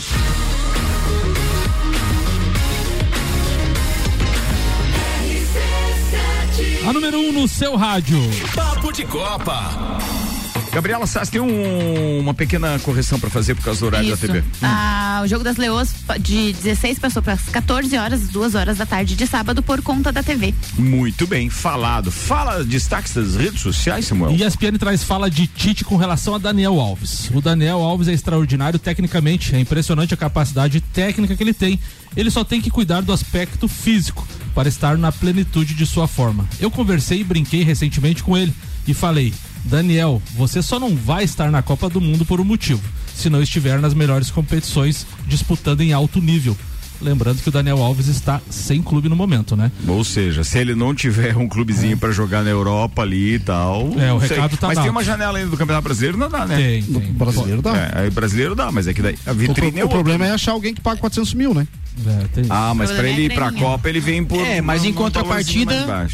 A 6.87 6.93
número 6.93 7.17
1 7.17 7.29
um 7.29 7.31
no 7.33 7.47
seu 7.47 7.75
rádio. 7.75 8.17
Papo 8.55 8.93
de 8.93 9.05
Copa. 9.05 10.16
Gabriela 10.77 11.07
Sass 11.07 11.27
tem 11.29 11.41
um- 11.41 12.19
uma 12.19 12.35
pequena 12.35 12.77
correção 12.83 13.19
para 13.19 13.31
fazer 13.31 13.55
por 13.55 13.63
causa 13.63 13.79
do 13.79 13.87
horário 13.87 14.13
Isso. 14.13 14.27
da 14.27 14.31
TV. 14.31 14.43
Ah, 14.61 15.21
o 15.23 15.27
jogo 15.27 15.43
das 15.43 15.57
Leoas 15.57 15.89
de 16.19 16.53
16 16.53 16.99
passou 16.99 17.23
para 17.23 17.33
as 17.33 17.41
14 17.49 17.97
horas, 17.97 18.27
2 18.27 18.53
horas 18.53 18.77
da 18.77 18.85
tarde 18.85 19.15
de 19.15 19.25
sábado 19.25 19.63
por 19.63 19.81
conta 19.81 20.11
da 20.11 20.21
TV. 20.21 20.53
Muito 20.77 21.25
bem, 21.25 21.49
falado. 21.49 22.11
Fala 22.11 22.63
destaques 22.63 23.11
das 23.11 23.35
redes 23.35 23.59
sociais, 23.59 24.05
Samuel. 24.05 24.35
E 24.35 24.43
a 24.43 24.47
ESPN 24.47 24.77
traz 24.77 25.01
fala 25.03 25.31
de 25.31 25.47
Tite 25.47 25.83
com 25.83 25.97
relação 25.97 26.35
a 26.35 26.37
Daniel 26.37 26.79
Alves. 26.79 27.31
O 27.33 27.41
Daniel 27.41 27.79
Alves 27.79 28.07
é 28.07 28.13
extraordinário 28.13 28.77
tecnicamente, 28.77 29.55
é 29.55 29.59
impressionante 29.59 30.13
a 30.13 30.17
capacidade 30.17 30.79
técnica 30.79 31.35
que 31.35 31.41
ele 31.41 31.55
tem. 31.55 31.79
Ele 32.15 32.29
só 32.29 32.43
tem 32.43 32.61
que 32.61 32.69
cuidar 32.69 33.01
do 33.01 33.11
aspecto 33.11 33.67
físico 33.67 34.27
para 34.53 34.69
estar 34.69 34.95
na 34.95 35.11
plenitude 35.11 35.73
de 35.73 35.87
sua 35.87 36.07
forma. 36.07 36.47
Eu 36.59 36.69
conversei 36.69 37.21
e 37.21 37.23
brinquei 37.23 37.63
recentemente 37.63 38.21
com 38.21 38.37
ele 38.37 38.53
e 38.87 38.93
falei: 38.93 39.33
Daniel, 39.67 40.21
você 40.35 40.61
só 40.61 40.79
não 40.79 40.95
vai 40.95 41.23
estar 41.23 41.51
na 41.51 41.61
Copa 41.61 41.89
do 41.89 41.99
Mundo 42.01 42.25
por 42.25 42.39
um 42.39 42.43
motivo, 42.43 42.81
se 43.13 43.29
não 43.29 43.41
estiver 43.41 43.79
nas 43.79 43.93
melhores 43.93 44.31
competições 44.31 45.05
disputando 45.27 45.81
em 45.81 45.93
alto 45.93 46.19
nível. 46.21 46.57
Lembrando 46.99 47.43
que 47.43 47.49
o 47.49 47.51
Daniel 47.51 47.77
Alves 47.83 48.07
está 48.07 48.41
sem 48.49 48.81
clube 48.81 49.07
no 49.07 49.15
momento, 49.15 49.55
né? 49.55 49.71
Ou 49.87 50.03
seja, 50.03 50.43
se 50.43 50.57
ele 50.57 50.73
não 50.73 50.95
tiver 50.95 51.37
um 51.37 51.47
clubezinho 51.47 51.95
pra 51.95 52.09
jogar 52.11 52.43
na 52.43 52.49
Europa 52.49 53.03
ali 53.03 53.35
e 53.35 53.39
tal. 53.39 53.91
É, 53.99 54.11
o 54.11 54.15
não 54.15 54.19
sei. 54.19 54.29
recado 54.29 54.57
tá 54.57 54.65
Mas 54.67 54.77
dado. 54.77 54.83
tem 54.85 54.91
uma 54.91 55.03
janela 55.03 55.37
ainda 55.37 55.51
do 55.51 55.57
Campeonato 55.57 55.83
Brasileiro, 55.83 56.17
não 56.17 56.27
dá, 56.27 56.47
né? 56.47 56.55
Tem, 56.57 56.81
tem. 56.81 56.91
No 56.91 56.99
brasileiro 57.13 57.61
dá. 57.61 57.77
É, 57.77 57.91
aí 58.01 58.09
brasileiro 58.09 58.55
dá, 58.55 58.71
mas 58.71 58.87
é 58.87 58.95
que 58.95 59.01
daí 59.03 59.15
a 59.27 59.31
O, 59.31 59.35
vitrine 59.35 59.71
pro- 59.73 59.81
é 59.81 59.85
o 59.85 59.89
problema 59.89 60.25
é 60.25 60.31
achar 60.31 60.53
alguém 60.53 60.73
que 60.73 60.81
paga 60.81 60.99
400 60.99 61.35
mil, 61.35 61.53
né? 61.53 61.67
Ah, 62.49 62.73
mas 62.73 62.89
O 62.89 62.93
pra 62.93 63.03
problema 63.03 63.09
ele 63.19 63.21
é 63.21 63.25
ir 63.25 63.35
pra 63.35 63.45
graninha. 63.51 63.63
Copa, 63.63 63.89
ele 63.89 63.99
vem 63.99 64.23
por. 64.25 64.39
É, 64.39 64.59
mas 64.61 64.83
em 64.83 64.89
um 64.89 64.93
valorzinho 64.93 64.95
contrapartida. 64.95 66.09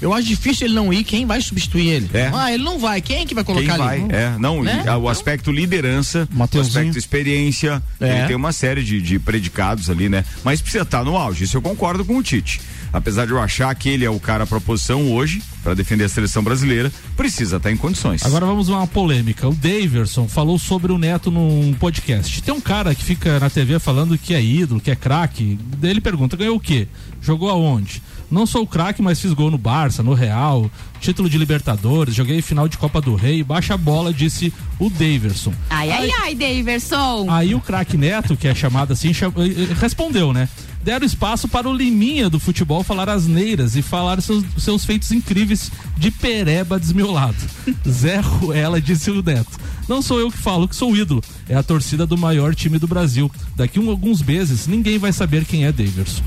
Eu 0.00 0.12
acho 0.14 0.26
difícil 0.26 0.66
ele 0.66 0.74
não 0.74 0.92
ir. 0.92 1.04
Quem 1.04 1.26
vai 1.26 1.40
substituir 1.40 1.88
ele? 1.88 2.10
É. 2.14 2.30
Ah, 2.34 2.52
ele 2.52 2.62
não 2.62 2.78
vai. 2.78 3.00
Quem 3.00 3.18
é 3.22 3.26
que 3.26 3.34
vai 3.34 3.44
Quem 3.44 3.54
colocar 3.54 3.76
vai? 3.76 4.00
ali? 4.00 4.12
É, 4.12 4.34
não, 4.38 4.62
Né? 4.62 4.84
o 4.96 5.08
aspecto 5.08 5.50
liderança, 5.52 6.28
o 6.34 6.60
aspecto 6.60 6.98
experiência, 6.98 7.82
É. 8.00 8.18
ele 8.18 8.26
tem 8.28 8.36
uma 8.36 8.52
série 8.52 8.82
de, 8.82 9.00
de 9.00 9.18
predicados 9.18 9.90
ali, 9.90 10.08
né? 10.08 10.24
Mas 10.44 10.60
precisa 10.60 10.82
estar 10.82 11.04
no 11.04 11.16
auge, 11.16 11.44
isso 11.44 11.56
eu 11.56 11.62
concordo 11.62 12.04
com 12.04 12.16
o 12.16 12.22
Tite. 12.22 12.60
Apesar 12.92 13.24
de 13.24 13.30
eu 13.30 13.40
achar 13.40 13.72
que 13.76 13.88
ele 13.88 14.04
é 14.04 14.10
o 14.10 14.18
cara 14.18 14.42
à 14.42 14.46
proposição 14.46 15.12
hoje, 15.12 15.40
para 15.62 15.74
defender 15.74 16.04
a 16.04 16.08
seleção 16.08 16.42
brasileira, 16.42 16.90
precisa 17.16 17.58
estar 17.58 17.70
em 17.70 17.76
condições. 17.76 18.24
Agora 18.24 18.44
vamos 18.44 18.68
a 18.68 18.78
uma 18.78 18.86
polêmica. 18.86 19.48
O 19.48 19.54
Daverson 19.54 20.26
falou 20.26 20.58
sobre 20.58 20.90
o 20.90 20.98
Neto 20.98 21.30
num 21.30 21.72
podcast. 21.78 22.42
Tem 22.42 22.52
um 22.52 22.60
cara 22.60 22.92
que 22.92 23.04
fica 23.04 23.38
na 23.38 23.48
TV 23.48 23.78
falando 23.78 24.18
que 24.18 24.34
é 24.34 24.42
ídolo, 24.42 24.80
que 24.80 24.90
é 24.90 24.96
craque. 24.96 25.56
Ele 25.80 26.00
pergunta: 26.00 26.36
ganhou 26.36 26.56
o 26.56 26.60
quê? 26.60 26.88
Jogou 27.22 27.48
aonde? 27.48 28.02
Não 28.30 28.46
sou 28.46 28.66
craque, 28.66 29.02
mas 29.02 29.20
fiz 29.20 29.32
gol 29.32 29.50
no 29.50 29.58
Barça, 29.58 30.02
no 30.02 30.14
Real, 30.14 30.70
título 31.00 31.28
de 31.28 31.36
Libertadores, 31.36 32.14
joguei 32.14 32.40
final 32.40 32.68
de 32.68 32.78
Copa 32.78 33.00
do 33.00 33.14
Rei, 33.16 33.42
baixa 33.42 33.74
a 33.74 33.76
bola, 33.76 34.12
disse 34.12 34.52
o 34.78 34.88
Daverson. 34.88 35.52
Ai, 35.68 35.90
ai, 35.90 36.10
ai, 36.22 36.34
Daverson. 36.34 37.26
Aí 37.28 37.54
o 37.54 37.60
craque 37.60 37.96
Neto, 37.96 38.36
que 38.36 38.46
é 38.46 38.54
chamado 38.54 38.92
assim, 38.92 39.12
cham- 39.12 39.32
eh, 39.36 39.70
eh, 39.70 39.74
respondeu, 39.80 40.32
né? 40.32 40.48
Deram 40.82 41.04
espaço 41.04 41.46
para 41.48 41.68
o 41.68 41.74
Liminha 41.74 42.30
do 42.30 42.38
futebol 42.40 42.82
falar 42.82 43.08
asneiras 43.10 43.76
e 43.76 43.82
falar 43.82 44.22
seus, 44.22 44.44
seus 44.56 44.84
feitos 44.84 45.10
incríveis 45.12 45.70
de 45.98 46.10
pereba 46.10 46.78
desmiolado. 46.80 47.36
Zé 47.86 48.20
Ruela 48.20 48.80
disse 48.80 49.10
o 49.10 49.22
Neto. 49.22 49.58
Não 49.88 50.00
sou 50.00 50.20
eu 50.20 50.30
que 50.30 50.38
falo 50.38 50.68
que 50.68 50.76
sou 50.76 50.92
o 50.92 50.96
ídolo, 50.96 51.20
é 51.48 51.54
a 51.56 51.62
torcida 51.64 52.06
do 52.06 52.16
maior 52.16 52.54
time 52.54 52.78
do 52.78 52.86
Brasil. 52.86 53.30
Daqui 53.56 53.78
a 53.78 53.90
alguns 53.90 54.22
meses 54.22 54.66
ninguém 54.68 54.98
vai 54.98 55.12
saber 55.12 55.44
quem 55.44 55.64
é 55.66 55.72
Daverson. 55.72 56.22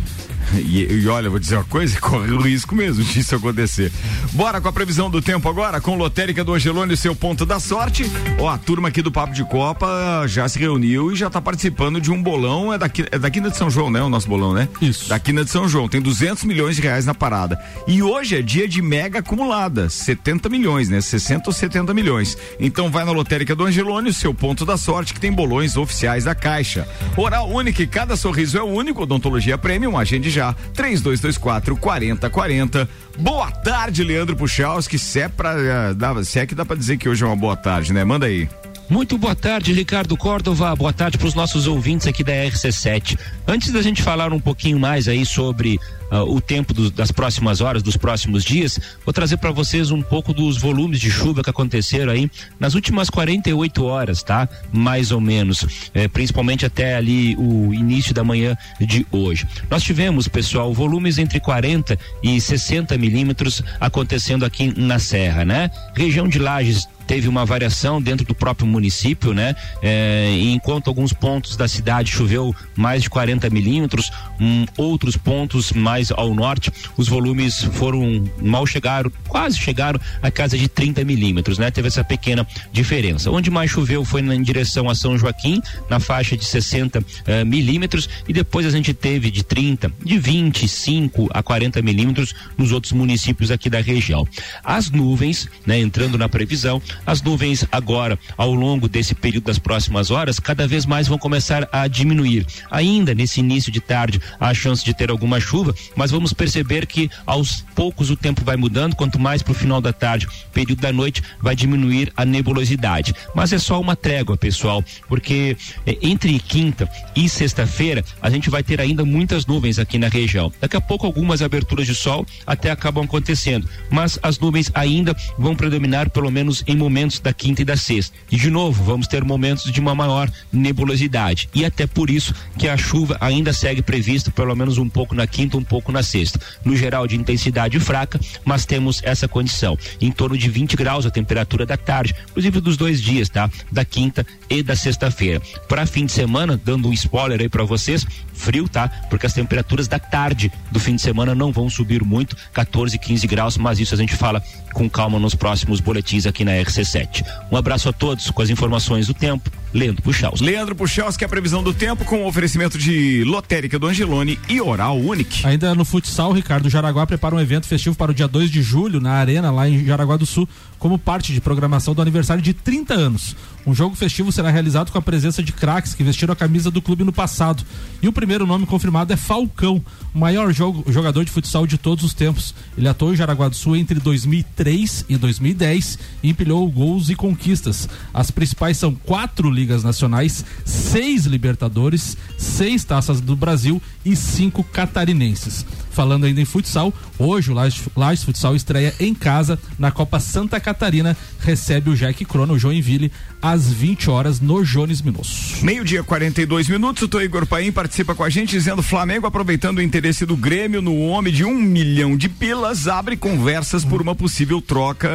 E, 0.59 0.85
e 0.91 1.07
olha, 1.07 1.30
vou 1.30 1.39
dizer 1.39 1.55
uma 1.55 1.63
coisa, 1.63 1.99
corre 2.01 2.32
o 2.32 2.41
risco 2.41 2.75
mesmo 2.75 3.03
disso 3.03 3.36
acontecer. 3.36 3.91
Bora 4.34 4.59
com 4.61 4.67
a 4.67 4.73
previsão 4.73 5.09
do 5.09 5.21
tempo 5.21 5.47
agora, 5.49 5.80
com 5.80 5.95
Lotérica 5.95 6.43
do 6.43 6.53
Angelone, 6.53 6.95
seu 6.97 7.15
ponto 7.15 7.45
da 7.45 7.59
sorte. 7.59 8.09
Ó, 8.39 8.49
a 8.49 8.57
turma 8.57 8.89
aqui 8.89 9.01
do 9.01 9.11
Papo 9.11 9.34
de 9.34 9.43
Copa 9.45 10.25
já 10.28 10.47
se 10.47 10.59
reuniu 10.59 11.11
e 11.11 11.15
já 11.15 11.30
tá 11.30 11.41
participando 11.41 11.99
de 11.99 12.11
um 12.11 12.21
bolão, 12.21 12.73
é 12.73 12.78
daqui, 12.78 13.05
é 13.11 13.17
da 13.17 13.30
Quina 13.30 13.49
de 13.49 13.57
São 13.57 13.69
João, 13.69 13.89
né? 13.89 14.01
O 14.01 14.09
nosso 14.09 14.28
bolão, 14.28 14.53
né? 14.53 14.67
Isso. 14.82 15.09
Da 15.09 15.19
Quina 15.19 15.43
de 15.43 15.49
São 15.49 15.67
João, 15.67 15.88
tem 15.88 16.01
200 16.01 16.43
milhões 16.43 16.75
de 16.75 16.82
reais 16.82 17.05
na 17.05 17.13
parada. 17.13 17.59
E 17.88 18.01
hoje 18.01 18.36
é 18.36 18.41
dia 18.41 18.67
de 18.67 18.82
mega 18.82 19.19
acumulada, 19.19 19.89
70 19.89 20.49
milhões, 20.49 20.89
né? 20.89 21.01
60 21.01 21.49
ou 21.49 21.53
70 21.53 21.93
milhões. 21.93 22.38
Então 22.59 22.89
vai 22.89 23.05
na 23.05 23.11
Lotérica 23.11 23.55
do 23.55 23.65
Angelone, 23.65 24.09
o 24.09 24.13
seu 24.13 24.34
ponto 24.34 24.65
da 24.65 24.78
sorte, 24.78 25.13
que 25.13 25.19
tem 25.19 25.32
bolões 25.32 25.78
oficiais 25.78 26.23
da 26.23 26.36
Caixa. 26.36 26.88
Oral 27.15 27.49
único, 27.49 27.82
e 27.82 27.88
cada 27.88 28.15
sorriso 28.15 28.57
é 28.57 28.63
único, 28.63 29.03
odontologia 29.03 29.57
premium, 29.57 29.97
agende 29.97 30.30
já, 30.30 30.42
3224 30.73 31.75
4040. 31.77 32.89
Boa 33.17 33.51
tarde, 33.51 34.03
Leandro 34.03 34.35
Puchalski, 34.35 34.97
se 34.99 35.19
é 35.21 35.27
pra, 35.29 35.53
eh, 35.57 35.93
dá- 35.93 36.23
se 36.23 36.39
é 36.39 36.45
que 36.45 36.55
dá 36.55 36.65
pra 36.65 36.75
dizer 36.75 36.97
que 36.97 37.07
hoje 37.07 37.23
é 37.23 37.27
uma 37.27 37.35
boa 37.35 37.55
tarde, 37.55 37.93
né? 37.93 38.03
Manda 38.03 38.25
aí. 38.25 38.49
Muito 38.89 39.17
boa 39.17 39.33
tarde, 39.33 39.71
Ricardo 39.71 40.15
Córdova. 40.17 40.75
Boa 40.75 40.91
tarde 40.91 41.17
para 41.17 41.27
os 41.27 41.33
nossos 41.33 41.67
ouvintes 41.67 42.05
aqui 42.05 42.23
da 42.23 42.33
RC7. 42.33 43.17
Antes 43.47 43.71
da 43.71 43.81
gente 43.81 44.01
falar 44.03 44.33
um 44.33 44.39
pouquinho 44.39 44.77
mais 44.77 45.07
aí 45.07 45.25
sobre 45.25 45.79
ah, 46.14 46.24
o 46.24 46.39
tempo 46.39 46.74
do- 46.74 46.91
das 46.91 47.11
próximas 47.11 47.59
horas, 47.59 47.82
dos 47.82 47.97
próximos 47.97 48.43
dias, 48.43 48.80
vou 49.03 49.11
trazer 49.11 49.38
para 49.38 49.49
vocês 49.51 49.89
um 49.89 50.01
pouco 50.01 50.32
dos 50.34 50.57
volumes 50.59 50.99
de 50.99 51.09
chuva 51.09 51.41
que 51.43 51.49
aconteceram 51.49 52.11
aí 52.11 52.30
nas 52.59 52.76
últimas 52.76 53.09
48 53.09 53.84
horas, 53.84 54.22
tá? 54.22 54.47
Mais 54.72 55.11
ou 55.11 55.20
menos, 55.20 55.66
eh, 55.93 56.07
principalmente 56.07 56.66
até 56.66 56.95
ali 56.95 57.36
o 57.38 57.74
início 57.74 58.14
da 58.14 58.24
manhã 58.24 58.55
de 58.80 59.05
hoje. 59.11 59.47
Nós 59.70 59.82
tivemos, 59.82 60.28
pessoal, 60.28 60.72
volumes 60.74 61.18
entre 61.18 61.39
40 61.39 61.97
e 62.22 62.39
60 62.39 62.95
milímetros 62.97 63.64
acontecendo 63.80 64.45
aqui 64.45 64.72
na 64.80 64.99
Serra, 64.99 65.43
né? 65.43 65.72
Região 65.95 66.28
de 66.28 66.38
Lages 66.38 66.88
teve 67.05 67.28
uma 67.28 67.45
variação 67.45 68.01
dentro 68.01 68.26
do 68.26 68.34
próprio 68.34 68.66
município, 68.66 69.34
né? 69.34 69.55
É, 69.82 70.38
enquanto 70.39 70.88
alguns 70.88 71.11
pontos 71.11 71.57
da 71.57 71.68
cidade 71.68 72.09
choveu 72.11 72.55
mais 72.78 73.03
de 73.03 73.09
40 73.09 73.49
milímetros, 73.49 74.09
hum, 74.39 74.66
outros 74.78 75.18
pontos 75.18 75.74
mais 75.74 76.03
ao 76.12 76.34
norte, 76.34 76.72
os 76.97 77.08
volumes 77.08 77.64
foram 77.64 78.24
mal 78.41 78.66
chegaram, 78.66 79.12
quase 79.28 79.58
chegaram 79.58 79.99
a 80.22 80.32
casa 80.32 80.58
de 80.58 80.68
30 80.68 81.04
milímetros, 81.04 81.58
né? 81.58 81.72
Teve 81.72 81.88
essa 81.88 82.04
pequena 82.04 82.45
diferença. 82.72 83.32
Onde 83.32 83.49
mais 83.49 83.72
choveu 83.72 84.04
foi 84.04 84.22
em 84.22 84.41
direção 84.41 84.89
a 84.89 84.95
São 84.95 85.18
Joaquim, 85.18 85.62
na 85.89 85.99
faixa 85.99 86.36
de 86.38 86.45
60 86.45 87.04
eh, 87.26 87.43
milímetros, 87.43 88.10
e 88.28 88.34
depois 88.34 88.66
a 88.66 88.70
gente 88.70 88.93
teve 88.93 89.32
de 89.32 89.43
30, 89.43 89.91
de 90.04 90.18
25 90.18 91.30
a 91.34 91.41
40 91.43 91.82
milímetros 91.82 92.34
nos 92.58 92.72
outros 92.72 92.93
municípios 92.93 93.51
aqui 93.51 93.70
da 93.70 93.82
região. 93.82 94.28
As 94.64 94.89
nuvens, 94.89 95.47
né, 95.66 95.80
entrando 95.80 96.18
na 96.18 96.30
previsão, 96.30 96.82
as 97.06 97.22
nuvens 97.22 97.66
agora, 97.72 98.18
ao 98.38 98.54
longo 98.54 98.88
desse 98.88 99.16
período 99.16 99.45
das 99.45 99.60
próximas 99.60 100.12
horas, 100.12 100.39
cada 100.39 100.68
vez 100.68 100.86
mais 100.86 101.08
vão 101.08 101.18
começar 101.18 101.68
a 101.72 101.88
diminuir. 101.88 102.45
Ainda 102.70 103.14
nesse 103.14 103.39
início 103.39 103.72
de 103.72 103.80
tarde, 103.80 104.22
há 104.39 104.49
a 104.49 104.54
chance 104.54 104.84
de 104.84 104.93
ter 104.93 105.10
alguma 105.10 105.39
chuva, 105.39 105.74
mas 105.95 106.11
vamos 106.11 106.33
perceber 106.33 106.85
que 106.85 107.09
aos 107.25 107.63
poucos 107.75 108.09
o 108.09 108.15
tempo 108.15 108.43
vai 108.43 108.55
mudando, 108.55 108.95
quanto 108.95 109.19
mais 109.19 109.41
para 109.41 109.51
o 109.51 109.55
final 109.55 109.81
da 109.81 109.93
tarde, 109.93 110.27
período 110.51 110.81
da 110.81 110.91
noite, 110.91 111.21
vai 111.41 111.55
diminuir 111.55 112.11
a 112.15 112.25
nebulosidade. 112.25 113.13
Mas 113.35 113.53
é 113.53 113.59
só 113.59 113.79
uma 113.79 113.95
trégua, 113.95 114.37
pessoal, 114.37 114.83
porque 115.07 115.57
eh, 115.85 115.97
entre 116.01 116.37
quinta 116.39 116.89
e 117.15 117.27
sexta-feira 117.27 118.03
a 118.21 118.29
gente 118.29 118.49
vai 118.49 118.63
ter 118.63 118.79
ainda 118.79 119.05
muitas 119.05 119.45
nuvens 119.45 119.79
aqui 119.79 119.97
na 119.97 120.07
região. 120.07 120.51
Daqui 120.59 120.77
a 120.77 120.81
pouco 120.81 121.05
algumas 121.05 121.41
aberturas 121.41 121.85
de 121.85 121.95
sol 121.95 122.25
até 122.45 122.71
acabam 122.71 123.05
acontecendo, 123.05 123.67
mas 123.89 124.19
as 124.21 124.39
nuvens 124.39 124.71
ainda 124.73 125.15
vão 125.37 125.55
predominar 125.55 126.09
pelo 126.09 126.29
menos 126.31 126.63
em 126.67 126.75
momentos 126.75 127.19
da 127.19 127.33
quinta 127.33 127.61
e 127.61 127.65
da 127.65 127.77
sexta. 127.77 128.15
E 128.31 128.37
de 128.37 128.49
novo, 128.49 128.83
vamos 128.83 129.07
ter 129.07 129.23
momentos 129.23 129.71
de 129.71 129.79
uma 129.79 129.95
maior 129.95 130.29
nebulosidade. 130.51 131.49
E 131.53 131.65
até 131.65 131.85
por 131.87 132.09
isso 132.09 132.33
que 132.57 132.67
a 132.67 132.77
chuva 132.77 133.17
ainda 133.19 133.53
segue 133.53 133.81
prevista 133.81 134.31
pelo 134.31 134.55
menos 134.55 134.77
um 134.77 134.89
pouco 134.89 135.15
na 135.15 135.27
quinta, 135.27 135.57
um 135.57 135.63
pouco 135.63 135.72
na 135.91 136.03
sexta. 136.03 136.39
No 136.63 136.76
geral 136.76 137.07
de 137.07 137.15
intensidade 137.15 137.80
fraca, 137.80 138.19
mas 138.43 138.65
temos 138.65 139.01
essa 139.03 139.28
condição. 139.28 139.78
Em 139.99 140.11
torno 140.11 140.38
de 140.38 140.49
20 140.49 140.76
graus 140.76 141.05
a 141.05 141.11
temperatura 141.11 141.65
da 141.65 141.78
tarde, 141.78 142.15
inclusive 142.30 142.59
dos 142.59 142.78
dois 142.78 143.01
dias, 143.01 143.30
tá? 143.30 143.49
Da 143.71 143.86
quinta 143.86 144.26
e 144.49 144.61
da 144.61 144.76
sexta-feira. 144.76 145.41
Para 145.67 145.86
fim 145.86 146.05
de 146.05 146.11
semana, 146.11 146.59
dando 146.63 146.88
um 146.88 146.93
spoiler 146.93 147.41
aí 147.41 147.49
para 147.49 147.63
vocês, 147.63 148.05
frio, 148.34 148.67
tá? 148.67 148.88
Porque 149.09 149.26
as 149.26 149.34
temperaturas 149.34 149.88
da 149.88 149.99
tarde 149.99 150.51
do 150.71 150.80
fim 150.80 150.95
de 150.95 151.01
semana 151.01 151.34
não 151.34 151.51
vão 151.51 151.69
subir 151.69 152.03
muito, 152.03 152.36
14, 152.53 152.97
15 152.97 153.28
graus, 153.28 153.57
mas 153.57 153.80
isso 153.80 153.93
a 153.93 153.97
gente 153.97 154.15
fala 154.15 154.41
com 154.74 154.89
calma 154.89 155.19
nos 155.19 155.36
próximos 155.36 155.80
boletins 155.80 156.26
aqui 156.26 156.43
na 156.43 156.51
RC7. 156.53 157.26
Um 157.51 157.57
abraço 157.57 157.89
a 157.89 157.93
todos 157.93 158.30
com 158.30 158.41
as 158.41 158.49
informações 158.49 159.07
do 159.07 159.13
tempo. 159.13 159.49
Leandro 159.74 160.03
Puxaus. 160.03 160.39
Leandro 160.39 160.76
Puchalski, 160.76 161.19
que 161.19 161.24
é 161.24 161.28
a 161.28 161.30
previsão 161.30 161.63
do 161.63 161.74
tempo 161.74 162.05
com 162.05 162.24
o 162.24 162.28
oferecimento 162.28 162.78
de 162.78 163.24
Lotérica 163.24 163.80
do 163.80 163.88
Angelone 163.88 164.39
e 164.47 164.61
Oral 164.61 164.99
Unique. 164.99 165.45
Ainda 165.45 165.74
no 165.74 165.84
futsal, 165.84 166.32
Ricardo 166.32 166.69
Jaraguá 166.69 167.07
prepara 167.07 167.36
um 167.36 167.39
evento 167.39 167.67
festivo 167.67 167.95
para 167.95 168.11
o 168.11 168.13
dia 168.13 168.28
2 168.28 168.51
de 168.51 168.61
julho 168.61 168.99
na 168.99 169.13
Arena, 169.13 169.51
lá 169.51 169.67
em 169.67 169.84
Jaraguá 169.84 170.15
do 170.15 170.26
Sul, 170.26 170.47
como 170.84 170.99
parte 170.99 171.31
de 171.31 171.39
programação 171.39 171.93
do 171.95 172.01
aniversário 172.01 172.43
de 172.43 172.53
30 172.53 172.93
anos. 172.93 173.38
Um 173.65 173.73
jogo 173.73 173.95
festivo 173.95 174.34
será 174.34 174.49
realizado 174.51 174.91
com 174.91 174.97
a 174.97 175.01
presença 175.01 175.41
de 175.41 175.53
craques 175.53 175.93
que 175.95 176.03
vestiram 176.03 176.34
a 176.34 176.36
camisa 176.36 176.69
do 176.69 176.81
clube 176.81 177.05
no 177.05 177.13
passado. 177.13 177.63
E 178.01 178.07
o 178.09 178.11
primeiro 178.11 178.45
nome 178.45 178.65
confirmado 178.65 179.13
é 179.13 179.15
Falcão, 179.15 179.81
o 180.13 180.19
maior 180.19 180.51
jogo- 180.53 180.84
jogador 180.91 181.23
de 181.23 181.31
futsal 181.31 181.65
de 181.65 181.77
todos 181.77 182.03
os 182.03 182.13
tempos. 182.13 182.53
Ele 182.77 182.89
atuou 182.89 183.13
em 183.13 183.15
Jaraguá 183.15 183.47
do 183.47 183.55
Sul 183.55 183.77
entre 183.77 183.97
2003 183.97 185.05
e 185.07 185.15
2010 185.15 185.97
e 186.21 186.29
empilhou 186.31 186.69
gols 186.69 187.09
e 187.09 187.15
conquistas. 187.15 187.88
As 188.13 188.29
principais 188.29 188.75
são 188.75 188.93
quatro 188.93 189.49
ligas 189.49 189.86
nacionais, 189.86 190.43
seis 190.65 191.25
Libertadores, 191.25 192.17
seis 192.38 192.84
taças 192.84 193.21
do 193.21 193.38
Brasil 193.38 193.81
e 194.03 194.17
cinco 194.17 194.65
catarinenses. 194.65 195.65
Falando 195.93 196.25
ainda 196.25 196.41
em 196.41 196.45
futsal, 196.45 196.91
hoje 197.19 197.51
o 197.51 197.53
Lages, 197.53 197.81
Lages 197.95 198.23
Futsal 198.23 198.55
estreia 198.55 198.93
em 198.99 199.13
casa 199.13 199.59
na 199.77 199.91
Copa 199.91 200.19
Santa 200.19 200.59
Catarina, 200.59 201.15
recebe 201.39 201.89
o 201.91 201.95
Jack 201.95 202.25
Crono, 202.25 202.53
o 202.55 202.59
Joinville, 202.59 203.11
às 203.41 203.71
20 203.71 204.09
horas 204.09 204.39
no 204.39 204.63
Jones 204.65 205.01
Minosso. 205.01 205.63
Meio-dia, 205.63 206.03
42 206.03 206.67
minutos. 206.67 207.03
O 207.03 207.07
Tô 207.07 207.21
Igor 207.21 207.45
Paim 207.45 207.71
participa 207.71 208.15
com 208.15 208.23
a 208.23 208.29
gente 208.29 208.51
dizendo: 208.51 208.81
Flamengo, 208.81 209.27
aproveitando 209.27 209.77
o 209.77 209.81
interesse 209.81 210.25
do 210.25 210.35
Grêmio 210.35 210.81
no 210.81 210.97
homem 210.99 211.31
de 211.31 211.43
um 211.45 211.53
milhão 211.53 212.17
de 212.17 212.27
pilas, 212.27 212.87
abre 212.87 213.15
conversas 213.15 213.85
por 213.85 214.01
uma 214.01 214.15
possível 214.15 214.61
troca 214.61 215.09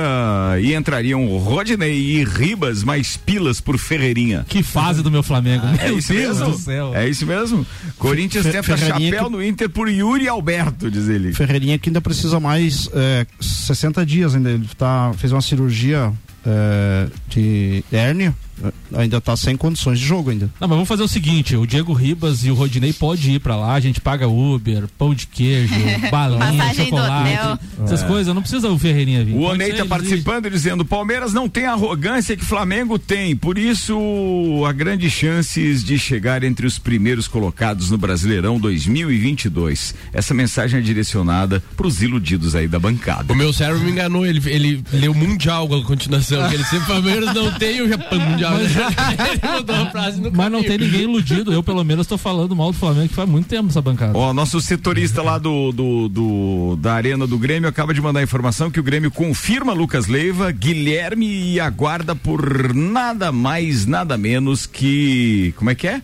e 0.60 0.74
entrariam 0.74 1.26
Rodney 1.38 2.18
e 2.20 2.24
Ribas, 2.24 2.84
mais 2.84 3.16
pilas 3.16 3.60
por 3.60 3.78
Ferreirinha. 3.78 4.44
Que 4.48 4.62
fase 4.62 5.02
do 5.02 5.10
meu 5.10 5.22
Flamengo, 5.22 5.66
é 5.80 5.88
meu 5.88 5.98
isso 5.98 6.12
Deus 6.12 6.38
mesmo? 6.38 6.52
do 6.52 6.58
céu. 6.58 6.94
É 6.94 7.08
isso 7.08 7.26
mesmo? 7.26 7.66
Corinthians 7.98 8.46
tenta 8.46 8.76
chapéu 8.76 9.24
que- 9.24 9.30
no 9.30 9.42
Inter 9.42 9.68
por 9.68 9.88
Yuri 9.88 10.28
Alberto, 10.28 10.67
diz 10.70 11.08
ele. 11.08 11.32
Ferreirinha 11.32 11.78
que 11.78 11.88
ainda 11.88 12.00
precisa 12.00 12.38
mais 12.40 12.88
é, 12.94 13.26
60 13.40 14.04
dias 14.04 14.34
ainda. 14.34 14.50
Ele 14.50 14.68
tá, 14.76 15.12
fez 15.16 15.32
uma 15.32 15.42
cirurgia 15.42 16.12
é, 16.46 17.08
de 17.28 17.84
hérnia, 17.92 18.34
ainda 18.94 19.20
tá 19.20 19.36
sem 19.36 19.56
condições 19.56 19.98
de 19.98 20.06
jogo 20.06 20.30
ainda. 20.30 20.46
Não, 20.60 20.66
mas 20.68 20.70
vamos 20.76 20.88
fazer 20.88 21.02
o 21.02 21.08
seguinte: 21.08 21.56
o 21.56 21.66
Diego 21.66 21.92
Ribas 21.92 22.44
e 22.44 22.50
o 22.50 22.54
Rodinei 22.54 22.92
pode 22.92 23.30
ir 23.30 23.40
pra 23.40 23.56
lá, 23.56 23.74
a 23.74 23.80
gente 23.80 24.00
paga 24.00 24.26
Uber, 24.28 24.84
pão 24.98 25.14
de 25.14 25.26
queijo, 25.26 25.74
balinha, 26.10 26.74
chocolate, 26.74 27.60
essas 27.84 28.02
É. 28.02 28.06
coisas. 28.06 28.34
Não 28.34 28.42
precisa 28.42 28.68
o 28.70 28.78
Ferreirinha 28.78 29.24
vir. 29.24 29.34
O 29.34 29.42
Onei 29.42 29.72
tá 29.72 29.84
participando 29.86 30.50
dizendo: 30.50 30.84
Palmeiras 30.84 31.32
não 31.32 31.48
tem 31.48 31.66
a 31.66 31.72
arrogância 31.72 32.36
que 32.36 32.44
Flamengo 32.44 32.98
tem, 32.98 33.36
por 33.36 33.58
isso 33.58 33.96
há 34.66 34.72
grandes 34.72 35.12
chances 35.12 35.84
de 35.84 35.98
chegar 35.98 36.42
entre 36.44 36.66
os 36.66 36.78
primeiros 36.78 37.26
colocados 37.28 37.90
no 37.90 37.98
Brasileirão 37.98 38.58
2022. 38.58 39.94
Essa 40.12 40.34
mensagem 40.34 40.78
é 40.78 40.82
direcionada 40.82 41.62
pros 41.76 42.02
iludidos 42.02 42.54
aí 42.54 42.66
da 42.68 42.78
bancada. 42.78 43.32
O 43.32 43.36
meu 43.36 43.52
cérebro 43.52 43.82
me 43.84 43.90
enganou, 43.90 44.26
ele, 44.26 44.40
ele 44.50 44.82
leu 44.92 45.14
Mundial 45.14 45.66
com 45.68 45.76
a 45.76 45.84
continuação, 45.84 46.48
que 46.48 46.54
ele 46.54 46.64
sempre 46.64 46.86
Palmeiras 46.86 47.34
não 47.34 47.52
tem 47.52 47.80
o 47.82 47.88
Japão 47.88 48.18
Mundial. 48.20 48.47
Não, 48.50 48.58
Mas- 48.58 48.76
ele 49.42 49.52
mudou 49.56 49.76
a 49.76 49.90
frase 49.90 50.20
no 50.20 50.30
Mas 50.32 50.52
não 50.52 50.62
tem 50.62 50.78
ninguém 50.78 51.02
iludido. 51.02 51.52
Eu, 51.52 51.62
pelo 51.62 51.82
menos, 51.84 52.06
tô 52.06 52.16
falando 52.18 52.54
mal 52.56 52.72
do 52.72 52.78
Flamengo 52.78 53.08
que 53.08 53.14
faz 53.14 53.28
muito 53.28 53.46
tempo 53.48 53.68
essa 53.68 53.80
bancada. 53.82 54.16
Ó, 54.16 54.32
nosso 54.32 54.60
setorista 54.60 55.22
lá 55.22 55.38
do, 55.38 55.72
do, 55.72 56.08
do- 56.08 56.76
da 56.80 56.94
Arena 56.94 57.26
do 57.26 57.38
Grêmio 57.38 57.68
acaba 57.68 57.92
de 57.94 58.00
mandar 58.00 58.22
informação 58.22 58.70
que 58.70 58.80
o 58.80 58.82
Grêmio 58.82 59.10
confirma 59.10 59.72
Lucas 59.72 60.06
Leiva, 60.06 60.50
Guilherme 60.50 61.26
e 61.54 61.60
aguarda 61.60 62.14
por 62.14 62.74
nada 62.74 63.30
mais, 63.32 63.86
nada 63.86 64.16
menos 64.18 64.66
que. 64.66 65.52
Como 65.56 65.70
é 65.70 65.74
que 65.74 65.86
é? 65.88 66.02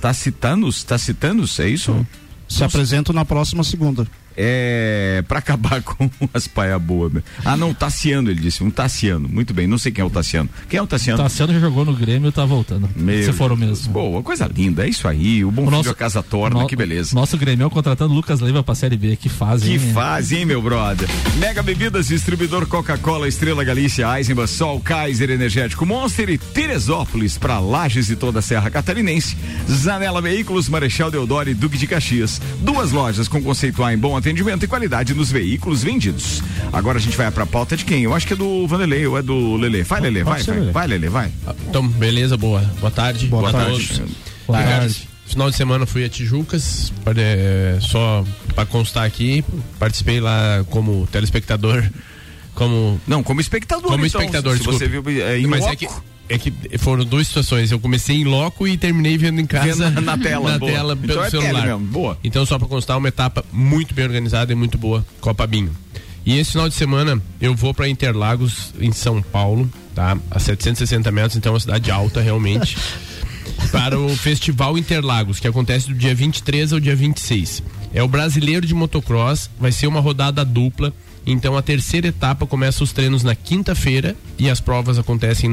Tacitanos? 0.00 0.82
Tacitanos? 0.84 1.58
É 1.60 1.68
isso? 1.68 2.06
Se 2.48 2.62
apresento 2.62 3.12
na 3.12 3.24
próxima 3.24 3.64
segunda. 3.64 4.06
É. 4.36 5.22
pra 5.28 5.38
acabar 5.38 5.80
com 5.82 6.10
as 6.32 6.46
paia 6.46 6.78
boa. 6.78 7.10
Ah, 7.44 7.56
não, 7.56 7.72
Tassiano, 7.74 8.30
ele 8.30 8.40
disse. 8.40 8.62
Um 8.62 8.70
Tassiano. 8.70 9.28
Muito 9.28 9.52
bem, 9.54 9.66
não 9.66 9.78
sei 9.78 9.92
quem 9.92 10.02
é 10.02 10.04
o 10.04 10.10
Tassiano. 10.10 10.48
Quem 10.68 10.78
é 10.78 10.82
o 10.82 10.86
Tassiano? 10.86 11.22
Tassiano 11.22 11.52
já 11.52 11.60
jogou 11.60 11.84
no 11.84 11.94
Grêmio 11.94 12.28
e 12.28 12.32
tá 12.32 12.44
voltando. 12.44 12.88
Meu 12.96 13.22
Se 13.24 13.32
for 13.32 13.52
o 13.52 13.56
mesmo. 13.56 13.92
Boa, 13.92 14.22
coisa 14.22 14.50
linda, 14.52 14.86
é 14.86 14.88
isso 14.88 15.06
aí. 15.08 15.44
O 15.44 15.50
bom 15.50 15.62
O 15.62 15.64
filho 15.66 15.76
nosso- 15.78 15.90
a 15.90 15.94
casa 15.94 16.22
torna, 16.22 16.60
No- 16.60 16.66
que 16.66 16.76
beleza. 16.76 17.14
Nosso 17.14 17.36
Grêmio 17.36 17.68
contratando 17.70 18.12
Lucas 18.14 18.40
Leiva 18.40 18.62
pra 18.62 18.74
Série 18.74 18.96
B. 18.96 19.16
Que 19.16 19.28
fase, 19.28 19.66
Que 19.78 20.36
hein, 20.36 20.44
meu 20.44 20.60
brother? 20.62 21.08
Mega 21.38 21.62
Bebidas, 21.62 22.08
distribuidor 22.08 22.66
Coca-Cola, 22.66 23.28
Estrela 23.28 23.62
Galícia, 23.64 24.06
Eisenbahn, 24.18 24.46
Sol, 24.46 24.80
Kaiser, 24.80 25.30
Energético 25.30 25.84
Monster 25.86 26.28
e 26.30 26.38
Teresópolis, 26.38 27.38
para 27.38 27.58
Lages 27.58 28.10
e 28.10 28.16
toda 28.16 28.38
a 28.38 28.42
Serra 28.42 28.70
Catarinense. 28.70 29.36
Zanela 29.70 30.20
Veículos, 30.20 30.68
Marechal 30.68 31.10
Deodoro 31.10 31.50
e 31.50 31.54
Duque 31.54 31.78
de 31.78 31.86
Caxias. 31.86 32.40
Duas 32.60 32.90
lojas 32.92 33.28
com 33.28 33.42
conceito 33.42 33.82
A 33.84 33.92
em 33.92 33.98
bom 33.98 34.16
atendimento 34.24 34.64
e 34.64 34.68
qualidade 34.68 35.12
nos 35.12 35.30
veículos 35.30 35.82
vendidos. 35.82 36.42
Agora 36.72 36.96
a 36.96 37.00
gente 37.00 37.14
vai 37.14 37.30
pra 37.30 37.44
pauta 37.44 37.76
de 37.76 37.84
quem? 37.84 38.04
Eu 38.04 38.14
acho 38.14 38.26
que 38.26 38.32
é 38.32 38.36
do 38.36 38.66
Vanderlei 38.66 39.06
ou 39.06 39.18
é 39.18 39.22
do 39.22 39.56
Lele. 39.56 39.82
Vai, 39.82 40.00
Lele, 40.00 40.24
vai, 40.24 40.42
vai, 40.42 40.56
Lelê. 40.56 40.72
vai, 40.72 40.86
Lele, 40.86 41.08
vai. 41.10 41.32
Então, 41.68 41.86
beleza, 41.86 42.34
boa. 42.34 42.60
Boa 42.80 42.90
tarde. 42.90 43.26
Boa 43.26 43.50
a 43.50 43.52
tarde. 43.52 43.88
todos. 43.88 44.14
Boa 44.46 44.62
tarde. 44.62 45.08
Final 45.26 45.50
de 45.50 45.56
semana 45.56 45.84
fui 45.84 46.04
a 46.04 46.08
Tijucas, 46.08 46.92
para, 47.02 47.20
é, 47.20 47.78
só 47.80 48.24
para 48.54 48.66
constar 48.66 49.04
aqui, 49.04 49.44
participei 49.78 50.20
lá 50.20 50.64
como 50.68 51.06
telespectador, 51.10 51.82
como 52.54 53.00
não 53.06 53.22
como 53.22 53.40
espectador. 53.40 53.90
como 53.90 54.04
então, 54.06 54.20
espectador. 54.20 54.58
se 54.58 54.64
você 54.64 54.86
viu, 54.86 55.02
é, 55.06 55.38
em 55.38 55.46
mas 55.46 55.64
é 55.64 55.74
que 55.74 55.88
é 56.28 56.38
que 56.38 56.52
foram 56.78 57.04
duas 57.04 57.26
situações. 57.26 57.70
Eu 57.70 57.78
comecei 57.80 58.16
em 58.16 58.24
loco 58.24 58.66
e 58.66 58.76
terminei 58.76 59.16
vendo 59.18 59.40
em 59.40 59.46
casa 59.46 59.90
Vendo 59.90 60.00
na 60.02 60.16
tela, 60.18 60.52
na 60.52 60.58
boa. 60.58 60.72
tela 60.72 60.92
Então 60.94 61.06
pelo 61.06 61.24
é 61.24 61.30
tele 61.30 61.42
celular. 61.42 61.66
mesmo, 61.66 61.86
boa. 61.86 62.18
Então 62.24 62.44
só 62.46 62.58
para 62.58 62.68
constar 62.68 62.96
uma 62.98 63.08
etapa 63.08 63.44
muito 63.52 63.94
bem 63.94 64.04
organizada 64.04 64.52
e 64.52 64.54
muito 64.54 64.78
boa, 64.78 65.04
Copa 65.20 65.46
Binho. 65.46 65.70
E 66.26 66.38
esse 66.38 66.52
final 66.52 66.68
de 66.68 66.74
semana 66.74 67.20
eu 67.40 67.54
vou 67.54 67.74
para 67.74 67.88
Interlagos 67.88 68.72
em 68.80 68.92
São 68.92 69.20
Paulo, 69.20 69.70
tá? 69.94 70.16
A 70.30 70.38
760 70.38 71.10
metros, 71.12 71.36
então 71.36 71.50
é 71.50 71.54
uma 71.54 71.60
cidade 71.60 71.90
alta 71.90 72.20
realmente. 72.20 72.76
para 73.70 73.98
o 73.98 74.08
Festival 74.16 74.76
Interlagos, 74.78 75.38
que 75.38 75.46
acontece 75.48 75.88
do 75.88 75.94
dia 75.94 76.14
23 76.14 76.72
ao 76.72 76.80
dia 76.80 76.96
26. 76.96 77.62
É 77.92 78.02
o 78.02 78.08
brasileiro 78.08 78.66
de 78.66 78.74
motocross, 78.74 79.50
vai 79.58 79.70
ser 79.72 79.86
uma 79.86 80.00
rodada 80.00 80.44
dupla. 80.44 80.92
Então 81.26 81.56
a 81.56 81.62
terceira 81.62 82.08
etapa 82.08 82.46
começa 82.46 82.84
os 82.84 82.92
treinos 82.92 83.22
na 83.22 83.34
quinta-feira 83.34 84.16
e 84.38 84.50
as 84.50 84.60
provas 84.60 84.98
acontecem 84.98 85.50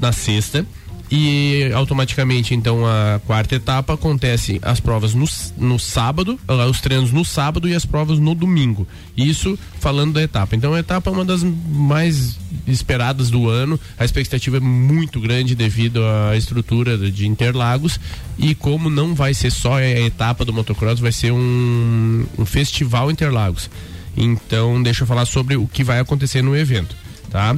na 0.00 0.12
sexta. 0.12 0.66
E 1.14 1.70
automaticamente, 1.74 2.54
então, 2.54 2.86
a 2.86 3.20
quarta 3.26 3.54
etapa 3.54 3.92
acontece 3.92 4.58
as 4.62 4.80
provas 4.80 5.12
no, 5.12 5.26
no 5.58 5.78
sábado, 5.78 6.40
ah, 6.48 6.64
os 6.64 6.80
treinos 6.80 7.12
no 7.12 7.22
sábado 7.22 7.68
e 7.68 7.74
as 7.74 7.84
provas 7.84 8.18
no 8.18 8.34
domingo. 8.34 8.88
Isso 9.14 9.58
falando 9.78 10.14
da 10.14 10.22
etapa. 10.22 10.56
Então 10.56 10.72
a 10.72 10.78
etapa 10.78 11.10
é 11.10 11.12
uma 11.12 11.24
das 11.24 11.44
mais 11.44 12.38
esperadas 12.66 13.28
do 13.28 13.46
ano. 13.46 13.78
A 13.98 14.06
expectativa 14.06 14.56
é 14.56 14.60
muito 14.60 15.20
grande 15.20 15.54
devido 15.54 16.00
à 16.02 16.34
estrutura 16.34 16.96
de 16.96 17.26
Interlagos. 17.26 18.00
E 18.38 18.54
como 18.54 18.88
não 18.88 19.14
vai 19.14 19.34
ser 19.34 19.50
só 19.50 19.74
a 19.74 19.86
etapa 19.86 20.46
do 20.46 20.52
motocross, 20.52 20.98
vai 20.98 21.12
ser 21.12 21.30
um, 21.30 22.24
um 22.38 22.46
festival 22.46 23.10
Interlagos. 23.10 23.68
Então, 24.16 24.82
deixa 24.82 25.02
eu 25.02 25.06
falar 25.06 25.24
sobre 25.24 25.56
o 25.56 25.66
que 25.66 25.82
vai 25.82 25.98
acontecer 25.98 26.42
no 26.42 26.56
evento, 26.56 26.94
tá? 27.30 27.56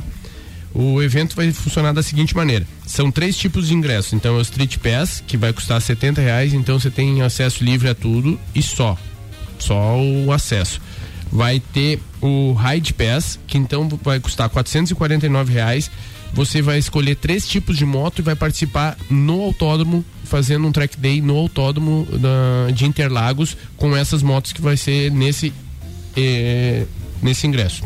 O 0.72 1.00
evento 1.02 1.36
vai 1.36 1.52
funcionar 1.52 1.92
da 1.92 2.02
seguinte 2.02 2.34
maneira: 2.36 2.66
são 2.86 3.11
três 3.11 3.36
tipos 3.36 3.68
de 3.68 3.74
ingressos. 3.74 4.12
Então, 4.12 4.34
é 4.36 4.38
o 4.38 4.42
Street 4.42 4.76
Pass, 4.78 5.22
que 5.26 5.36
vai 5.36 5.52
custar 5.52 5.80
70 5.80 6.20
reais, 6.20 6.52
então 6.55 6.78
você 6.78 6.90
tem 6.90 7.22
acesso 7.22 7.62
livre 7.64 7.88
a 7.88 7.94
tudo 7.94 8.38
e 8.55 8.62
só. 8.62 8.96
Só 9.59 9.96
o 10.00 10.32
acesso. 10.32 10.80
Vai 11.30 11.61
ter 11.61 12.00
o 12.20 12.52
Ride 12.55 12.92
Pass, 12.92 13.38
que 13.46 13.57
então 13.59 13.88
vai 14.02 14.20
custar 14.20 14.48
449 14.48 15.52
reais. 15.52 15.90
Você 16.32 16.61
vai 16.61 16.78
escolher 16.78 17.14
três 17.14 17.46
tipos 17.46 17.76
de 17.76 17.84
moto 17.84 18.18
e 18.18 18.22
vai 18.22 18.34
participar 18.34 18.96
no 19.09 19.40
autódromo, 19.42 20.05
fazendo 20.24 20.66
um 20.66 20.72
track 20.72 20.96
day 20.98 21.20
no 21.20 21.36
autódromo 21.36 22.07
da- 22.12 22.72
de 22.72 22.84
Interlagos 22.84 23.57
com 23.76 23.96
essas 23.96 24.20
motos 24.22 24.52
que 24.52 24.61
vai 24.61 24.76
ser 24.76 25.12
nesse, 25.12 25.52
eh, 26.17 26.85
nesse 27.23 27.47
ingresso. 27.47 27.83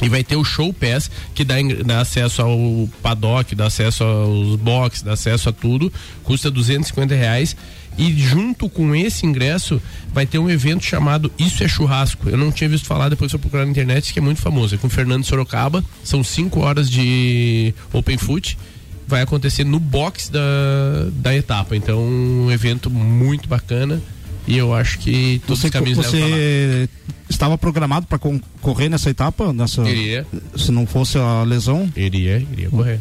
E 0.00 0.08
vai 0.08 0.22
ter 0.22 0.36
o 0.36 0.44
Show 0.44 0.72
Pass, 0.72 1.10
que 1.34 1.44
dá, 1.44 1.56
dá 1.84 2.00
acesso 2.00 2.42
ao 2.42 2.88
paddock, 3.02 3.54
dá 3.54 3.66
acesso 3.66 4.04
aos 4.04 4.56
boxes, 4.56 5.02
dá 5.02 5.14
acesso 5.14 5.48
a 5.48 5.52
tudo. 5.52 5.92
Custa 6.22 6.50
250 6.50 7.14
reais. 7.14 7.56
E 7.96 8.16
junto 8.16 8.68
com 8.68 8.94
esse 8.94 9.26
ingresso, 9.26 9.82
vai 10.12 10.24
ter 10.24 10.38
um 10.38 10.48
evento 10.48 10.84
chamado 10.84 11.32
Isso 11.36 11.64
é 11.64 11.68
Churrasco. 11.68 12.28
Eu 12.28 12.36
não 12.36 12.52
tinha 12.52 12.70
visto 12.70 12.86
falar, 12.86 13.08
depois 13.08 13.32
fui 13.32 13.40
procurar 13.40 13.64
na 13.64 13.72
internet, 13.72 14.12
que 14.12 14.20
é 14.20 14.22
muito 14.22 14.40
famoso. 14.40 14.76
É 14.76 14.78
com 14.78 14.86
o 14.86 14.90
Fernando 14.90 15.24
Sorocaba. 15.24 15.84
São 16.04 16.22
cinco 16.22 16.60
horas 16.60 16.88
de 16.88 17.74
Open 17.92 18.16
Foot. 18.16 18.56
Vai 19.04 19.22
acontecer 19.22 19.64
no 19.64 19.80
box 19.80 20.30
da, 20.30 20.40
da 21.12 21.34
etapa. 21.34 21.74
Então, 21.74 22.00
um 22.00 22.52
evento 22.52 22.88
muito 22.88 23.48
bacana. 23.48 24.00
E 24.48 24.56
eu 24.56 24.74
acho 24.74 24.98
que 24.98 25.42
todos 25.46 25.60
Você, 25.60 25.66
os 25.66 25.72
caminhos 25.72 25.98
você 25.98 26.88
estava 27.28 27.58
programado 27.58 28.06
para 28.06 28.18
concorrer 28.18 28.88
nessa 28.88 29.10
etapa? 29.10 29.52
Nessa, 29.52 29.82
Iria. 29.82 30.26
Se 30.56 30.72
não 30.72 30.86
fosse 30.86 31.18
a 31.18 31.42
lesão? 31.42 31.88
Iria, 31.94 32.38
iria 32.52 32.70
correr. 32.70 32.98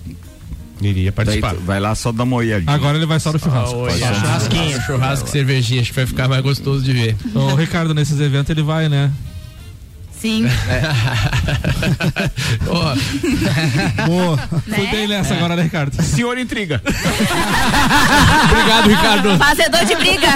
Iria 0.82 1.12
participar. 1.12 1.56
Daí 1.56 1.64
vai 1.64 1.80
lá 1.80 1.96
só 1.96 2.12
dar 2.12 2.24
uma 2.24 2.36
olhadinha. 2.36 2.72
Agora 2.72 2.98
ele 2.98 3.06
vai 3.06 3.20
só 3.20 3.32
no 3.32 3.40
churrasco. 3.40 3.86
Ah, 3.86 4.14
churrasquinho, 4.14 4.82
churrasco 4.82 5.28
e 5.30 5.32
cervejinha, 5.32 5.82
acho 5.82 5.90
que 5.92 5.96
vai 5.96 6.06
ficar 6.06 6.28
mais 6.28 6.44
gostoso 6.44 6.84
de 6.84 6.92
ver. 6.92 7.16
O 7.34 7.56
Ricardo, 7.56 7.94
nesses 7.94 8.20
eventos, 8.20 8.50
ele 8.50 8.62
vai, 8.62 8.90
né? 8.90 9.10
Sim. 10.20 10.46
Boa. 14.06 14.38
Fui 14.64 14.88
bem 14.88 15.08
nessa 15.08 15.36
agora, 15.36 15.56
né, 15.56 15.64
Ricardo? 15.64 16.02
Senhor 16.02 16.38
intriga. 16.38 16.82
Obrigado, 18.50 18.90
Ricardo. 18.90 19.38
Fazedor 19.38 19.86
de 19.86 19.96
briga. 19.96 20.28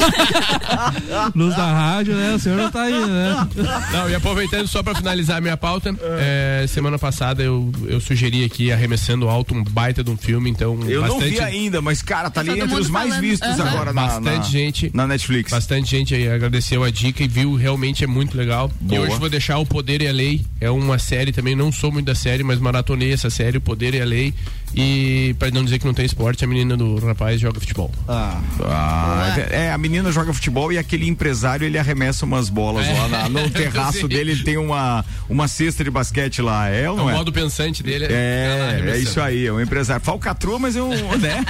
Luz 1.36 1.56
da 1.56 1.66
rádio, 1.66 2.16
né? 2.16 2.34
O 2.36 2.40
senhor 2.40 2.58
não 2.58 2.72
tá 2.72 2.84
aí, 2.84 2.94
né? 2.94 3.48
Não, 3.92 4.10
e 4.10 4.16
aproveitando 4.16 4.68
só 4.68 4.84
pra 4.84 4.96
finalizar 4.96 5.38
a 5.38 5.42
minha 5.42 5.58
pauta, 5.58 5.96
é, 6.20 6.66
semana 6.68 6.98
passada 7.00 7.42
eu, 7.44 7.72
eu 7.88 8.00
sugeri 8.00 8.44
aqui 8.44 8.72
Arremessando 8.72 9.28
Alto 9.30 9.54
um 9.54 9.64
baita 9.64 10.04
de 10.04 10.10
um 10.12 10.18
filme, 10.18 10.50
então 10.50 10.78
Eu 10.88 11.02
não 11.02 11.20
bastante, 11.20 11.32
vi 11.36 11.40
ainda, 11.42 11.82
mas 11.82 12.02
cara, 12.02 12.30
tá 12.30 12.42
ali 12.42 12.52
Todo 12.52 12.64
entre 12.66 12.80
os 12.80 12.90
mais 12.90 13.10
falando. 13.10 13.22
vistos 13.22 13.60
Aham. 13.60 13.70
agora 13.70 13.94
na, 13.94 14.02
bastante 14.02 14.38
na, 14.38 14.44
gente 14.44 14.92
na 14.94 15.08
Netflix. 15.08 15.52
Bastante 15.52 15.90
gente 15.90 16.14
aí 16.16 16.30
agradeceu 16.30 16.84
a 16.84 16.92
dica 16.92 17.24
e 17.24 17.28
viu, 17.28 17.56
realmente 17.56 18.04
é 18.04 18.08
muito 18.08 18.38
legal. 18.38 18.72
Boa. 18.80 19.02
E 19.02 19.08
hoje 19.08 19.20
vou 19.20 19.30
deixar 19.30 19.58
O 19.58 19.66
Poder 19.72 20.02
e 20.02 20.08
a 20.08 20.12
Lei. 20.12 20.42
É 20.60 20.70
uma 20.70 21.00
série 21.00 21.32
também, 21.32 21.56
não 21.56 21.72
sou 21.72 21.92
muito 21.92 22.06
da 22.06 22.16
série, 22.16 22.44
mas 22.44 22.60
maratonei 22.60 23.14
essa 23.14 23.30
série, 23.30 23.58
O 23.58 23.62
Poder 23.62 23.94
e 23.94 24.02
a 24.02 24.06
Lei. 24.06 24.34
E 24.76 25.36
pra 25.38 25.52
não 25.52 25.64
dizer 25.64 25.80
que 25.80 25.86
não 25.86 25.94
tem 25.94 26.06
esporte, 26.06 26.44
a 26.44 26.48
menina 26.48 26.78
do 26.78 26.98
rapaz 27.06 27.40
joga 27.42 27.60
futebol. 27.60 27.92
Ah. 28.08 28.40
Ah, 28.64 29.36
é, 29.50 29.72
a 29.72 29.78
menina 29.78 30.12
joga 30.12 30.34
futebol 30.34 30.72
e 30.72 30.78
aquele 30.78 31.08
empresário 31.08 31.66
ele 31.66 31.78
arremessa 31.78 32.26
umas 32.26 32.50
bolas 32.50 32.88
lá 32.88 33.08
na- 33.08 33.30
no 33.30 33.50
terraço 33.52 34.00
Sim. 34.02 34.08
dele, 34.08 34.32
ele 34.32 34.44
tem 34.44 34.58
uma, 34.58 35.04
uma 35.30 35.48
cesta 35.48 35.84
de 35.84 35.90
basquete 35.92 36.42
lá, 36.42 36.70
é 36.70 36.90
ou 36.90 36.96
o 36.96 37.00
não 37.00 37.10
é? 37.10 37.14
modo 37.14 37.32
pensante 37.34 37.84
dele 37.84 38.06
é. 38.06 38.12
É, 38.12 38.14
é 38.14 38.70
arremessando. 38.76 39.04
isso 39.04 39.22
aí, 39.22 39.46
é 39.46 39.52
um 39.52 39.60
empresário. 39.60 40.04
Falcatrua, 40.04 40.58
mas 40.60 40.76
eu, 40.76 40.88
né? 41.20 41.44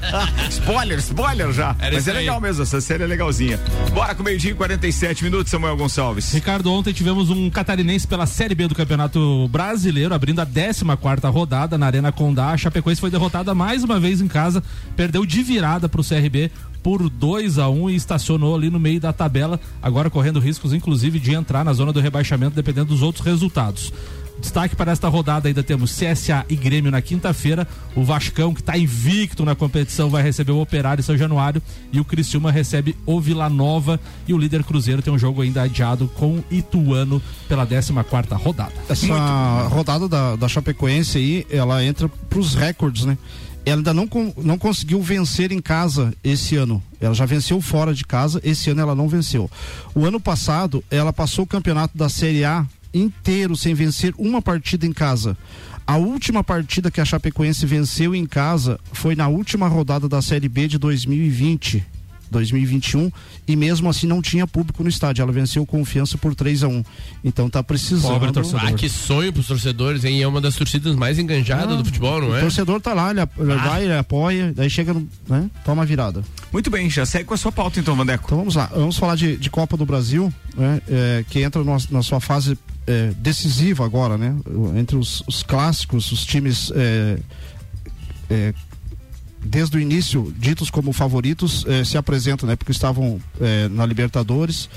spoiler, 0.50 0.98
spoiler 0.98 1.52
já. 1.52 1.74
Era 1.78 1.94
mas 1.94 2.06
é 2.08 2.10
aí. 2.12 2.18
legal 2.18 2.40
mesmo, 2.40 2.62
essa 2.62 2.80
série 2.80 3.04
é 3.04 3.06
legalzinha. 3.06 3.58
Bora 3.92 4.14
com 4.14 4.22
meio 4.22 4.38
dia 4.38 4.50
e 4.50 4.54
47 4.54 5.24
minutos, 5.24 5.50
Samuel 5.50 5.76
Gonçalves. 5.76 6.32
Ricardo, 6.32 6.70
ontem 6.72 6.92
tivemos 6.92 7.30
um 7.30 7.48
catarinense 7.50 8.06
pela 8.06 8.26
Série 8.26 8.54
B 8.54 8.68
do 8.68 8.74
Campeonato 8.74 9.48
Brasileiro, 9.48 10.14
abrindo 10.14 10.40
a 10.40 10.46
14 10.46 10.84
quarta 11.00 11.28
rodada 11.28 11.76
na 11.78 11.86
Arena 11.86 12.12
Condá. 12.12 12.56
Chapecoense 12.66 13.00
foi 13.00 13.10
derrotada 13.10 13.54
mais 13.54 13.84
uma 13.84 14.00
vez 14.00 14.20
em 14.20 14.26
casa, 14.26 14.60
perdeu 14.96 15.24
de 15.24 15.40
virada 15.40 15.88
pro 15.88 16.02
CRB 16.02 16.50
por 16.82 17.08
2 17.08 17.60
a 17.60 17.68
1 17.68 17.90
e 17.90 17.94
estacionou 17.94 18.56
ali 18.56 18.70
no 18.70 18.80
meio 18.80 18.98
da 19.00 19.12
tabela, 19.12 19.60
agora 19.80 20.10
correndo 20.10 20.40
riscos 20.40 20.72
inclusive 20.72 21.20
de 21.20 21.32
entrar 21.32 21.64
na 21.64 21.72
zona 21.72 21.92
do 21.92 22.00
rebaixamento 22.00 22.56
dependendo 22.56 22.86
dos 22.86 23.02
outros 23.02 23.24
resultados. 23.24 23.92
Destaque 24.40 24.76
para 24.76 24.92
esta 24.92 25.08
rodada 25.08 25.48
ainda 25.48 25.62
temos 25.62 25.92
CSA 25.98 26.44
e 26.48 26.54
Grêmio 26.56 26.90
na 26.90 27.00
quinta-feira. 27.00 27.66
O 27.94 28.04
Vascão, 28.04 28.52
que 28.54 28.60
está 28.60 28.76
invicto 28.76 29.44
na 29.44 29.54
competição, 29.54 30.10
vai 30.10 30.22
receber 30.22 30.52
o 30.52 30.60
Operário 30.60 31.00
em 31.00 31.04
São 31.04 31.16
Januário. 31.16 31.60
E 31.92 31.98
o 31.98 32.04
Criciúma 32.04 32.52
recebe 32.52 32.94
o 33.06 33.20
Vila 33.20 33.48
Nova. 33.48 33.98
E 34.28 34.34
o 34.34 34.38
líder 34.38 34.62
Cruzeiro 34.62 35.02
tem 35.02 35.12
um 35.12 35.18
jogo 35.18 35.42
ainda 35.42 35.62
adiado 35.62 36.08
com 36.14 36.42
Ituano 36.50 37.20
pela 37.48 37.66
14 37.66 37.92
quarta 38.04 38.36
rodada. 38.36 38.72
Essa 38.88 39.68
rodada 39.68 40.08
da, 40.08 40.36
da 40.36 40.48
Chapecoense 40.48 41.18
aí, 41.18 41.46
ela 41.50 41.82
entra 41.84 42.08
pros 42.08 42.54
recordes, 42.54 43.04
né? 43.04 43.16
Ela 43.64 43.78
ainda 43.78 43.92
não, 43.92 44.06
con- 44.06 44.32
não 44.36 44.56
conseguiu 44.56 45.02
vencer 45.02 45.50
em 45.50 45.60
casa 45.60 46.14
esse 46.22 46.54
ano. 46.54 46.80
Ela 47.00 47.14
já 47.14 47.26
venceu 47.26 47.60
fora 47.60 47.92
de 47.92 48.04
casa, 48.04 48.40
esse 48.44 48.70
ano 48.70 48.80
ela 48.80 48.94
não 48.94 49.08
venceu. 49.08 49.50
O 49.92 50.04
ano 50.04 50.20
passado, 50.20 50.84
ela 50.88 51.12
passou 51.12 51.44
o 51.44 51.48
campeonato 51.48 51.98
da 51.98 52.08
Série 52.08 52.44
A 52.44 52.64
inteiro 52.92 53.56
sem 53.56 53.74
vencer 53.74 54.14
uma 54.18 54.40
partida 54.42 54.86
em 54.86 54.92
casa. 54.92 55.36
A 55.86 55.96
última 55.96 56.42
partida 56.42 56.90
que 56.90 57.00
a 57.00 57.04
Chapecoense 57.04 57.64
venceu 57.64 58.14
em 58.14 58.26
casa 58.26 58.78
foi 58.92 59.14
na 59.14 59.28
última 59.28 59.68
rodada 59.68 60.08
da 60.08 60.20
Série 60.20 60.48
B 60.48 60.66
de 60.68 60.78
2020. 60.78 61.84
2021 62.28 63.08
e 63.46 63.54
mesmo 63.54 63.88
assim 63.88 64.04
não 64.04 64.20
tinha 64.20 64.48
público 64.48 64.82
no 64.82 64.88
estádio. 64.88 65.22
Ela 65.22 65.30
venceu 65.30 65.62
o 65.62 65.66
confiança 65.66 66.18
por 66.18 66.34
3 66.34 66.64
a 66.64 66.68
1 66.68 66.82
Então 67.22 67.48
tá 67.48 67.62
precisando. 67.62 68.18
Ah, 68.60 68.72
que 68.72 68.88
sonho 68.88 69.32
pros 69.32 69.46
torcedores, 69.46 70.04
hein? 70.04 70.20
É 70.22 70.26
uma 70.26 70.40
das 70.40 70.56
torcidas 70.56 70.96
mais 70.96 71.20
enganjadas 71.20 71.76
do 71.78 71.84
futebol, 71.84 72.20
não 72.20 72.30
O 72.30 72.36
é? 72.36 72.40
torcedor 72.40 72.80
tá 72.80 72.92
lá, 72.92 73.12
ele, 73.12 73.20
ele 73.20 73.54
vai, 73.54 73.84
ele 73.84 73.94
apoia, 73.94 74.52
daí 74.52 74.68
chega 74.68 74.92
no, 74.92 75.08
né? 75.28 75.48
Toma 75.64 75.82
a 75.82 75.84
virada. 75.84 76.24
Muito 76.52 76.68
bem, 76.68 76.90
já 76.90 77.06
segue 77.06 77.24
com 77.26 77.34
a 77.34 77.36
sua 77.36 77.52
pauta 77.52 77.78
então, 77.78 77.94
Vandeco. 77.94 78.24
Então 78.26 78.38
vamos 78.38 78.56
lá, 78.56 78.66
vamos 78.74 78.96
falar 78.96 79.14
de, 79.14 79.36
de 79.36 79.48
Copa 79.48 79.76
do 79.76 79.86
Brasil, 79.86 80.32
né? 80.56 80.80
É, 80.88 81.24
que 81.30 81.40
entra 81.42 81.62
no- 81.62 81.76
na 81.92 82.02
sua 82.02 82.18
fase 82.18 82.58
é, 82.86 83.12
decisiva 83.18 83.84
agora, 83.84 84.16
né? 84.16 84.34
Entre 84.76 84.96
os, 84.96 85.22
os 85.26 85.42
clássicos, 85.42 86.12
os 86.12 86.24
times 86.24 86.72
é, 86.74 87.18
é, 88.30 88.54
desde 89.46 89.76
o 89.76 89.80
início 89.80 90.34
ditos 90.38 90.70
como 90.70 90.92
favoritos 90.92 91.64
eh, 91.68 91.84
se 91.84 91.96
apresentam, 91.96 92.48
né? 92.48 92.56
Porque 92.56 92.72
estavam 92.72 93.20
eh, 93.40 93.68
na 93.68 93.86
Libertadores 93.86 94.68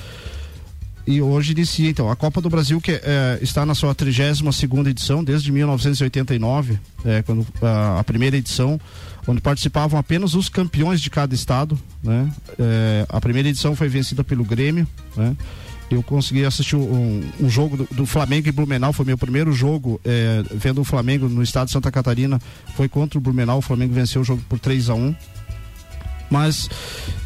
e 1.08 1.22
hoje 1.22 1.54
inicia 1.54 1.90
então 1.90 2.10
a 2.10 2.16
Copa 2.16 2.40
do 2.40 2.50
Brasil 2.50 2.80
que 2.80 2.92
eh, 2.92 3.40
está 3.42 3.66
na 3.66 3.74
sua 3.74 3.96
32 3.96 4.56
segunda 4.56 4.90
edição 4.90 5.24
desde 5.24 5.52
1989, 5.52 6.80
eh, 7.04 7.24
quando 7.24 7.48
a, 7.62 8.00
a 8.00 8.04
primeira 8.04 8.38
edição 8.38 8.80
onde 9.28 9.42
participavam 9.42 10.00
apenas 10.00 10.36
os 10.36 10.50
campeões 10.50 11.02
de 11.02 11.10
cada 11.10 11.34
estado, 11.34 11.80
né? 12.04 12.32
Eh, 12.60 13.06
a 13.10 13.20
primeira 13.20 13.50
edição 13.50 13.76
foi 13.76 13.88
vencida 13.88 14.24
pelo 14.24 14.44
Grêmio, 14.44 14.88
né? 15.16 15.36
Eu 15.90 16.04
consegui 16.04 16.46
assistir 16.46 16.76
um, 16.76 17.22
um 17.40 17.50
jogo 17.50 17.78
do, 17.78 17.88
do 17.92 18.06
Flamengo 18.06 18.48
e 18.48 18.52
Blumenau, 18.52 18.94
foi 18.94 19.06
meu 19.06 19.18
primeiro 19.18 19.52
jogo 19.52 20.00
eh, 20.06 20.44
vendo 20.54 20.82
o 20.82 20.84
Flamengo 20.84 21.28
no 21.28 21.42
estado 21.42 21.68
de 21.68 21.74
Santa 21.74 21.92
Catarina, 21.92 22.40
foi 22.76 22.88
contra 22.88 23.18
o 23.18 23.22
Blumenau, 23.22 23.58
o 23.58 23.62
Flamengo 23.62 23.94
venceu 23.94 24.22
o 24.22 24.24
jogo 24.24 24.42
por 24.48 24.60
3 24.60 24.90
a 24.90 24.94
1 24.94 25.16
mas 26.30 26.70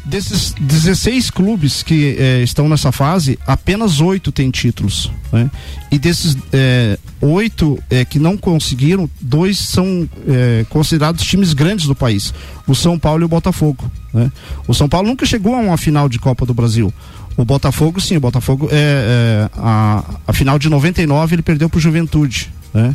desses 0.04 0.54
16 0.58 1.30
clubes 1.30 1.82
que 1.82 2.16
eh, 2.18 2.42
estão 2.42 2.68
nessa 2.68 2.90
fase, 2.90 3.38
apenas 3.46 4.00
oito 4.00 4.32
têm 4.32 4.50
títulos. 4.50 5.10
Né? 5.32 5.50
E 5.90 5.98
desses 5.98 6.36
eh, 6.52 6.98
oito 7.20 7.78
eh, 7.90 8.04
que 8.04 8.18
não 8.18 8.36
conseguiram, 8.36 9.08
dois 9.20 9.58
são 9.58 10.08
considerados 10.70 11.24
times 11.24 11.52
grandes 11.52 11.86
do 11.86 11.94
país: 11.94 12.32
o 12.66 12.74
São 12.74 12.98
Paulo 12.98 13.22
e 13.22 13.26
o 13.26 13.28
Botafogo. 13.28 13.90
Né? 14.12 14.32
O 14.66 14.72
São 14.72 14.88
Paulo 14.88 15.08
nunca 15.08 15.26
chegou 15.26 15.54
a 15.54 15.58
uma 15.58 15.76
final 15.76 16.08
de 16.08 16.18
Copa 16.18 16.46
do 16.46 16.54
Brasil. 16.54 16.92
O 17.36 17.44
Botafogo, 17.44 18.00
sim, 18.00 18.16
o 18.16 18.20
Botafogo 18.20 18.68
é, 18.70 18.74
é, 18.74 19.50
a, 19.56 20.04
a 20.26 20.32
final 20.32 20.58
de 20.58 20.68
99 20.68 21.34
ele 21.34 21.42
perdeu 21.42 21.68
para 21.68 21.78
o 21.78 21.80
Juventude. 21.80 22.52
Né? 22.72 22.94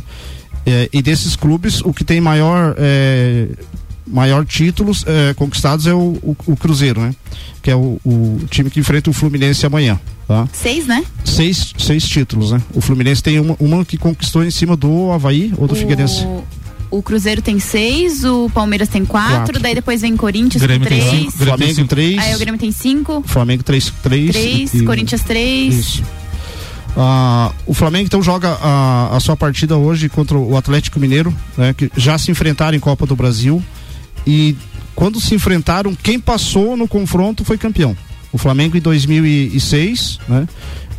É, 0.66 0.88
e 0.92 1.02
desses 1.02 1.36
clubes, 1.36 1.80
o 1.82 1.92
que 1.92 2.04
tem 2.04 2.20
maior 2.20 2.74
é, 2.78 3.48
maior 4.06 4.44
títulos 4.44 5.04
é, 5.06 5.34
conquistados 5.34 5.86
é 5.86 5.94
o, 5.94 6.18
o, 6.22 6.36
o 6.46 6.56
Cruzeiro, 6.56 7.00
né? 7.00 7.14
Que 7.62 7.70
é 7.70 7.76
o, 7.76 8.00
o 8.04 8.40
time 8.50 8.70
que 8.70 8.80
enfrenta 8.80 9.08
o 9.08 9.12
Fluminense 9.12 9.64
amanhã. 9.64 9.98
Tá? 10.26 10.48
Seis, 10.52 10.86
né? 10.86 11.04
Seis, 11.24 11.72
seis 11.78 12.04
títulos, 12.06 12.52
né? 12.52 12.62
O 12.74 12.80
Fluminense 12.80 13.22
tem 13.22 13.40
uma, 13.40 13.56
uma 13.58 13.84
que 13.84 13.96
conquistou 13.96 14.44
em 14.44 14.50
cima 14.50 14.76
do 14.76 15.10
Havaí 15.12 15.52
ou 15.56 15.66
do 15.66 15.74
Figueirense. 15.74 16.26
O, 16.90 17.02
Cruzeiro 17.02 17.40
tem 17.40 17.58
seis, 17.60 18.24
o 18.24 18.50
Palmeiras 18.52 18.88
tem 18.88 19.04
quatro, 19.04 19.36
Quatro. 19.36 19.60
daí 19.60 19.74
depois 19.74 20.00
vem 20.02 20.16
Corinthians 20.16 20.62
Grêmio 20.62 20.88
com 20.88 20.94
tem 20.94 21.00
três. 21.00 21.10
cinco, 21.10 21.38
Grêmio 21.38 21.38
tem 21.38 21.46
Flamengo 21.46 21.74
cinco. 21.74 21.88
três. 21.88 22.18
Aí 22.18 22.34
o 22.34 22.38
Grêmio 22.38 22.60
tem 22.60 22.72
cinco. 22.72 23.22
Flamengo 23.26 23.62
3 23.62 23.92
3 24.02 24.30
Três, 24.32 24.82
Corinthians 24.82 25.22
três. 25.22 25.74
Isso. 25.74 26.02
Ah, 26.96 27.52
o 27.66 27.72
Flamengo 27.74 28.06
então 28.06 28.22
joga 28.22 28.48
a, 28.60 29.16
a 29.16 29.20
sua 29.20 29.36
partida 29.36 29.76
hoje 29.76 30.08
contra 30.08 30.36
o 30.36 30.56
Atlético 30.56 30.98
Mineiro, 30.98 31.32
né, 31.56 31.72
que 31.72 31.90
já 31.96 32.18
se 32.18 32.30
enfrentaram 32.32 32.76
em 32.76 32.80
Copa 32.80 33.06
do 33.06 33.14
Brasil 33.14 33.62
e 34.26 34.56
quando 34.96 35.20
se 35.20 35.34
enfrentaram, 35.34 35.94
quem 35.94 36.18
passou 36.18 36.76
no 36.76 36.88
confronto 36.88 37.44
foi 37.44 37.56
campeão. 37.56 37.96
O 38.32 38.38
Flamengo 38.38 38.76
em 38.76 38.80
2006, 38.80 40.18
né, 40.28 40.46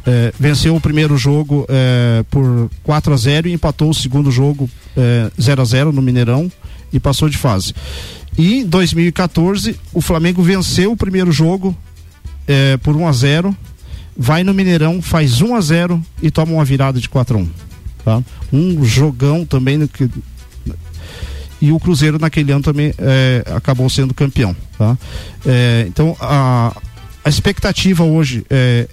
eh, 0.05 0.33
venceu 0.39 0.75
o 0.75 0.81
primeiro 0.81 1.17
jogo 1.17 1.65
eh, 1.69 2.23
por 2.29 2.69
4 2.83 3.13
a 3.13 3.17
0 3.17 3.47
e 3.47 3.53
empatou 3.53 3.89
o 3.89 3.93
segundo 3.93 4.31
jogo 4.31 4.69
eh, 4.97 5.31
0 5.39 5.61
a 5.61 5.65
0 5.65 5.91
no 5.91 6.01
Mineirão 6.01 6.51
e 6.91 6.99
passou 6.99 7.29
de 7.29 7.37
fase. 7.37 7.73
E 8.37 8.59
em 8.59 8.65
2014, 8.65 9.77
o 9.93 10.01
Flamengo 10.01 10.41
venceu 10.41 10.91
o 10.91 10.97
primeiro 10.97 11.31
jogo 11.31 11.75
eh, 12.47 12.77
por 12.77 12.95
1 12.95 13.07
a 13.07 13.11
0 13.11 13.57
vai 14.17 14.43
no 14.43 14.53
Mineirão, 14.53 15.01
faz 15.01 15.41
1 15.41 15.55
a 15.55 15.61
0 15.61 16.05
e 16.21 16.29
toma 16.29 16.53
uma 16.53 16.65
virada 16.65 16.99
de 16.99 17.07
4 17.07 17.37
a 17.37 17.41
1 17.41 17.49
tá? 18.03 18.23
Um 18.51 18.83
jogão 18.83 19.45
também 19.45 19.77
no 19.77 19.87
que 19.87 20.09
e 21.61 21.71
o 21.71 21.79
Cruzeiro 21.79 22.17
naquele 22.17 22.51
ano 22.51 22.63
também 22.63 22.91
eh, 22.97 23.43
acabou 23.55 23.87
sendo 23.87 24.15
campeão, 24.15 24.55
tá? 24.79 24.97
Eh, 25.45 25.85
então 25.87 26.17
a, 26.19 26.75
a 27.23 27.29
expectativa 27.29 28.03
hoje 28.03 28.43
é 28.49 28.87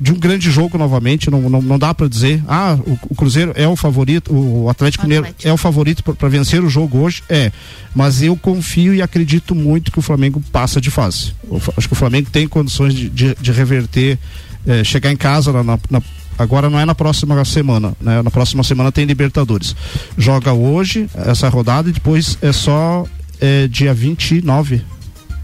de 0.00 0.12
um 0.12 0.18
grande 0.18 0.50
jogo 0.50 0.76
novamente, 0.76 1.30
não, 1.30 1.40
não, 1.48 1.62
não 1.62 1.78
dá 1.78 1.94
para 1.94 2.08
dizer, 2.08 2.42
ah, 2.48 2.76
o, 2.86 2.98
o 3.10 3.14
Cruzeiro 3.14 3.52
é 3.54 3.66
o 3.68 3.76
favorito, 3.76 4.32
o 4.34 4.68
Atlético 4.68 5.04
Mineiro 5.04 5.26
é 5.44 5.52
o 5.52 5.56
favorito 5.56 6.02
para 6.02 6.28
vencer 6.28 6.62
o 6.62 6.68
jogo 6.68 6.98
hoje, 6.98 7.22
é, 7.28 7.52
mas 7.94 8.22
eu 8.22 8.36
confio 8.36 8.94
e 8.94 9.00
acredito 9.00 9.54
muito 9.54 9.92
que 9.92 9.98
o 9.98 10.02
Flamengo 10.02 10.42
passa 10.52 10.80
de 10.80 10.90
fase. 10.90 11.32
Eu 11.50 11.60
acho 11.76 11.86
que 11.88 11.92
o 11.92 11.96
Flamengo 11.96 12.28
tem 12.30 12.46
condições 12.48 12.92
de, 12.94 13.08
de, 13.08 13.34
de 13.40 13.52
reverter, 13.52 14.18
eh, 14.66 14.82
chegar 14.84 15.12
em 15.12 15.16
casa 15.16 15.52
na, 15.52 15.62
na- 15.62 15.78
na- 15.90 16.02
agora 16.38 16.68
não 16.68 16.78
é 16.80 16.84
na 16.84 16.94
próxima 16.94 17.44
semana, 17.44 17.94
né? 18.00 18.20
Na 18.22 18.30
próxima 18.30 18.64
semana 18.64 18.90
tem 18.90 19.04
Libertadores. 19.04 19.76
Joga 20.18 20.52
hoje 20.52 21.08
essa 21.14 21.48
rodada 21.48 21.88
e 21.88 21.92
depois 21.92 22.36
é 22.42 22.50
só 22.52 23.06
eh, 23.40 23.68
dia 23.68 23.94
29. 23.94 24.82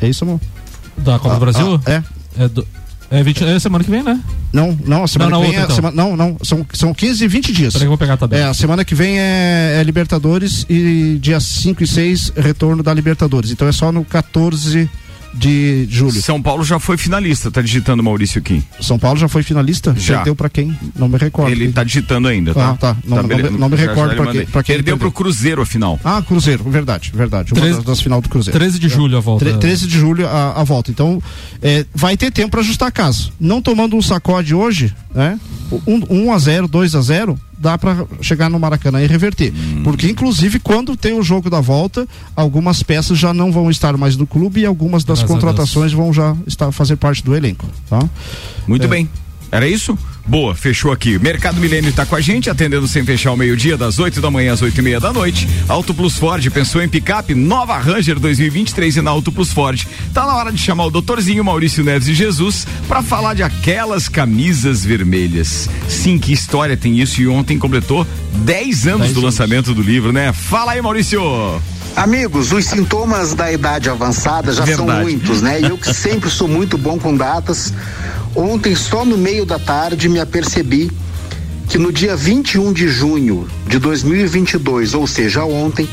É 0.01 0.09
isso, 0.09 0.25
amor? 0.25 0.41
Da 0.99 1.19
Copa 1.19 1.35
do 1.35 1.41
Brasil? 1.41 1.81
é. 1.87 2.03
É, 2.39 2.49
do, 2.49 2.67
é, 3.11 3.23
20, 3.23 3.45
é 3.45 3.59
semana 3.59 3.85
que 3.85 3.91
vem, 3.91 4.03
né? 4.03 4.21
Não, 4.53 4.77
não, 4.85 5.05
a 5.05 5.09
semana 5.09 5.31
Não, 5.31 5.41
que 5.43 5.49
vem 5.51 5.59
outra, 5.61 5.61
é. 5.61 5.65
então. 5.65 5.77
sema- 5.77 5.91
não, 5.93 6.17
não, 6.17 6.37
são, 6.43 6.67
são 6.73 6.93
15 6.93 7.25
e 7.25 7.29
20 7.29 7.53
dias. 7.53 7.73
Peraí 7.73 7.83
que 7.83 7.87
eu 7.87 7.91
vou 7.91 7.99
pegar 7.99 8.15
a 8.15 8.17
tabela. 8.17 8.43
É, 8.47 8.49
a 8.49 8.55
semana 8.55 8.85
que 8.85 8.95
vem 8.95 9.19
é, 9.19 9.77
é 9.81 9.83
Libertadores 9.85 10.67
e 10.69 11.19
dia 11.21 11.39
5 11.39 11.83
e 11.83 11.87
6 11.87 12.33
retorno 12.37 12.83
da 12.83 12.93
Libertadores. 12.93 13.51
Então 13.53 13.69
é 13.69 13.73
só 13.73 13.93
no 13.93 14.05
14 14.05 14.91
de 15.33 15.87
julho. 15.89 16.21
São 16.21 16.41
Paulo 16.43 16.65
já 16.65 16.79
foi 16.79 16.97
finalista, 16.97 17.51
tá 17.51 17.63
digitando 17.63 18.03
Maurício 18.03 18.39
aqui. 18.39 18.63
São 18.81 18.99
Paulo 18.99 19.19
já 19.19 19.29
foi 19.29 19.43
finalista? 19.43 19.95
Já. 19.97 20.17
Perdeu 20.17 20.35
pra 20.37 20.49
quem? 20.49 20.77
Não 20.97 21.09
me 21.09 21.17
recordo. 21.17 21.51
Ele 21.53 21.73
tá 21.73 21.85
digitando 21.85 22.29
ainda, 22.29 22.53
tá? 22.53 22.71
Ah, 22.71 22.77
tá. 22.77 22.97
Não- 23.05 23.19
não 23.19 23.29
bele- 23.29 23.51
me- 23.51 23.59
não 23.59 23.69
me 23.69 23.77
já- 23.77 23.87
recordo 23.89 24.17
pra 24.17 24.33
quem- 24.33 24.47
pra 24.47 24.63
quem 24.63 24.75
Perdeu 24.77 24.97
perdeu. 24.97 24.99
pro 24.99 25.13
Cruzeiro 25.13 25.63
a 25.63 25.67
final. 25.67 25.99
Ah, 26.05 26.23
Cruzeiro, 26.27 26.65
verdade, 26.69 27.13
verdade. 27.15 27.53
Uma 27.53 27.61
Treze- 27.61 27.77
das, 27.77 27.85
das 27.87 28.01
final 28.01 28.21
do 28.21 28.29
Cruzeiro. 28.29 28.59
13 28.59 28.79
de 28.79 28.89
julho 28.89 29.17
a 29.17 29.21
volta. 29.21 29.45
Tre- 29.45 29.59
13 29.59 29.87
de 29.87 29.99
julho 29.99 30.27
a, 30.27 30.61
a 30.61 30.65
volta. 30.65 30.91
Então, 30.91 31.23
é, 31.63 31.87
vai 31.95 32.17
ter 32.17 32.31
tempo 32.33 32.51
para 32.51 32.61
ajustar 32.61 32.89
a 32.89 32.93
casa. 32.93 33.29
Não 33.39 33.63
tomando 33.63 33.97
um 33.97 34.03
sacode 34.03 34.55
hoje, 34.55 34.95
né? 35.15 35.39
Um, 35.87 36.03
1 36.11 36.33
a 36.33 36.39
0 36.39 36.67
2 36.67 36.95
a 36.95 37.01
0 37.01 37.39
dá 37.61 37.77
para 37.77 38.07
chegar 38.23 38.49
no 38.49 38.59
Maracanã 38.59 39.03
e 39.03 39.07
reverter. 39.07 39.53
Hum. 39.55 39.83
Porque, 39.85 40.09
inclusive, 40.09 40.59
quando 40.59 40.97
tem 40.97 41.13
o 41.13 41.23
jogo 41.23 41.51
da 41.51 41.61
volta, 41.61 42.09
algumas 42.35 42.83
peças 42.83 43.19
já 43.19 43.35
não 43.35 43.53
vão 43.53 43.71
estar 43.71 43.97
mais 43.99 44.17
no 44.17 44.27
clube 44.27 44.63
e 44.63 44.67
algumas 44.67 45.05
das 45.05 45.19
Graças 45.19 45.35
contratações 45.35 45.93
vão 45.93 46.13
já 46.13 46.35
estar 46.47 46.73
fazer 46.73 46.97
parte 46.97 47.23
do 47.23 47.37
elenco. 47.37 47.67
Tá? 47.89 48.01
Muito 48.67 48.87
É. 48.87 48.89
bem. 48.89 49.09
Era 49.51 49.69
isso? 49.69 49.99
Boa, 50.27 50.55
fechou 50.55 50.93
aqui. 50.93 51.19
Mercado 51.19 51.61
Milênio 51.61 51.91
está 51.91 52.07
com 52.07 52.15
a 52.15 52.21
gente, 52.21 52.49
atendendo 52.49 52.87
sem 52.87 53.05
fechar 53.05 53.33
o 53.33 53.37
meio-dia, 53.37 53.77
das 53.77 53.99
8 53.99 54.21
da 54.21 54.31
manhã 54.31 54.53
às 54.53 54.63
8 54.63 54.79
e 54.79 54.83
meia 54.83 55.01
da 55.01 55.13
noite. 55.13 55.49
Auto 55.67 55.93
Plus 55.93 56.17
Ford 56.17 56.49
pensou 56.51 56.81
em 56.81 56.89
picape, 56.89 57.35
nova 57.35 57.77
Ranger 57.79 58.19
2023 58.21 58.99
e 58.99 59.03
na 59.03 59.11
Auto 59.11 59.33
Plus 59.33 59.53
Ford. 59.53 59.85
Tá 60.15 60.25
na 60.27 60.37
hora 60.37 60.53
de 60.53 60.59
chamar 60.59 60.87
o 60.87 60.91
doutorzinho 60.91 61.45
Maurício 61.45 61.83
Neves 61.83 62.07
e 62.07 62.15
Jesus 62.15 62.67
para 62.87 63.03
falar 63.03 63.35
de 63.35 63.43
aquelas 63.43 64.09
camisas 64.09 64.85
vermelhas. 64.85 65.69
Sim, 65.89 66.17
que 66.17 66.33
história 66.33 66.77
tem 66.77 67.01
isso 67.01 67.21
e 67.21 67.27
ontem 67.27 67.59
completou 67.59 68.07
10 68.45 68.87
anos 68.87 69.13
do 69.13 69.21
lançamento 69.21 69.75
do 69.75 69.83
livro, 69.83 70.13
né? 70.13 70.33
Fala 70.33 70.73
aí, 70.73 70.83
Maurício! 70.83 71.21
Amigos, 71.97 72.53
os 72.53 72.65
sintomas 72.67 73.35
da 73.35 73.53
idade 73.53 73.91
avançada 73.91 74.53
já 74.53 74.65
são 74.67 74.87
Verdade. 74.87 75.03
muitos, 75.03 75.43
né? 75.43 75.61
E 75.61 75.65
eu 75.65 75.77
que 75.77 75.93
sempre 75.93 76.31
sou 76.31 76.49
muito 76.49 76.79
bom 76.79 76.99
com 76.99 77.15
datas. 77.15 77.73
Ontem, 78.35 78.75
só 78.75 79.05
no 79.05 79.19
meio 79.19 79.45
da 79.45 79.59
tarde, 79.59 80.09
me 80.09 80.21
apercebi 80.21 80.91
que 81.69 81.79
no 81.79 81.93
dia 81.93 82.17
21 82.17 82.73
de 82.73 82.89
junho 82.89 83.47
de 83.67 83.79
2022, 83.79 84.95
ou 84.95 85.07
seja, 85.07 85.45
ontem, 85.45 85.89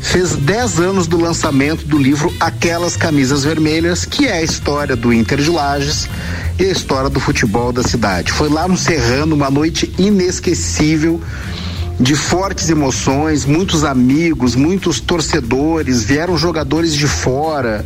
fez 0.00 0.36
10 0.36 0.80
anos 0.80 1.06
do 1.06 1.18
lançamento 1.18 1.86
do 1.86 1.96
livro 1.96 2.30
Aquelas 2.38 2.96
Camisas 2.96 3.44
Vermelhas, 3.44 4.04
que 4.04 4.26
é 4.26 4.34
a 4.34 4.42
história 4.42 4.94
do 4.94 5.12
Inter 5.12 5.40
de 5.40 5.48
Lages 5.48 6.08
e 6.58 6.64
a 6.64 6.70
história 6.70 7.08
do 7.08 7.18
futebol 7.18 7.72
da 7.72 7.82
cidade. 7.82 8.30
Foi 8.32 8.50
lá 8.50 8.68
no 8.68 8.76
Serrano, 8.76 9.34
uma 9.34 9.50
noite 9.50 9.90
inesquecível 9.96 11.20
de 12.00 12.14
fortes 12.14 12.68
emoções, 12.70 13.44
muitos 13.44 13.84
amigos, 13.84 14.54
muitos 14.54 15.00
torcedores, 15.00 16.02
vieram 16.02 16.36
jogadores 16.36 16.94
de 16.94 17.06
fora. 17.06 17.84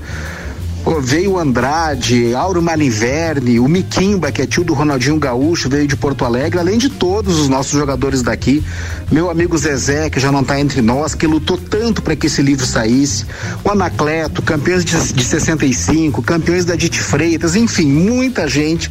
Veio 1.01 1.33
o 1.33 1.39
Andrade, 1.39 2.33
Auro 2.33 2.63
Maliverne, 2.63 3.59
o 3.59 3.67
Miquimba, 3.67 4.31
que 4.31 4.41
é 4.41 4.47
tio 4.47 4.63
do 4.63 4.73
Ronaldinho 4.73 5.19
Gaúcho, 5.19 5.69
veio 5.69 5.87
de 5.87 5.97
Porto 5.97 6.25
Alegre, 6.25 6.61
além 6.61 6.79
de 6.79 6.89
todos 6.89 7.41
os 7.41 7.49
nossos 7.49 7.73
jogadores 7.73 8.23
daqui. 8.23 8.63
Meu 9.11 9.29
amigo 9.29 9.59
Zezé, 9.59 10.09
que 10.09 10.21
já 10.21 10.31
não 10.31 10.43
está 10.43 10.61
entre 10.61 10.81
nós, 10.81 11.13
que 11.13 11.27
lutou 11.27 11.59
tanto 11.59 12.03
para 12.03 12.15
que 12.15 12.29
esse 12.29 12.41
livro 12.41 12.65
saísse. 12.65 13.27
O 13.65 13.71
Anacleto, 13.71 14.41
campeões 14.43 14.85
de, 14.85 15.13
de 15.13 15.25
65, 15.25 16.23
campeões 16.23 16.65
da 16.65 16.77
Dite 16.77 17.01
Freitas, 17.01 17.57
enfim, 17.57 17.87
muita 17.87 18.47
gente. 18.47 18.89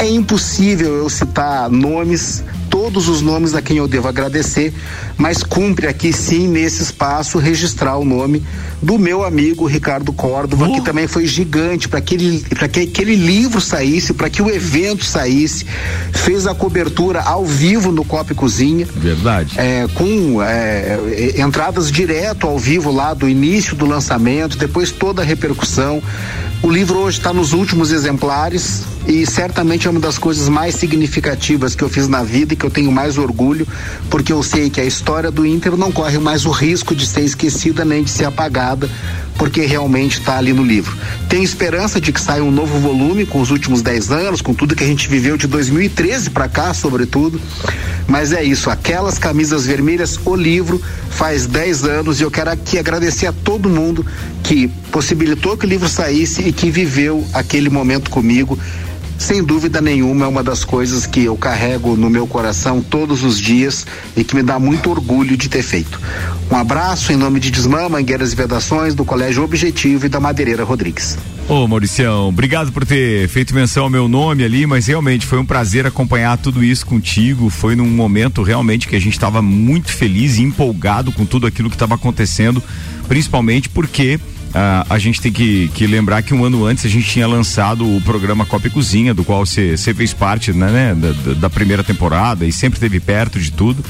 É 0.00 0.08
impossível 0.08 0.96
eu 0.96 1.08
citar 1.08 1.70
nomes, 1.70 2.42
todos 2.76 3.08
os 3.08 3.22
nomes 3.22 3.54
a 3.54 3.62
quem 3.62 3.78
eu 3.78 3.88
devo 3.88 4.06
agradecer, 4.06 4.70
mas 5.16 5.42
cumpre 5.42 5.86
aqui 5.86 6.12
sim, 6.12 6.46
nesse 6.46 6.82
espaço, 6.82 7.38
registrar 7.38 7.96
o 7.96 8.04
nome 8.04 8.42
do 8.82 8.98
meu 8.98 9.24
amigo 9.24 9.64
Ricardo 9.64 10.12
Córdova, 10.12 10.68
que 10.68 10.82
também 10.82 11.06
foi 11.06 11.26
gigante 11.26 11.88
para 11.88 12.00
aquele, 12.00 12.40
pra 12.40 12.68
que 12.68 12.80
aquele 12.80 13.16
livro 13.16 13.62
saísse, 13.62 14.12
para 14.12 14.28
que 14.28 14.42
o 14.42 14.50
evento 14.50 15.06
saísse, 15.06 15.64
fez 16.12 16.46
a 16.46 16.54
cobertura 16.54 17.22
ao 17.22 17.46
vivo 17.46 17.90
no 17.90 18.04
Copa 18.04 18.34
Cozinha. 18.34 18.86
Verdade. 18.94 19.58
É, 19.58 19.88
com 19.94 20.42
é, 20.42 20.98
é, 21.34 21.40
entradas 21.40 21.90
direto 21.90 22.46
ao 22.46 22.58
vivo 22.58 22.92
lá 22.92 23.14
do 23.14 23.26
início 23.26 23.74
do 23.74 23.86
lançamento, 23.86 24.58
depois 24.58 24.92
toda 24.92 25.22
a 25.22 25.24
repercussão. 25.24 26.02
O 26.62 26.70
livro 26.70 26.98
hoje 26.98 27.18
está 27.18 27.32
nos 27.32 27.52
últimos 27.52 27.92
exemplares 27.92 28.82
e 29.06 29.24
certamente 29.24 29.86
é 29.86 29.90
uma 29.90 30.00
das 30.00 30.18
coisas 30.18 30.48
mais 30.48 30.74
significativas 30.74 31.76
que 31.76 31.84
eu 31.84 31.88
fiz 31.88 32.08
na 32.08 32.24
vida 32.24 32.54
e 32.54 32.56
que 32.56 32.66
eu 32.66 32.70
tenho 32.70 32.90
mais 32.90 33.18
orgulho, 33.18 33.66
porque 34.10 34.32
eu 34.32 34.42
sei 34.42 34.68
que 34.68 34.80
a 34.80 34.84
história 34.84 35.30
do 35.30 35.46
Inter 35.46 35.76
não 35.76 35.92
corre 35.92 36.18
mais 36.18 36.44
o 36.44 36.50
risco 36.50 36.94
de 36.94 37.06
ser 37.06 37.20
esquecida 37.20 37.84
nem 37.84 38.02
de 38.02 38.10
ser 38.10 38.24
apagada, 38.24 38.90
porque 39.38 39.60
realmente 39.62 40.18
está 40.18 40.38
ali 40.38 40.52
no 40.52 40.64
livro. 40.64 40.96
Tenho 41.28 41.44
esperança 41.44 42.00
de 42.00 42.10
que 42.10 42.20
saia 42.20 42.42
um 42.42 42.50
novo 42.50 42.78
volume 42.80 43.26
com 43.26 43.40
os 43.40 43.50
últimos 43.50 43.82
10 43.82 44.10
anos, 44.10 44.40
com 44.40 44.54
tudo 44.54 44.74
que 44.74 44.82
a 44.82 44.86
gente 44.86 45.08
viveu 45.08 45.36
de 45.36 45.46
2013 45.46 46.30
para 46.30 46.48
cá, 46.48 46.74
sobretudo. 46.74 47.40
Mas 48.08 48.32
é 48.32 48.42
isso, 48.42 48.70
aquelas 48.70 49.18
camisas 49.18 49.66
vermelhas, 49.66 50.18
o 50.24 50.34
livro 50.34 50.80
faz 51.10 51.46
10 51.46 51.84
anos 51.84 52.20
e 52.20 52.22
eu 52.22 52.30
quero 52.30 52.50
aqui 52.50 52.78
agradecer 52.78 53.26
a 53.26 53.32
todo 53.32 53.68
mundo 53.68 54.06
que 54.42 54.68
possibilitou 54.92 55.56
que 55.56 55.66
o 55.66 55.68
livro 55.68 55.88
saísse 55.88 56.42
e 56.42 56.52
que 56.56 56.70
viveu 56.70 57.24
aquele 57.32 57.70
momento 57.70 58.10
comigo. 58.10 58.58
Sem 59.18 59.42
dúvida 59.42 59.80
nenhuma, 59.80 60.26
é 60.26 60.28
uma 60.28 60.42
das 60.42 60.62
coisas 60.64 61.06
que 61.06 61.24
eu 61.24 61.36
carrego 61.36 61.96
no 61.96 62.10
meu 62.10 62.26
coração 62.26 62.82
todos 62.82 63.24
os 63.24 63.40
dias 63.40 63.86
e 64.14 64.22
que 64.22 64.36
me 64.36 64.42
dá 64.42 64.58
muito 64.58 64.90
orgulho 64.90 65.36
de 65.36 65.48
ter 65.48 65.62
feito. 65.62 66.00
Um 66.50 66.56
abraço 66.56 67.12
em 67.12 67.16
nome 67.16 67.40
de 67.40 67.50
Desmã, 67.50 67.88
Mangueiras 67.88 68.32
e 68.32 68.36
Vedações, 68.36 68.94
do 68.94 69.04
Colégio 69.04 69.42
Objetivo 69.42 70.06
e 70.06 70.08
da 70.08 70.20
Madeireira 70.20 70.64
Rodrigues. 70.64 71.16
Ô 71.48 71.66
Mauricião, 71.66 72.28
obrigado 72.28 72.72
por 72.72 72.84
ter 72.84 73.28
feito 73.28 73.54
menção 73.54 73.84
ao 73.84 73.90
meu 73.90 74.06
nome 74.06 74.44
ali, 74.44 74.66
mas 74.66 74.86
realmente 74.86 75.24
foi 75.24 75.38
um 75.38 75.46
prazer 75.46 75.86
acompanhar 75.86 76.36
tudo 76.36 76.62
isso 76.62 76.84
contigo. 76.84 77.48
Foi 77.48 77.74
num 77.74 77.88
momento 77.88 78.42
realmente 78.42 78.86
que 78.86 78.96
a 78.96 79.00
gente 79.00 79.14
estava 79.14 79.40
muito 79.40 79.92
feliz 79.92 80.36
e 80.36 80.42
empolgado 80.42 81.10
com 81.10 81.24
tudo 81.24 81.46
aquilo 81.46 81.70
que 81.70 81.76
estava 81.76 81.94
acontecendo, 81.94 82.62
principalmente 83.08 83.68
porque 83.68 84.20
ah, 84.54 84.86
a 84.88 84.98
gente 84.98 85.20
tem 85.20 85.32
que, 85.32 85.68
que 85.74 85.86
lembrar 85.86 86.22
que 86.22 86.32
um 86.34 86.44
ano 86.44 86.64
antes 86.64 86.84
a 86.86 86.88
gente 86.88 87.06
tinha 87.08 87.26
lançado 87.26 87.84
o 87.96 88.00
programa 88.02 88.46
Copa 88.46 88.68
e 88.68 88.70
Cozinha, 88.70 89.12
do 89.12 89.24
qual 89.24 89.44
você 89.44 89.76
fez 89.76 90.12
parte 90.12 90.52
né, 90.52 90.70
né, 90.70 90.94
da, 90.94 91.32
da- 91.34 91.50
primeira 91.50 91.82
temporada 91.84 92.44
e 92.46 92.52
sempre 92.52 92.76
esteve 92.76 93.00
perto 93.00 93.38
de 93.38 93.50
tudo. 93.52 93.84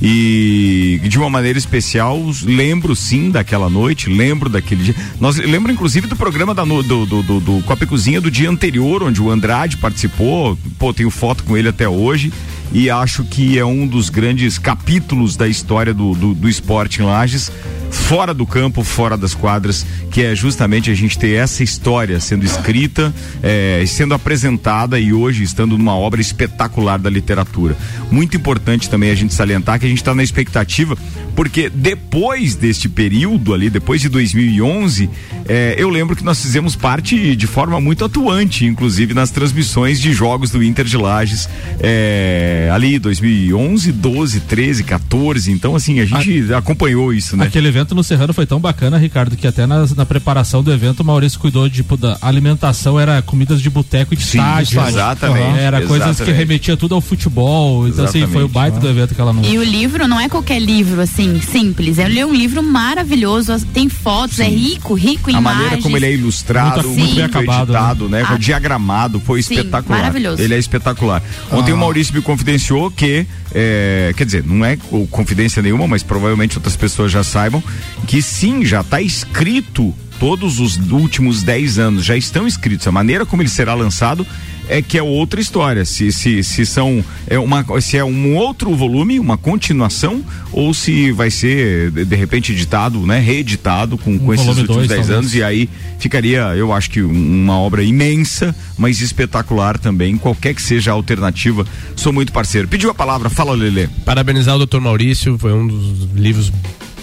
E 0.00 1.00
de 1.04 1.18
uma 1.18 1.28
maneira 1.28 1.58
especial, 1.58 2.20
lembro 2.44 2.94
sim 2.94 3.30
daquela 3.32 3.68
noite, 3.68 4.08
lembro 4.08 4.48
daquele 4.48 4.84
dia. 4.84 4.94
Nós 5.20 5.36
lembro 5.38 5.72
inclusive 5.72 6.06
do 6.06 6.14
programa 6.14 6.54
da, 6.54 6.64
do, 6.64 6.82
do, 6.84 7.04
do, 7.04 7.40
do 7.40 7.62
Copa 7.64 7.82
e 7.82 7.86
Cozinha 7.86 8.20
do 8.20 8.30
dia 8.30 8.48
anterior, 8.48 9.02
onde 9.02 9.20
o 9.20 9.28
Andrade 9.28 9.76
participou. 9.76 10.56
Pô, 10.78 10.94
tenho 10.94 11.10
foto 11.10 11.42
com 11.42 11.56
ele 11.56 11.68
até 11.68 11.88
hoje. 11.88 12.32
E 12.72 12.88
acho 12.88 13.24
que 13.24 13.58
é 13.58 13.64
um 13.64 13.86
dos 13.86 14.08
grandes 14.08 14.56
capítulos 14.58 15.36
da 15.36 15.48
história 15.48 15.92
do, 15.92 16.14
do, 16.14 16.32
do 16.34 16.48
esporte 16.48 17.00
em 17.00 17.04
Lages, 17.04 17.50
fora 17.90 18.32
do 18.32 18.46
campo, 18.46 18.82
fora 18.82 19.16
das 19.16 19.34
quadras, 19.34 19.84
que 20.10 20.22
é 20.22 20.34
justamente 20.34 20.90
a 20.90 20.94
gente 20.94 21.18
ter 21.18 21.32
essa 21.32 21.62
história 21.62 22.18
sendo 22.20 22.44
escrita, 22.44 23.14
eh, 23.42 23.84
sendo 23.86 24.14
apresentada 24.14 24.98
e 24.98 25.12
hoje 25.12 25.42
estando 25.42 25.76
numa 25.76 25.94
obra 25.94 26.20
espetacular 26.20 26.98
da 26.98 27.10
literatura. 27.10 27.76
Muito 28.10 28.36
importante 28.36 28.88
também 28.88 29.10
a 29.10 29.14
gente 29.14 29.34
salientar 29.34 29.78
que 29.78 29.86
a 29.86 29.88
gente 29.88 29.98
está 29.98 30.14
na 30.14 30.22
expectativa, 30.22 30.96
porque 31.36 31.68
depois 31.68 32.54
deste 32.54 32.88
período 32.88 33.54
ali, 33.54 33.70
depois 33.70 34.00
de 34.00 34.08
2011, 34.08 35.10
eh, 35.46 35.76
eu 35.78 35.88
lembro 35.88 36.16
que 36.16 36.24
nós 36.24 36.40
fizemos 36.40 36.74
parte 36.74 37.36
de 37.36 37.46
forma 37.46 37.80
muito 37.80 38.04
atuante, 38.04 38.64
inclusive 38.64 39.14
nas 39.14 39.30
transmissões 39.30 40.00
de 40.00 40.12
jogos 40.12 40.50
do 40.50 40.62
Inter 40.62 40.84
de 40.84 40.96
Lages, 40.96 41.48
eh, 41.80 42.70
ali 42.72 42.98
2011, 42.98 43.92
12, 43.92 44.40
13, 44.40 44.84
14. 44.84 45.52
Então, 45.52 45.76
assim, 45.76 46.00
a 46.00 46.04
gente 46.04 46.52
acompanhou 46.52 47.12
isso, 47.12 47.36
né? 47.36 47.46
Aquele 47.46 47.70
evento 47.78 47.94
no 47.94 48.02
Serrano 48.04 48.32
foi 48.32 48.44
tão 48.46 48.58
bacana, 48.60 48.98
Ricardo, 48.98 49.36
que 49.36 49.46
até 49.46 49.66
nas- 49.66 49.94
na, 49.94 50.04
preparação 50.04 50.62
do 50.62 50.72
evento 50.72 51.00
o 51.00 51.04
Maurício 51.04 51.38
cuidou 51.38 51.68
de, 51.68 51.76
tipo, 51.76 51.96
da 51.96 52.18
alimentação, 52.20 52.98
era 52.98 53.20
comidas 53.22 53.60
de 53.60 53.70
boteco 53.70 54.14
e 54.14 54.16
de 54.16 54.24
Sim, 54.24 54.38
estádio. 54.38 54.80
exatamente, 54.88 55.58
Era 55.58 55.80
coisas 55.82 56.06
que 56.16 56.22
exatamente. 56.22 56.38
remetia 56.38 56.76
tudo 56.76 56.94
ao 56.94 57.00
futebol. 57.00 57.86
Então, 57.88 58.04
assim, 58.04 58.20
foi 58.26 58.42
o 58.42 58.46
Exatamente. 58.46 58.52
baita 58.52 58.80
do 58.80 58.88
evento 58.88 59.12
aquela 59.12 59.32
noite. 59.32 59.50
E 59.52 59.58
o 59.58 59.62
livro 59.64 60.06
não 60.08 60.18
é 60.20 60.28
qualquer 60.28 60.58
livro, 60.60 61.00
assim, 61.00 61.40
simples. 61.40 61.98
Ele 61.98 62.18
é 62.18 62.26
um 62.26 62.34
livro 62.34 62.62
maravilhoso, 62.62 63.58
tem 63.72 63.88
fotos, 63.88 64.40
é 64.40 64.48
rico, 64.48 64.94
rico 64.94 65.30
em 65.30 65.36
a 65.36 65.38
imagens. 65.38 65.62
maneira 65.62 65.82
como 65.82 65.96
ele 65.96 66.06
é 66.06 66.14
ilustrado, 66.14 66.82
Muito- 66.82 66.88
muito, 66.98 67.08
Sim. 67.10 67.14
bem 67.16 67.24
acabado, 67.24 67.72
editado, 67.72 68.08
né? 68.08 68.24
Ah. 68.28 68.36
Diagramado, 68.36 69.20
foi 69.20 69.42
Sim, 69.42 69.54
espetacular. 69.54 69.98
maravilhoso. 69.98 70.42
Ele 70.42 70.54
é 70.54 70.58
espetacular. 70.58 71.22
Ontem 71.52 71.72
Ah. 71.72 71.74
o 71.74 71.78
Maurício 71.78 72.14
me 72.14 72.22
confidenciou 72.22 72.90
que, 72.90 73.26
é, 73.54 74.12
quer 74.16 74.24
dizer, 74.24 74.44
não 74.44 74.64
é 74.64 74.76
co- 74.76 75.06
confidência 75.08 75.62
nenhuma, 75.62 75.86
mas 75.86 76.02
provavelmente 76.02 76.56
outras 76.56 76.76
pessoas 76.76 77.10
já 77.12 77.22
saibam, 77.22 77.62
que 78.06 78.20
sim, 78.22 78.64
já 78.64 78.80
está 78.80 79.00
escrito 79.00 79.94
todos 80.18 80.58
os 80.58 80.76
últimos 80.90 81.42
10 81.44 81.78
anos, 81.78 82.04
já 82.04 82.16
estão 82.16 82.46
escritos. 82.46 82.86
A 82.88 82.92
maneira 82.92 83.24
como 83.24 83.40
ele 83.40 83.48
será 83.48 83.72
lançado 83.74 84.26
é 84.68 84.82
que 84.82 84.98
é 84.98 85.02
outra 85.02 85.40
história. 85.40 85.84
Se, 85.84 86.10
se, 86.12 86.42
se 86.42 86.66
são 86.66 87.02
é 87.28 87.38
uma, 87.38 87.64
se 87.80 87.96
é 87.96 88.04
um 88.04 88.34
outro 88.34 88.74
volume, 88.74 89.20
uma 89.20 89.38
continuação, 89.38 90.22
ou 90.52 90.74
se 90.74 91.12
vai 91.12 91.30
ser 91.30 91.92
de, 91.92 92.04
de 92.04 92.16
repente 92.16 92.50
editado, 92.52 93.06
né, 93.06 93.20
reeditado 93.20 93.96
com, 93.96 94.18
com 94.18 94.34
esses 94.34 94.46
últimos 94.46 94.66
dois, 94.66 94.88
10 94.88 95.00
talvez. 95.00 95.18
anos 95.18 95.34
e 95.36 95.42
aí 95.42 95.70
ficaria, 96.00 96.40
eu 96.56 96.72
acho 96.72 96.90
que 96.90 97.00
um- 97.00 97.44
uma 97.44 97.56
obra 97.60 97.82
imensa, 97.84 98.54
mas 98.76 99.00
espetacular 99.00 99.78
também, 99.78 100.18
qualquer 100.18 100.52
que 100.52 100.60
seja 100.60 100.90
a 100.90 100.94
alternativa. 100.94 101.64
Sou 101.94 102.12
muito 102.12 102.32
parceiro. 102.32 102.66
Pediu 102.66 102.90
a 102.90 102.94
palavra, 102.94 103.30
fala 103.30 103.52
Lelê. 103.54 103.86
Parabenizar 104.04 104.56
o 104.56 104.66
Dr. 104.66 104.80
Maurício, 104.80 105.38
foi 105.38 105.52
um 105.52 105.66
dos 105.66 106.10
livros 106.14 106.52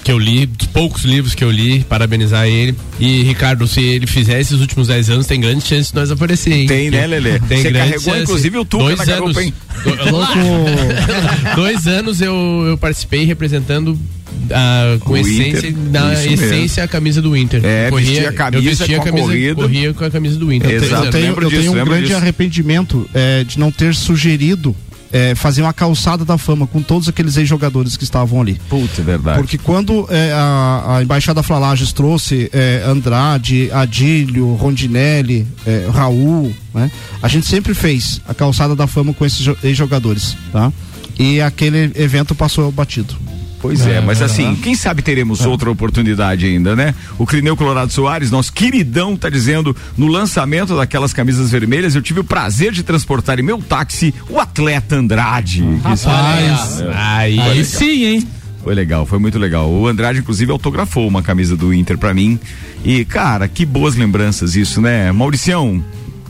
que 0.06 0.12
eu 0.12 0.20
li, 0.20 0.46
dos 0.46 0.68
poucos 0.68 1.04
livros 1.04 1.34
que 1.34 1.44
eu 1.44 1.50
li, 1.50 1.80
parabenizar 1.84 2.46
ele. 2.48 2.76
E, 3.00 3.24
Ricardo, 3.24 3.68
se 3.68 3.82
ele 3.82 4.06
fizer 4.06 4.40
esses 4.40 4.62
últimos 4.62 4.88
10 4.88 5.10
anos, 5.10 5.26
tem 5.26 5.42
grande 5.42 5.66
chance 5.66 5.90
de 5.90 5.96
nós 5.96 6.12
aparecer, 6.12 6.54
hein? 6.54 6.68
Tem, 6.68 6.92
né, 6.92 7.08
Lelê? 7.08 7.40
Tem 7.40 7.58
Você 7.64 7.72
grande 7.72 7.90
carregou, 7.94 8.14
chance. 8.14 8.22
inclusive, 8.22 8.58
o 8.60 8.66
Tuca 8.66 8.84
Dois 8.84 8.98
na 9.00 9.04
anos, 9.16 9.34
garupa, 9.36 9.44
hein? 9.44 9.54
do- 9.84 11.56
dois 11.56 11.88
anos 11.88 12.22
eu, 12.22 12.36
eu 12.68 12.78
participei 12.78 13.26
representando 13.26 13.98
ah, 14.52 14.98
com 15.00 15.14
O 15.14 15.18
essência, 15.18 15.70
Inter, 15.70 15.76
na 15.92 16.14
isso 16.14 16.30
mesmo. 16.30 16.46
essência 16.46 16.84
a 16.84 16.88
camisa 16.88 17.20
do 17.20 17.36
Inter. 17.36 17.62
É, 17.66 17.90
vestia 17.90 18.30
a 18.30 18.34
camisa 18.34 18.64
eu 18.64 18.70
vestia 18.76 18.96
com 18.98 19.02
a 19.02 19.06
camisa, 19.06 19.28
corrida. 19.28 19.56
corria 19.56 19.94
com 19.96 20.06
a 20.06 20.12
camisa 20.12 20.38
do 20.38 20.54
Inter. 20.54 20.70
Exato. 20.72 21.06
Eu 21.06 21.12
tenho, 21.12 21.28
eu 21.28 21.50
disso, 21.50 21.62
tenho 21.62 21.82
um 21.82 21.86
grande 21.86 22.04
disso. 22.08 22.16
arrependimento 22.18 23.10
é, 23.12 23.44
de 23.44 23.58
não 23.58 23.72
ter 23.72 23.96
sugerido 23.96 24.76
é, 25.16 25.34
fazer 25.34 25.62
uma 25.62 25.72
calçada 25.72 26.26
da 26.26 26.38
fama 26.38 26.68
com 26.68 26.82
todos 26.82 27.08
aqueles 27.08 27.38
ex-jogadores 27.38 27.96
que 27.96 28.04
estavam 28.04 28.42
ali. 28.42 28.60
Puta, 28.68 29.00
é 29.02 29.04
verdade. 29.06 29.38
Porque 29.40 29.58
quando 29.58 30.06
é, 30.10 30.34
a, 30.34 30.98
a 30.98 31.04
Embaixada 31.04 31.42
Flalages 31.42 31.94
trouxe 31.94 32.50
é, 32.52 32.84
Andrade, 32.86 33.72
Adílio, 33.72 34.54
Rondinelli, 34.56 35.48
é, 35.66 35.88
Raul, 35.90 36.54
né? 36.74 36.92
A 37.22 37.30
gente 37.30 37.46
sempre 37.48 37.74
fez 37.74 38.20
a 38.28 38.34
calçada 38.34 38.76
da 38.76 38.88
fama 38.88 39.14
com 39.14 39.26
esses 39.26 39.40
jo- 39.40 39.58
ex-jogadores, 39.64 40.36
tá? 40.52 40.70
E 41.18 41.40
aquele 41.40 41.92
evento 41.96 42.36
passou 42.36 42.70
batido. 42.72 43.16
Pois 43.66 43.88
é, 43.88 44.00
mas 44.00 44.22
assim, 44.22 44.56
quem 44.56 44.76
sabe 44.76 45.02
teremos 45.02 45.44
outra 45.46 45.72
oportunidade 45.72 46.46
ainda, 46.46 46.76
né? 46.76 46.94
O 47.18 47.26
Crineu 47.26 47.58
Colorado 47.58 47.92
Soares, 47.92 48.30
nosso 48.30 48.54
queridão, 48.54 49.18
tá 49.18 49.28
dizendo, 49.28 49.76
no 49.98 50.08
lançamento 50.08 50.76
daquelas 50.76 51.14
camisas 51.14 51.50
vermelhas, 51.50 51.96
eu 51.96 52.02
tive 52.02 52.20
o 52.20 52.24
prazer 52.24 52.72
de 52.72 52.84
transportar 52.84 53.40
em 53.40 53.44
meu 53.44 53.58
táxi 53.58 54.14
o 54.30 54.40
atleta 54.40 54.96
Andrade. 54.96 55.64
Isso 55.94 56.08
Rapaz, 56.08 56.84
aí 56.94 57.38
legal. 57.38 57.66
sim, 57.66 58.06
hein? 58.06 58.28
Foi 58.64 58.74
legal, 58.74 59.06
foi 59.06 59.20
muito 59.20 59.38
legal. 59.40 59.70
O 59.70 59.88
Andrade, 59.88 60.20
inclusive, 60.20 60.52
autografou 60.52 61.08
uma 61.08 61.22
camisa 61.22 61.56
do 61.56 61.74
Inter 61.74 61.98
pra 61.98 62.14
mim. 62.14 62.40
E, 62.84 63.04
cara, 63.06 63.48
que 63.48 63.66
boas 63.66 63.96
lembranças 63.96 64.56
isso, 64.56 64.82
né? 64.82 65.12
Mauricião, 65.12 65.84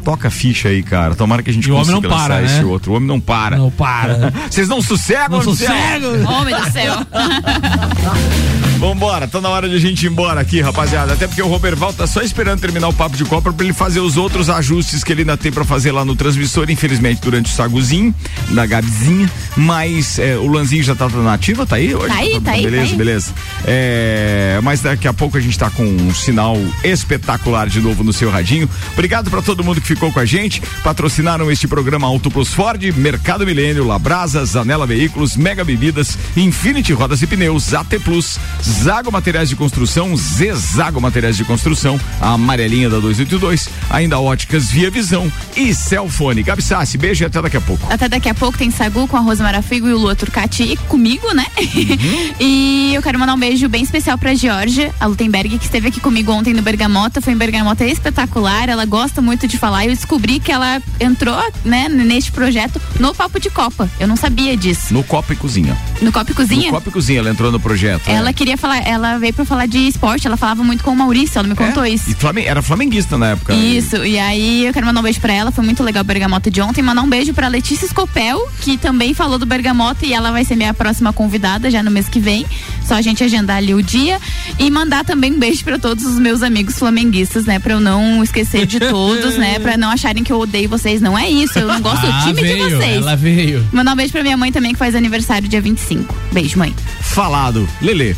toca 0.05 0.27
a 0.27 0.31
ficha 0.31 0.69
aí, 0.69 0.83
cara. 0.83 1.15
Tomara 1.15 1.41
que 1.41 1.49
a 1.49 1.53
gente 1.53 1.67
E 1.67 1.71
o 1.71 1.75
homem 1.75 1.87
consiga 1.87 2.07
não 2.07 2.15
para, 2.17 2.39
né? 2.39 2.45
esse 2.45 2.63
outro. 2.63 2.91
O 2.93 2.95
homem 2.95 3.07
não 3.07 3.19
para. 3.19 3.57
Não 3.57 3.71
para. 3.71 4.31
Vocês 4.49 4.69
não 4.69 4.81
sossegam, 4.81 5.39
Não 5.39 5.41
sossego. 5.43 6.29
Homem 6.29 6.55
do 6.55 6.71
céu. 6.71 6.95
Vambora, 8.77 9.27
tá 9.27 9.39
na 9.39 9.49
hora 9.49 9.69
de 9.69 9.75
a 9.75 9.79
gente 9.79 10.05
ir 10.05 10.09
embora 10.09 10.39
aqui, 10.41 10.59
rapaziada. 10.61 11.13
Até 11.13 11.27
porque 11.27 11.41
o 11.41 11.47
Roberval 11.47 11.93
tá 11.93 12.05
só 12.05 12.21
esperando 12.21 12.59
terminar 12.59 12.87
o 12.89 12.93
papo 12.93 13.15
de 13.15 13.23
Copa 13.23 13.51
pra 13.51 13.63
ele 13.63 13.73
fazer 13.73 13.99
os 14.01 14.17
outros 14.17 14.49
ajustes 14.49 15.03
que 15.03 15.11
ele 15.13 15.21
ainda 15.21 15.37
tem 15.37 15.51
pra 15.51 15.63
fazer 15.63 15.91
lá 15.91 16.03
no 16.03 16.15
transmissor, 16.15 16.69
infelizmente, 16.69 17.21
durante 17.21 17.51
o 17.51 17.55
saguzinho, 17.55 18.13
da 18.51 18.65
Gabizinha. 18.65 19.31
Mas 19.55 20.19
é, 20.19 20.35
o 20.37 20.47
Lanzinho 20.47 20.83
já 20.83 20.93
tá 20.93 21.07
na 21.09 21.33
ativa, 21.33 21.65
tá 21.65 21.77
aí 21.77 21.95
hoje? 21.95 22.07
Tá 22.09 22.15
aí, 22.15 22.41
tá 22.41 22.51
aí, 22.51 22.63
Beleza, 22.63 22.85
tá 22.85 22.91
aí. 22.91 22.97
beleza. 22.97 23.33
É, 23.65 24.59
mas 24.61 24.81
daqui 24.81 25.07
a 25.07 25.13
pouco 25.13 25.37
a 25.37 25.41
gente 25.41 25.57
tá 25.57 25.69
com 25.69 25.83
um 25.85 26.13
sinal 26.13 26.57
espetacular 26.83 27.67
de 27.69 27.79
novo 27.79 28.03
no 28.03 28.11
seu 28.13 28.29
radinho. 28.29 28.69
Obrigado 28.93 29.29
pra 29.31 29.41
todo 29.41 29.63
mundo 29.63 29.79
que 29.81 29.87
ficou 29.87 30.11
com 30.11 30.19
a 30.19 30.25
gente. 30.25 30.61
Patrocinaram 30.83 31.49
este 31.49 31.67
programa 31.67 32.05
Auto 32.07 32.29
Plus 32.29 32.53
Ford, 32.53 32.81
Mercado 32.97 33.45
Milênio, 33.45 33.87
Labrasa, 33.87 34.45
Zanela 34.45 34.85
Veículos, 34.85 35.35
Mega 35.37 35.63
Bebidas, 35.63 36.17
Infinity 36.35 36.93
Rodas 36.93 37.21
e 37.21 37.27
Pneus, 37.27 37.73
AT 37.73 37.99
Plus, 38.03 38.37
Zago 38.65 39.11
Materiais 39.11 39.47
de 39.47 39.55
Construção, 39.55 40.17
Zezago 40.17 40.99
Materiais 40.99 41.37
de 41.37 41.43
Construção, 41.43 41.99
a 42.19 42.33
amarelinha 42.33 42.89
da 42.89 42.97
282, 42.97 43.69
ainda 43.89 44.19
Óticas 44.19 44.71
Via 44.71 44.89
Visão 44.89 45.31
e 45.55 45.73
Celfone. 45.73 46.41
Gabi 46.41 46.63
Sassi, 46.63 46.97
beijo 46.97 47.23
e 47.23 47.25
até 47.25 47.41
daqui 47.41 47.57
a 47.57 47.61
pouco. 47.61 47.85
Até 47.91 48.09
daqui 48.09 48.27
a 48.27 48.33
pouco 48.33 48.57
tem 48.57 48.71
Sagu 48.71 49.07
com 49.07 49.17
a 49.17 49.19
Rosa 49.19 49.43
Marafigo 49.43 49.87
e 49.87 49.93
o 49.93 49.97
Lua 49.97 50.15
Turcati 50.15 50.63
e 50.63 50.77
comigo, 50.77 51.31
né? 51.33 51.45
e 52.39 52.91
eu 52.95 53.01
quero 53.03 53.19
mandar 53.19 53.35
um 53.35 53.39
beijo 53.39 53.69
bem 53.69 53.83
especial 53.83 54.17
pra 54.17 54.33
Georgia, 54.33 54.93
a 54.99 55.05
Lutemberg, 55.05 55.59
que 55.59 55.65
esteve 55.65 55.89
aqui 55.89 55.99
comigo 55.99 56.31
ontem 56.31 56.53
no 56.53 56.63
Bergamota. 56.63 57.21
Foi 57.21 57.33
em 57.33 57.37
Bergamota 57.37 57.85
espetacular. 57.85 58.67
Ela 58.67 58.85
gosta 58.85 59.21
muito 59.21 59.47
de 59.47 59.57
falar. 59.57 59.85
e 59.85 59.89
Eu 59.89 59.95
descobri 59.95 60.39
que 60.39 60.51
ela 60.51 60.81
entrou, 60.99 61.39
né, 61.63 61.87
neste 61.87 62.31
projeto 62.31 62.81
no 62.99 63.13
Papo 63.13 63.39
de 63.39 63.49
Copa. 63.49 63.89
Eu 63.99 64.07
não 64.07 64.15
sabia 64.15 64.57
disso. 64.57 64.93
No 64.93 65.03
Copa 65.03 65.33
e 65.33 65.35
Cozinha. 65.35 65.77
No 66.01 66.11
Copa 66.11 66.31
e 66.31 66.33
Cozinha? 66.33 66.67
No 66.67 66.73
Copa 66.73 66.89
e 66.89 66.91
Cozinha, 66.91 67.19
ela 67.19 67.29
entrou 67.29 67.51
no 67.51 67.59
projeto. 67.59 68.07
Ela 68.07 68.25
né? 68.25 68.33
queria 68.33 68.54
falar, 68.57 68.85
ela 68.87 69.17
veio 69.17 69.33
pra 69.33 69.45
falar 69.45 69.65
de 69.65 69.77
esporte, 69.87 70.27
ela 70.27 70.37
falava 70.37 70.63
muito 70.63 70.83
com 70.83 70.91
o 70.91 70.95
Maurício, 70.95 71.39
ela 71.39 71.47
me 71.47 71.55
contou 71.55 71.85
isso. 71.85 72.09
E 72.11 72.39
era 72.45 72.61
flamenguista 72.61 73.17
na 73.17 73.29
época. 73.31 73.53
Isso, 73.53 74.03
e 74.05 74.17
aí 74.19 74.65
eu 74.65 74.73
quero 74.73 74.85
mandar 74.85 74.99
um 74.99 75.03
beijo 75.03 75.19
pra 75.21 75.33
ela, 75.33 75.51
foi 75.51 75.63
muito 75.63 75.81
legal 75.83 76.01
o 76.01 76.05
Bergamota 76.05 76.49
de 76.51 76.61
ontem. 76.61 76.81
Mandar 76.81 77.01
um 77.01 77.09
beijo 77.09 77.33
pra 77.33 77.47
Letícia 77.47 77.87
Scopel, 77.87 78.39
que 78.61 78.77
também 78.77 79.13
falou 79.13 79.37
do 79.37 79.45
Bergamota 79.45 80.05
e 80.05 80.13
ela 80.13 80.31
vai 80.31 80.43
ser 80.43 80.55
minha 80.55 80.73
próxima 80.73 81.13
convidada 81.13 81.69
já 81.71 81.81
no 81.83 81.91
mês 81.91 82.07
que 82.09 82.19
vem. 82.19 82.45
Só 82.85 82.95
a 82.95 83.01
gente 83.01 83.23
agendar 83.23 83.57
ali 83.57 83.73
o 83.73 83.81
dia. 83.81 84.19
E 84.59 84.69
mandar 84.69 85.03
também 85.03 85.33
um 85.33 85.39
beijo 85.39 85.63
pra 85.63 85.77
todos 85.79 86.05
os 86.05 86.19
meus 86.19 86.43
amigos 86.43 86.77
flamenguistas, 86.77 87.45
né? 87.45 87.59
Pra 87.59 87.73
eu 87.73 87.79
não 87.79 88.23
esquecer 88.23 88.65
de 88.65 88.79
todos, 88.79 89.35
né? 89.37 89.59
Pra 89.59 89.77
não 89.77 89.89
acharem 89.89 90.23
que 90.23 90.31
eu 90.31 90.39
odeio 90.39 90.69
vocês. 90.69 91.01
Não 91.01 91.17
é 91.17 91.29
isso, 91.29 91.57
eu 91.59 91.67
não 91.67 91.81
gosto 91.81 92.05
do 92.05 92.11
Ah, 92.11 92.21
time 92.27 92.41
veio, 92.41 92.69
de 92.69 92.75
vocês. 92.75 92.97
ela 92.97 93.15
veio. 93.15 93.65
Mandar 93.71 93.93
um 93.93 93.95
beijo 93.95 94.11
pra 94.11 94.21
minha 94.23 94.37
mãe 94.37 94.51
também, 94.51 94.73
que 94.73 94.79
faz 94.79 94.93
aniversário 94.95 95.47
dia 95.47 95.61
25. 95.61 96.13
Beijo, 96.31 96.57
mãe. 96.59 96.73
Falado. 97.01 97.67
Lele. 97.81 98.15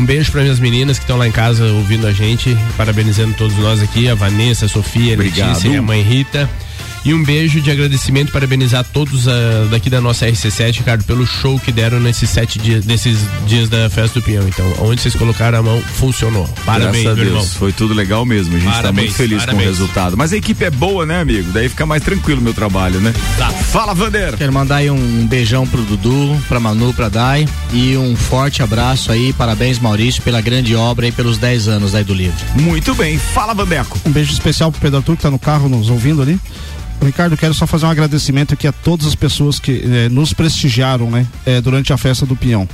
Um 0.00 0.06
beijo 0.06 0.32
para 0.32 0.40
minhas 0.40 0.58
meninas 0.58 0.98
que 0.98 1.04
estão 1.04 1.18
lá 1.18 1.28
em 1.28 1.30
casa 1.30 1.62
ouvindo 1.74 2.06
a 2.06 2.12
gente, 2.12 2.56
parabenizando 2.74 3.34
todos 3.34 3.54
nós 3.58 3.82
aqui, 3.82 4.08
a 4.08 4.14
Vanessa, 4.14 4.64
a 4.64 4.68
Sofia, 4.68 5.10
a 5.10 5.14
Obrigado. 5.14 5.48
Letícia 5.48 5.68
e 5.68 5.76
a 5.76 5.82
mãe 5.82 6.00
Rita. 6.00 6.48
E 7.04 7.14
um 7.14 7.22
beijo 7.24 7.60
de 7.62 7.70
agradecimento, 7.70 8.30
parabenizar 8.30 8.84
todos 8.92 9.26
ah, 9.26 9.32
daqui 9.70 9.88
da 9.88 10.00
nossa 10.00 10.26
RC7, 10.26 10.78
Ricardo, 10.78 11.04
pelo 11.04 11.26
show 11.26 11.58
que 11.58 11.72
deram 11.72 11.98
nesses 11.98 12.28
sete 12.28 12.58
dias, 12.58 12.84
desses 12.84 13.18
dias 13.46 13.68
da 13.70 13.88
festa 13.88 14.20
do 14.20 14.22
Pinhão. 14.24 14.46
Então, 14.46 14.70
onde 14.80 15.00
vocês 15.00 15.14
colocaram 15.14 15.58
a 15.58 15.62
mão, 15.62 15.80
funcionou. 15.80 16.46
Parabéns, 16.66 17.04
Graças 17.04 17.06
a 17.06 17.14
meu 17.14 17.24
Deus, 17.24 17.28
irmão. 17.28 17.46
foi 17.58 17.72
tudo 17.72 17.94
legal 17.94 18.26
mesmo. 18.26 18.54
A 18.54 18.58
gente 18.58 18.68
tá 18.68 18.76
Parabéns, 18.76 19.06
muito 19.08 19.16
feliz 19.16 19.38
com 19.38 19.44
o 19.44 19.46
parabéns. 19.46 19.68
resultado. 19.70 20.16
Mas 20.16 20.32
a 20.32 20.36
equipe 20.36 20.62
é 20.64 20.70
boa, 20.70 21.06
né, 21.06 21.20
amigo? 21.20 21.50
Daí 21.52 21.68
fica 21.70 21.86
mais 21.86 22.02
tranquilo 22.02 22.40
o 22.40 22.44
meu 22.44 22.52
trabalho, 22.54 23.00
né? 23.00 23.12
Fala, 23.70 23.94
Vander. 23.94 24.36
Quero 24.36 24.52
mandar 24.52 24.76
aí 24.76 24.90
um 24.90 25.26
beijão 25.26 25.66
pro 25.66 25.80
Dudu, 25.82 26.38
pra 26.48 26.60
Manu, 26.60 26.92
pra 26.92 27.08
Dai 27.08 27.48
e 27.72 27.96
um 27.96 28.14
forte 28.14 28.62
abraço 28.62 29.10
aí, 29.10 29.32
parabéns 29.32 29.78
Maurício 29.78 30.22
pela 30.22 30.40
grande 30.40 30.74
obra 30.74 31.06
e 31.06 31.12
pelos 31.12 31.38
10 31.38 31.68
anos 31.68 31.94
aí 31.94 32.04
do 32.04 32.12
livro. 32.12 32.36
Muito 32.56 32.94
bem, 32.94 33.16
fala 33.18 33.54
Vandeco. 33.54 33.98
Um 34.04 34.10
beijo 34.10 34.32
especial 34.32 34.70
pro 34.70 34.80
Pedro 34.80 34.98
Arthur 34.98 35.16
que 35.16 35.22
tá 35.22 35.30
no 35.30 35.38
carro 35.38 35.68
nos 35.68 35.88
ouvindo 35.88 36.20
ali. 36.20 36.38
Ricardo, 37.02 37.36
quero 37.36 37.54
só 37.54 37.66
fazer 37.66 37.86
um 37.86 37.90
agradecimento 37.90 38.54
aqui 38.54 38.66
a 38.66 38.72
todas 38.72 39.06
as 39.06 39.14
pessoas 39.14 39.58
que 39.58 39.82
eh, 39.84 40.08
nos 40.10 40.32
prestigiaram, 40.32 41.10
né, 41.10 41.26
eh, 41.46 41.60
durante 41.60 41.92
a 41.92 41.96
festa 41.96 42.26
do 42.26 42.36
Pinhão. 42.36 42.68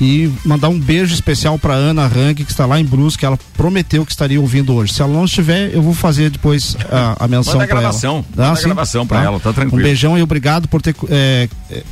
E 0.00 0.30
mandar 0.44 0.68
um 0.68 0.78
beijo 0.78 1.14
especial 1.14 1.58
pra 1.58 1.74
Ana 1.74 2.06
Rang, 2.06 2.34
que 2.44 2.50
está 2.50 2.66
lá 2.66 2.78
em 2.78 2.84
Brusque, 2.84 3.24
ela 3.24 3.38
prometeu 3.56 4.04
que 4.04 4.12
estaria 4.12 4.40
ouvindo 4.40 4.74
hoje. 4.74 4.92
Se 4.92 5.02
ela 5.02 5.12
não 5.12 5.24
estiver, 5.24 5.74
eu 5.74 5.82
vou 5.82 5.94
fazer 5.94 6.30
depois 6.30 6.76
a, 6.90 7.24
a 7.24 7.28
menção 7.28 7.54
Manda 7.54 7.64
a 7.64 7.66
pra 7.68 7.80
gravação, 7.80 8.24
ela. 8.36 8.46
manda 8.48 8.56
sim? 8.56 8.64
gravação 8.64 9.06
pra 9.06 9.22
ela, 9.22 9.40
tá 9.40 9.52
tranquilo. 9.52 9.80
Um 9.80 9.84
beijão 9.84 10.18
e 10.18 10.22
obrigado 10.22 10.68
por 10.68 10.82
ter 10.82 10.94
eh, 11.08 11.48
eh, 11.70 11.82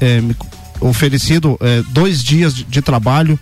eh, 0.00 0.20
me 0.20 0.34
oferecido 0.80 1.58
dois 1.90 2.22
dias 2.22 2.54
de, 2.54 2.62
de 2.62 2.80
trabalho 2.80 3.36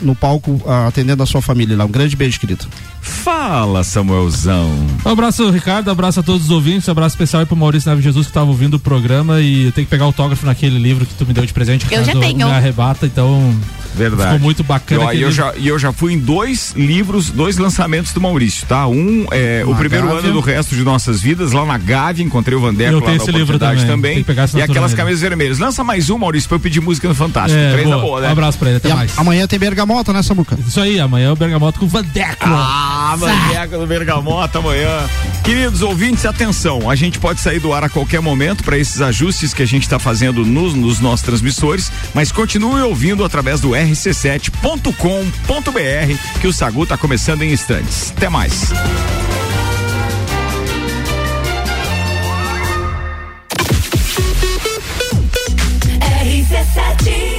no 0.00 0.14
palco 0.14 0.62
ah, 0.66 0.86
atendendo 0.86 1.20
a 1.20 1.26
sua 1.26 1.42
família 1.42 1.76
lá. 1.76 1.84
Um 1.84 1.90
grande 1.90 2.14
beijo, 2.14 2.38
querido. 2.38 2.64
Fala, 3.00 3.84
Samuelzão. 3.84 4.70
Um 5.04 5.08
abraço, 5.10 5.50
Ricardo, 5.50 5.90
abraço 5.90 6.20
a 6.20 6.22
todos 6.22 6.44
os 6.44 6.50
ouvintes, 6.50 6.88
um 6.88 6.92
abraço 6.92 7.14
especial 7.14 7.40
aí 7.40 7.46
pro 7.46 7.56
Maurício 7.56 7.88
Nave 7.88 8.02
Jesus 8.02 8.26
que 8.26 8.32
tava 8.32 8.46
ouvindo 8.46 8.74
o 8.74 8.78
programa 8.78 9.40
e 9.40 9.66
eu 9.66 9.72
tenho 9.72 9.86
que 9.86 9.90
pegar 9.90 10.04
autógrafo 10.04 10.46
naquele 10.46 10.78
livro 10.78 11.04
que 11.06 11.14
tu 11.14 11.26
me 11.26 11.32
deu 11.32 11.44
de 11.44 11.52
presente, 11.52 11.84
Eu 11.90 12.04
já 12.04 12.12
Ricardo, 12.12 12.20
tenho. 12.20 12.46
Me 12.48 12.52
arrebata, 12.54 13.06
então 13.06 13.54
Verdade. 13.94 14.22
ficou 14.32 14.38
muito 14.40 14.64
bacana 14.64 15.04
E 15.14 15.20
eu, 15.22 15.28
livro. 15.28 15.32
já, 15.32 15.52
eu 15.56 15.78
já 15.78 15.92
fui 15.92 16.12
em 16.14 16.18
dois 16.18 16.72
livros, 16.76 17.30
dois 17.30 17.58
lançamentos 17.58 18.12
do 18.12 18.20
Maurício, 18.20 18.66
tá? 18.66 18.86
Um 18.86 19.26
é 19.30 19.62
o 19.66 19.70
Na 19.70 19.76
primeiro 19.76 20.06
Gávea. 20.06 20.20
ano 20.24 20.32
do 20.32 20.40
resto 20.40 20.74
de 20.74 20.82
nossas 20.82 21.20
vidas, 21.20 21.52
lá 21.52 21.64
na 21.66 21.76
Gávea, 21.78 22.22
encontrei 22.24 22.56
o 22.56 22.60
Vandeco 22.60 22.90
Eu 22.92 23.00
lá 23.00 23.06
tenho 23.06 23.18
na 23.18 23.22
esse 23.24 23.32
livro 23.32 23.58
também, 23.58 23.86
também. 23.86 24.14
tem 24.14 24.22
que 24.22 24.26
pegar 24.26 24.44
a 24.44 24.58
e 24.58 24.62
aquelas 24.62 24.94
camisas 24.94 25.20
vermelhas. 25.20 25.58
Lança 25.58 25.84
mais 25.84 26.08
um, 26.10 26.16
Maurício, 26.18 26.48
pra 26.48 26.56
eu 26.56 26.60
pedir 26.60 26.80
música 26.80 27.06
no 27.08 27.14
Fantástico. 27.14 27.58
É, 27.58 27.72
Três 27.72 27.84
boa. 27.86 27.96
da 27.96 28.02
boa, 28.02 28.20
né? 28.22 28.28
Um 28.28 28.32
abraço 28.32 28.58
pra 28.58 28.68
ele, 28.68 28.76
até 28.78 28.88
E 28.88 28.92
a- 28.92 28.96
mais. 28.96 29.18
amanhã 29.18 29.46
tem 29.46 29.58
Bergamota, 29.58 30.12
né, 30.12 30.22
Samuca? 30.22 30.58
Isso 30.66 30.80
aí, 30.80 30.98
amanhã 31.00 31.28
é 31.28 31.32
o 31.32 31.36
Bergamota 31.36 31.78
com 31.78 31.84
o 31.86 31.88
Vandeco. 31.88 32.36
Ah, 32.46 32.97
Vandeco 33.16 33.78
do 33.78 33.86
Bergamota 33.86 34.58
amanhã. 34.58 35.08
Queridos 35.44 35.82
ouvintes, 35.82 36.26
atenção, 36.26 36.90
a 36.90 36.94
gente 36.94 37.18
pode 37.18 37.40
sair 37.40 37.58
do 37.58 37.72
ar 37.72 37.84
a 37.84 37.88
qualquer 37.88 38.20
momento 38.20 38.64
para 38.64 38.76
esses 38.76 39.00
ajustes 39.00 39.54
que 39.54 39.62
a 39.62 39.66
gente 39.66 39.82
está 39.82 39.98
fazendo 39.98 40.44
nos, 40.44 40.74
nos 40.74 41.00
nossos 41.00 41.24
transmissores, 41.24 41.90
mas 42.12 42.32
continue 42.32 42.82
ouvindo 42.82 43.24
através 43.24 43.60
do 43.60 43.70
rc7.com.br 43.70 46.40
que 46.40 46.46
o 46.46 46.52
Sagu 46.52 46.82
está 46.82 46.98
começando 46.98 47.42
em 47.42 47.52
instantes. 47.52 48.12
Até 48.16 48.28
mais. 48.28 48.70
RC7 56.00 57.37